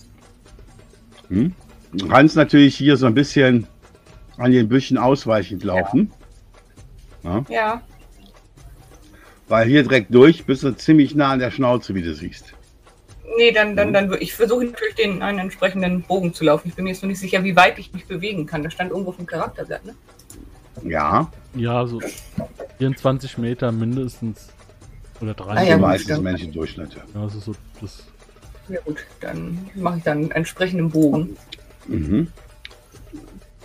Hm? 1.30 1.54
Du 1.94 2.08
kannst 2.08 2.36
natürlich 2.36 2.76
hier 2.76 2.98
so 2.98 3.06
ein 3.06 3.14
bisschen 3.14 3.68
an 4.38 4.52
den 4.52 4.68
Büschen 4.68 4.98
ausweichend 4.98 5.64
laufen. 5.64 6.12
Ja, 7.48 7.82
Weil 9.48 9.68
hier 9.68 9.84
direkt 9.84 10.14
durch 10.14 10.46
bist 10.46 10.64
du 10.64 10.72
ziemlich 10.76 11.16
nah 11.16 11.32
an 11.32 11.40
der 11.40 11.52
Schnauze, 11.52 11.94
wie 11.96 12.02
du 12.02 12.14
siehst. 12.14 12.54
nee, 13.38 13.52
dann, 13.52 13.76
dann, 13.76 13.94
dann, 13.94 14.16
ich 14.20 14.34
versuche 14.34 14.66
natürlich 14.66 14.96
den 14.96 15.22
einen 15.22 15.40
entsprechenden 15.40 16.02
Bogen 16.02 16.34
zu 16.34 16.44
laufen. 16.44 16.70
Ich 16.70 16.76
bin 16.76 16.86
mir 16.86 16.92
jetzt 16.92 17.04
noch 17.04 17.10
nicht 17.10 17.20
sicher, 17.20 17.44
wie 17.44 17.56
weit 17.56 17.78
ich 17.80 17.94
mich 17.94 18.06
bewegen 18.08 18.46
kann. 18.48 18.64
Das 18.64 18.74
stand 18.74 18.92
irgendwo 18.92 19.12
auf 19.12 19.18
dem 19.18 19.26
Charakterblatt, 19.28 19.86
ne? 19.86 19.96
Ja, 20.84 21.32
Ja, 21.56 21.86
so 21.88 22.02
24 22.78 23.38
Meter 23.38 23.72
mindestens. 23.72 24.50
Oder 25.22 25.34
30. 25.34 25.58
Ah, 25.58 25.64
ja, 25.64 25.64
die 25.64 25.72
gut, 25.74 25.82
meisten 25.82 26.04
stimmt. 26.04 26.24
Menschendurchschnitte. 26.24 26.98
Ja, 27.14 27.22
also 27.22 27.40
so 27.40 27.56
das. 27.82 28.04
Ja 28.68 28.80
gut, 28.84 28.98
dann 29.22 29.70
mache 29.76 29.98
ich 30.00 30.04
dann 30.04 30.18
einen 30.18 30.32
entsprechenden 30.32 30.90
Bogen. 30.90 31.38
Mhm. 31.88 32.28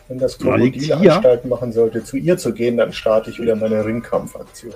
Wenn 0.08 0.18
das 0.18 0.38
Krokodil 0.38 0.72
hier. 0.72 1.14
Anstalten 1.14 1.48
machen 1.48 1.72
sollte, 1.72 2.04
zu 2.04 2.16
ihr 2.16 2.36
zu 2.36 2.52
gehen, 2.52 2.76
dann 2.76 2.92
starte 2.92 3.30
ich 3.30 3.40
wieder 3.40 3.56
meine 3.56 3.84
Ringkampfaktion. 3.84 4.74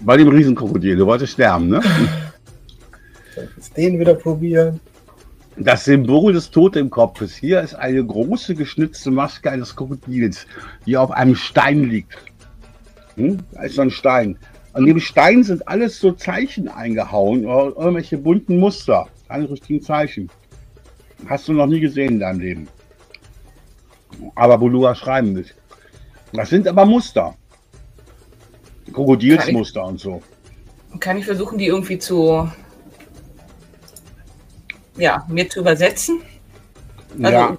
Bei 0.00 0.16
dem 0.16 0.28
Riesenkrokodil, 0.28 0.96
du 0.96 1.06
wolltest 1.06 1.34
sterben, 1.34 1.68
ne? 1.68 1.82
Soll 3.34 3.44
ich 3.44 3.56
jetzt 3.56 3.76
den 3.76 3.98
wieder 3.98 4.14
probieren? 4.14 4.80
Das 5.58 5.86
Symbol 5.86 6.34
des 6.34 6.50
Totemkopfes. 6.50 7.34
Hier 7.34 7.62
ist 7.62 7.74
eine 7.74 8.04
große 8.04 8.54
geschnitzte 8.54 9.10
Maske 9.10 9.50
eines 9.50 9.74
Krokodils, 9.74 10.46
die 10.84 10.96
auf 10.98 11.10
einem 11.10 11.34
Stein 11.34 11.84
liegt. 11.84 12.16
Hm? 13.14 13.38
Da 13.52 13.62
ist 13.62 13.76
so 13.76 13.82
ein 13.82 13.90
Stein. 13.90 14.38
An 14.74 14.84
dem 14.84 15.00
Stein 15.00 15.42
sind 15.42 15.66
alles 15.66 15.98
so 15.98 16.12
Zeichen 16.12 16.68
eingehauen, 16.68 17.46
oder 17.46 17.74
irgendwelche 17.76 18.18
bunten 18.18 18.58
Muster. 18.58 19.08
Keine 19.28 19.48
richtigen 19.50 19.80
Zeichen. 19.80 20.28
Hast 21.26 21.48
du 21.48 21.54
noch 21.54 21.66
nie 21.66 21.80
gesehen 21.80 22.14
in 22.14 22.20
deinem 22.20 22.40
Leben. 22.40 22.68
Aber 24.34 24.58
Bulua 24.58 24.94
schreiben 24.94 25.32
mit. 25.32 25.54
Das 26.34 26.50
sind 26.50 26.68
aber 26.68 26.84
Muster. 26.84 27.34
Krokodilsmuster 28.92 29.84
und 29.86 29.98
so. 29.98 30.22
Kann 31.00 31.16
ich 31.16 31.24
versuchen, 31.24 31.56
die 31.56 31.66
irgendwie 31.66 31.98
zu. 31.98 32.50
Ja, 34.96 35.24
mir 35.28 35.48
zu 35.48 35.60
übersetzen? 35.60 36.20
Also, 37.22 37.30
ja, 37.38 37.56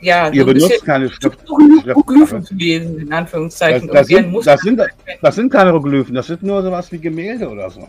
Ja, 0.00 0.28
ihr 0.30 0.42
so 0.42 0.46
benutzt 0.52 0.84
keine 0.84 1.10
Schrift. 1.10 1.38
Hieroglyphen 1.84 2.44
zu 2.44 2.54
lesen, 2.54 2.98
in 2.98 3.12
Anführungszeichen. 3.12 3.88
Das, 3.88 3.96
das, 3.96 4.06
sind, 4.08 4.46
das, 4.46 4.60
sind, 4.60 4.80
das 5.22 5.34
sind 5.34 5.50
keine 5.50 5.70
Hieroglyphen, 5.70 6.14
das 6.14 6.26
sind 6.26 6.42
nur 6.42 6.62
sowas 6.62 6.90
wie 6.92 6.98
Gemälde 6.98 7.48
oder 7.48 7.70
so. 7.70 7.88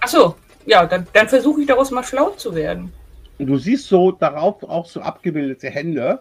Ach 0.00 0.08
so, 0.08 0.34
ja, 0.66 0.86
dann, 0.86 1.06
dann 1.12 1.28
versuche 1.28 1.60
ich 1.60 1.66
daraus 1.66 1.90
mal 1.90 2.02
schlau 2.04 2.30
zu 2.30 2.54
werden. 2.54 2.92
Und 3.38 3.46
du 3.46 3.56
siehst 3.58 3.86
so 3.88 4.12
darauf 4.12 4.62
auch 4.62 4.86
so 4.86 5.00
abgebildete 5.00 5.68
Hände, 5.70 6.20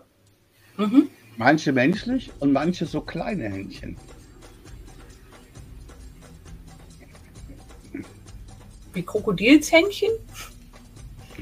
Mhm. 0.78 1.10
manche 1.38 1.74
menschlich 1.74 2.32
und 2.40 2.54
manche 2.54 2.86
so 2.86 3.02
kleine 3.02 3.46
Händchen. 3.50 3.98
Wie 8.94 9.04
Krokodilshändchen? 9.04 10.10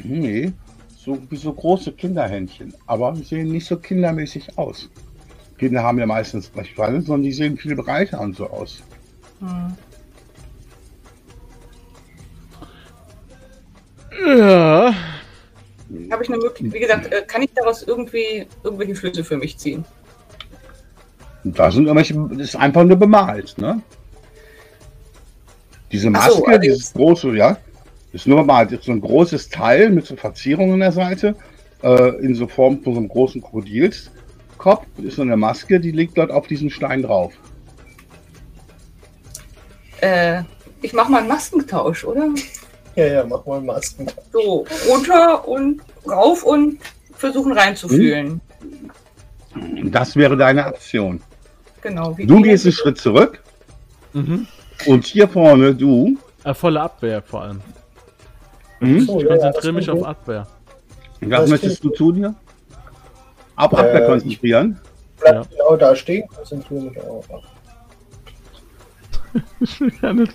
Nee, 0.04 0.54
so, 0.98 1.18
wie 1.30 1.38
so 1.38 1.54
große 1.54 1.94
Kinderhändchen. 1.94 2.74
Aber 2.86 3.16
sie 3.16 3.24
sehen 3.24 3.52
nicht 3.52 3.66
so 3.66 3.78
kindermäßig 3.78 4.58
aus. 4.58 4.90
Kinder 5.58 5.82
haben 5.84 5.98
ja 6.00 6.06
meistens 6.06 6.50
Brechweite, 6.50 7.02
sondern 7.02 7.24
die 7.24 7.32
sehen 7.32 7.58
viel 7.58 7.76
breiter 7.76 8.20
und 8.22 8.36
so 8.36 8.50
aus. 8.50 8.84
Hm. 9.40 9.74
Ja. 14.26 14.94
Habe 16.12 16.24
ich 16.24 16.30
eine 16.30 16.38
Möglichkeit, 16.38 16.74
wie 16.74 16.80
gesagt, 16.80 17.14
äh, 17.14 17.22
kann 17.26 17.42
ich 17.42 17.52
daraus 17.54 17.84
irgendwie 17.84 18.46
irgendwelche 18.64 18.96
Schlüsse 18.96 19.24
für 19.24 19.38
mich 19.38 19.58
ziehen? 19.58 19.86
Da 21.44 21.72
sind 21.72 21.86
irgendwelche, 21.86 22.14
das 22.32 22.50
ist 22.50 22.56
einfach 22.56 22.84
nur 22.84 22.98
bemalt, 22.98 23.58
ne? 23.58 23.82
Diese 25.92 26.10
Maske, 26.10 26.34
so, 26.34 26.46
also 26.46 26.60
dieses 26.60 26.94
große, 26.94 27.38
ja? 27.38 27.58
Ist 28.18 28.28
nur 28.28 28.38
bemalt. 28.38 28.72
Ist 28.72 28.84
so 28.86 28.92
ein 28.92 29.02
großes 29.02 29.50
Teil 29.50 29.90
mit 29.92 30.06
so 30.06 30.16
Verzierungen 30.16 30.74
an 30.74 30.80
der 30.80 30.92
Seite, 30.92 31.36
äh, 31.84 32.16
in 32.24 32.36
so 32.36 32.48
Form 32.48 32.82
von 32.84 32.94
so 32.94 33.00
einem 33.00 33.10
großen 33.10 33.42
Krokodilskopf. 33.42 34.86
Ist 34.98 35.16
so 35.18 35.22
eine 35.22 35.38
Maske, 35.38 35.80
die 35.80 35.92
liegt 35.92 36.18
dort 36.18 36.32
auf 36.32 36.48
diesem 36.48 36.70
Stein 36.70 37.04
drauf. 37.04 37.34
Äh, 40.02 40.44
ich 40.82 40.94
mache 40.94 41.12
mal 41.12 41.20
einen 41.20 41.28
Maskentausch, 41.28 42.06
oder? 42.06 42.30
Ja, 42.96 43.06
ja, 43.06 43.26
mach 43.26 43.46
mal 43.46 43.62
Masken. 43.62 44.08
So, 44.34 44.66
runter 44.90 45.48
und 45.48 45.82
rauf 46.08 46.44
und 46.44 46.80
versuchen 47.14 47.52
reinzufühlen. 47.52 48.42
Das 49.86 50.16
wäre 50.16 50.36
deine 50.36 50.66
Aktion. 50.66 51.22
Genau. 51.82 52.18
Wie 52.18 52.26
Du 52.26 52.42
gehst 52.42 52.66
einen 52.66 52.74
Schritt 52.74 52.98
zurück 52.98 53.44
Mhm. 54.14 54.48
und 54.88 55.06
hier 55.06 55.28
vorne 55.28 55.76
du. 55.76 56.18
Äh, 56.44 56.54
volle 56.54 56.82
Abwehr 56.82 57.22
vor 57.22 57.44
allem. 57.44 57.62
Hm? 58.80 59.00
So, 59.02 59.18
Ich 59.20 59.24
ja, 59.24 59.30
konzentriere 59.30 59.74
das 59.74 59.74
mich 59.74 59.90
auf 59.90 60.04
Abwehr. 60.06 60.48
Was 61.22 61.50
möchtest 61.50 61.84
du 61.84 61.90
tun 61.90 62.16
hier? 62.16 62.36
Auf 63.56 63.74
Äh, 63.74 63.78
Abwehr 63.78 64.06
konzentrieren. 64.06 64.80
Bleib 65.20 65.34
Ja. 65.36 65.42
genau 65.50 65.76
da 65.78 65.96
stehen, 65.96 66.28
konzentriere 66.28 66.82
mich 66.84 67.02
auf. 67.02 67.28
Ich 69.60 69.80
will 69.82 69.92
gar 70.02 70.14
nicht, 70.14 70.34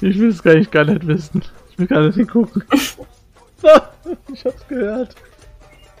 ich 0.00 0.18
will 0.18 0.28
es 0.28 0.42
gar 0.42 0.54
nicht, 0.54 0.70
gar 0.72 0.84
nicht 0.84 1.06
wissen. 1.06 1.42
Ich 1.70 1.78
will 1.78 1.86
gar 1.86 2.02
nicht 2.02 2.16
hingucken. 2.16 2.62
ich 4.32 4.44
hab's 4.44 4.66
gehört. 4.68 5.14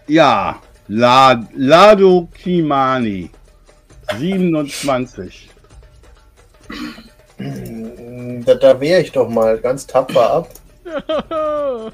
Ja, 0.06 0.58
La, 0.88 1.46
Lado 1.54 2.28
Kimani. 2.34 3.30
27. 4.18 5.48
Da, 8.44 8.54
da 8.54 8.80
wehre 8.80 9.00
ich 9.00 9.12
doch 9.12 9.28
mal 9.28 9.56
ganz 9.58 9.86
tapfer 9.86 10.30
ab. 10.30 10.48
Das 10.84 11.92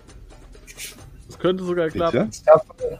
könnte 1.38 1.64
sogar 1.64 1.88
klappen. 1.88 2.30
Bitte? 2.30 2.98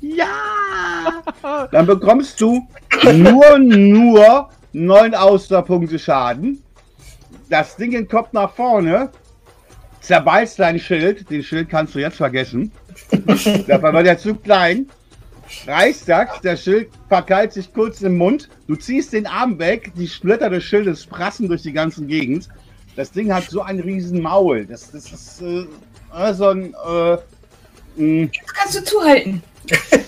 Ja! 0.00 1.22
Dann 1.72 1.86
bekommst 1.86 2.40
du 2.40 2.66
nur, 3.12 3.58
nur 3.58 4.48
9 4.72 5.14
Austerpunkte 5.14 5.98
Schaden. 5.98 6.62
Das 7.48 7.76
Ding 7.76 8.08
kommt 8.08 8.32
nach 8.34 8.52
vorne, 8.52 9.10
zerbeißt 10.00 10.58
dein 10.58 10.78
Schild. 10.78 11.30
Den 11.30 11.42
Schild 11.42 11.68
kannst 11.68 11.94
du 11.94 12.00
jetzt 12.00 12.16
vergessen. 12.16 12.72
Dafür 13.10 13.92
war 13.92 14.02
der 14.02 14.18
zu 14.18 14.34
klein. 14.34 14.88
Reißt 15.66 16.08
das, 16.08 16.40
der 16.42 16.56
Schild 16.56 16.90
verkeilt 17.08 17.52
sich 17.52 17.72
kurz 17.72 18.02
im 18.02 18.16
Mund. 18.16 18.48
Du 18.66 18.76
ziehst 18.76 19.12
den 19.12 19.26
Arm 19.26 19.58
weg, 19.58 19.92
die 19.96 20.08
Splitter 20.08 20.50
des 20.50 20.64
Schildes 20.64 21.06
prassen 21.06 21.48
durch 21.48 21.62
die 21.62 21.72
ganze 21.72 22.04
Gegend. 22.04 22.48
Das 22.96 23.10
Ding 23.10 23.32
hat 23.32 23.44
so 23.44 23.62
ein 23.62 23.80
riesen 23.80 24.22
Maul. 24.22 24.64
Das, 24.66 24.90
das 24.90 25.12
ist 25.12 25.42
äh, 25.42 26.34
so 26.34 26.48
ein 26.48 26.74
äh, 26.74 28.26
Das 28.26 28.54
kannst 28.54 28.78
du 28.78 28.84
zuhalten. 28.84 29.42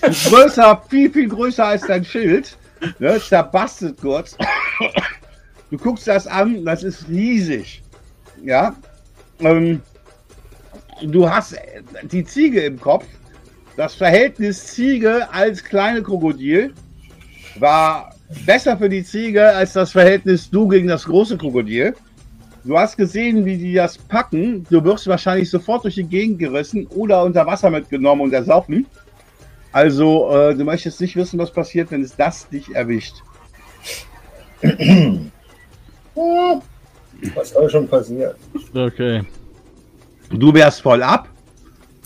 größer, 0.01 0.83
viel, 0.89 1.11
viel 1.11 1.29
größer 1.29 1.67
als 1.67 1.83
dein 1.87 2.05
Schild. 2.05 2.57
Ne, 2.99 3.21
zerbastet 3.21 4.01
kurz. 4.01 4.37
Du 5.71 5.77
guckst 5.77 6.07
das 6.07 6.27
an, 6.27 6.65
das 6.65 6.83
ist 6.83 7.09
riesig. 7.09 7.83
Ja. 8.43 8.75
Ähm, 9.41 9.83
du 11.03 11.29
hast 11.29 11.53
äh, 11.55 11.83
die 12.05 12.25
Ziege 12.25 12.61
im 12.63 12.81
Kopf. 12.81 13.05
Das 13.79 13.95
Verhältnis 13.95 14.67
Ziege 14.67 15.33
als 15.33 15.63
kleine 15.63 16.03
Krokodil 16.03 16.75
war 17.61 18.13
besser 18.45 18.77
für 18.77 18.89
die 18.89 19.05
Ziege 19.05 19.55
als 19.55 19.75
das 19.75 19.93
Verhältnis 19.93 20.51
du 20.51 20.67
gegen 20.67 20.89
das 20.89 21.05
große 21.05 21.39
Krokodil. 21.39 21.95
Du 22.65 22.77
hast 22.77 22.97
gesehen, 22.97 23.45
wie 23.45 23.57
die 23.57 23.75
das 23.75 23.97
packen. 23.97 24.67
Du 24.69 24.83
wirst 24.83 25.07
wahrscheinlich 25.07 25.49
sofort 25.49 25.85
durch 25.85 25.95
die 25.95 26.03
Gegend 26.03 26.41
gerissen 26.41 26.89
oder 26.89 27.23
unter 27.23 27.47
Wasser 27.47 27.71
mitgenommen 27.71 28.23
und 28.23 28.33
ersoffen. 28.33 28.85
Also, 29.71 30.29
äh, 30.37 30.57
du 30.57 30.65
möchtest 30.65 31.01
nicht 31.01 31.15
wissen, 31.15 31.39
was 31.39 31.53
passiert, 31.53 31.93
wenn 31.93 32.03
es 32.03 32.17
das 32.17 32.49
dich 32.49 32.75
erwischt. 32.75 33.23
Was 37.35 37.51
soll 37.51 37.71
schon 37.71 37.87
passieren? 37.87 38.35
Okay. 38.75 39.23
Du 40.31 40.53
wärst 40.53 40.83
voll 40.83 41.01
ab. 41.01 41.29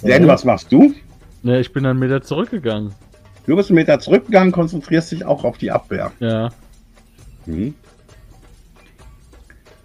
Denn 0.02 0.24
Mhm. 0.24 0.28
was 0.28 0.44
machst 0.44 0.70
du? 0.70 0.94
Ne, 1.42 1.60
ich 1.60 1.72
bin 1.72 1.84
dann 1.84 2.00
wieder 2.00 2.22
zurückgegangen. 2.22 2.94
Du 3.46 3.56
bist 3.56 3.70
einen 3.70 3.76
Meter 3.76 3.98
zurückgegangen, 3.98 4.52
konzentrierst 4.52 5.10
dich 5.10 5.24
auch 5.24 5.44
auf 5.44 5.58
die 5.58 5.70
Abwehr. 5.70 6.12
Ja. 6.20 6.50
Mhm. 7.46 7.74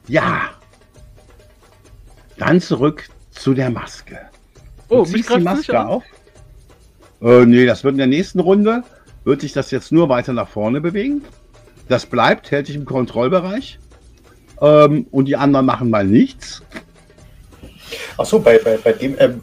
Ja. 0.08 0.52
Dann 2.38 2.62
zurück 2.62 3.10
zu 3.32 3.54
der 3.56 3.72
Maske. 3.72 4.20
Du 4.90 4.96
Oh, 4.96 5.02
mich 5.02 5.12
ziehst 5.12 5.36
die 5.36 5.42
Maske 5.42 5.86
auf. 5.86 6.04
Äh, 7.22 7.46
nee, 7.46 7.66
das 7.66 7.84
wird 7.84 7.94
in 7.94 7.98
der 7.98 8.08
nächsten 8.08 8.40
Runde. 8.40 8.84
Wird 9.24 9.42
sich 9.42 9.54
das 9.54 9.72
jetzt 9.72 9.92
nur 9.92 10.08
weiter 10.08 10.34
nach 10.34 10.48
vorne 10.48 10.80
bewegen. 10.80 11.24
Das 11.90 12.06
bleibt, 12.06 12.52
hält 12.52 12.68
dich 12.68 12.76
im 12.76 12.86
Kontrollbereich. 12.86 13.80
Ähm, 14.62 15.08
und 15.12 15.26
die 15.26 15.36
anderen 15.36 15.66
machen 15.66 15.90
mal 15.90 16.06
nichts. 16.06 16.62
Achso, 18.18 18.40
bei, 18.40 18.60
bei, 18.60 18.78
bei 18.78 18.94
dem 18.94 19.16
ähm, 19.20 19.42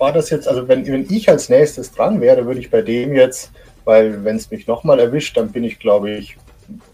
war 0.00 0.12
das 0.12 0.30
jetzt, 0.30 0.48
also 0.48 0.66
wenn, 0.66 0.86
wenn 0.86 1.06
ich 1.10 1.28
als 1.28 1.48
nächstes 1.48 1.92
dran 1.92 2.20
wäre, 2.20 2.46
würde 2.46 2.60
ich 2.60 2.70
bei 2.70 2.82
dem 2.82 3.14
jetzt, 3.14 3.52
weil 3.84 4.24
wenn 4.24 4.36
es 4.36 4.50
mich 4.50 4.66
nochmal 4.66 4.98
erwischt, 4.98 5.36
dann 5.36 5.52
bin 5.52 5.62
ich, 5.62 5.78
glaube 5.78 6.10
ich, 6.10 6.36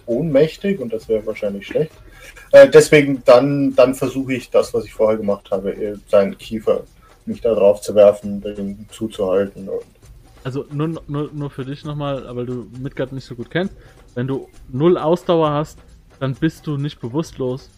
ohnmächtig 0.07 0.81
und 0.81 0.93
das 0.93 1.09
wäre 1.09 1.25
wahrscheinlich 1.25 1.67
schlecht. 1.67 1.93
Äh, 2.53 2.69
deswegen 2.69 3.23
dann, 3.25 3.75
dann 3.77 3.95
versuche 3.95 4.35
ich 4.35 4.51
das, 4.51 4.75
was 4.75 4.85
ich 4.85 4.93
vorher 4.93 5.17
gemacht 5.17 5.51
habe, 5.51 5.71
äh, 5.73 5.95
seinen 6.09 6.37
Kiefer, 6.37 6.83
mich 7.27 7.41
da 7.41 7.55
drauf 7.55 7.81
zu 7.81 7.95
werfen, 7.95 8.41
den 8.41 8.87
zuzuhalten. 8.91 9.69
Also 10.45 10.65
nur, 10.73 11.01
nur, 11.09 11.31
nur 11.33 11.51
für 11.51 11.65
dich 11.65 11.85
nochmal, 11.85 12.25
weil 12.35 12.47
du 12.47 12.67
Midgard 12.81 13.13
nicht 13.13 13.25
so 13.25 13.35
gut 13.35 13.51
kennst. 13.51 13.75
Wenn 14.15 14.27
du 14.27 14.49
null 14.69 14.97
Ausdauer 14.97 15.51
hast, 15.51 15.79
dann 16.21 16.35
bist 16.35 16.67
du 16.67 16.77
nicht 16.77 17.01
bewusstlos. 17.01 17.69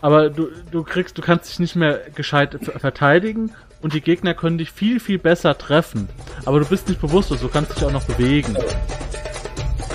Aber 0.00 0.28
du, 0.28 0.48
du 0.70 0.82
kriegst, 0.82 1.16
du 1.16 1.22
kannst 1.22 1.48
dich 1.48 1.58
nicht 1.58 1.74
mehr 1.74 2.00
gescheit 2.14 2.58
ver- 2.62 2.78
verteidigen 2.78 3.50
und 3.82 3.92
die 3.92 4.00
Gegner 4.00 4.34
können 4.34 4.58
dich 4.58 4.70
viel, 4.70 5.00
viel 5.00 5.18
besser 5.18 5.56
treffen. 5.56 6.08
Aber 6.44 6.60
du 6.60 6.66
bist 6.66 6.88
nicht 6.88 7.00
bewusstlos, 7.00 7.40
du 7.40 7.48
kannst 7.48 7.76
dich 7.76 7.84
auch 7.84 7.92
noch 7.92 8.04
bewegen. 8.04 8.56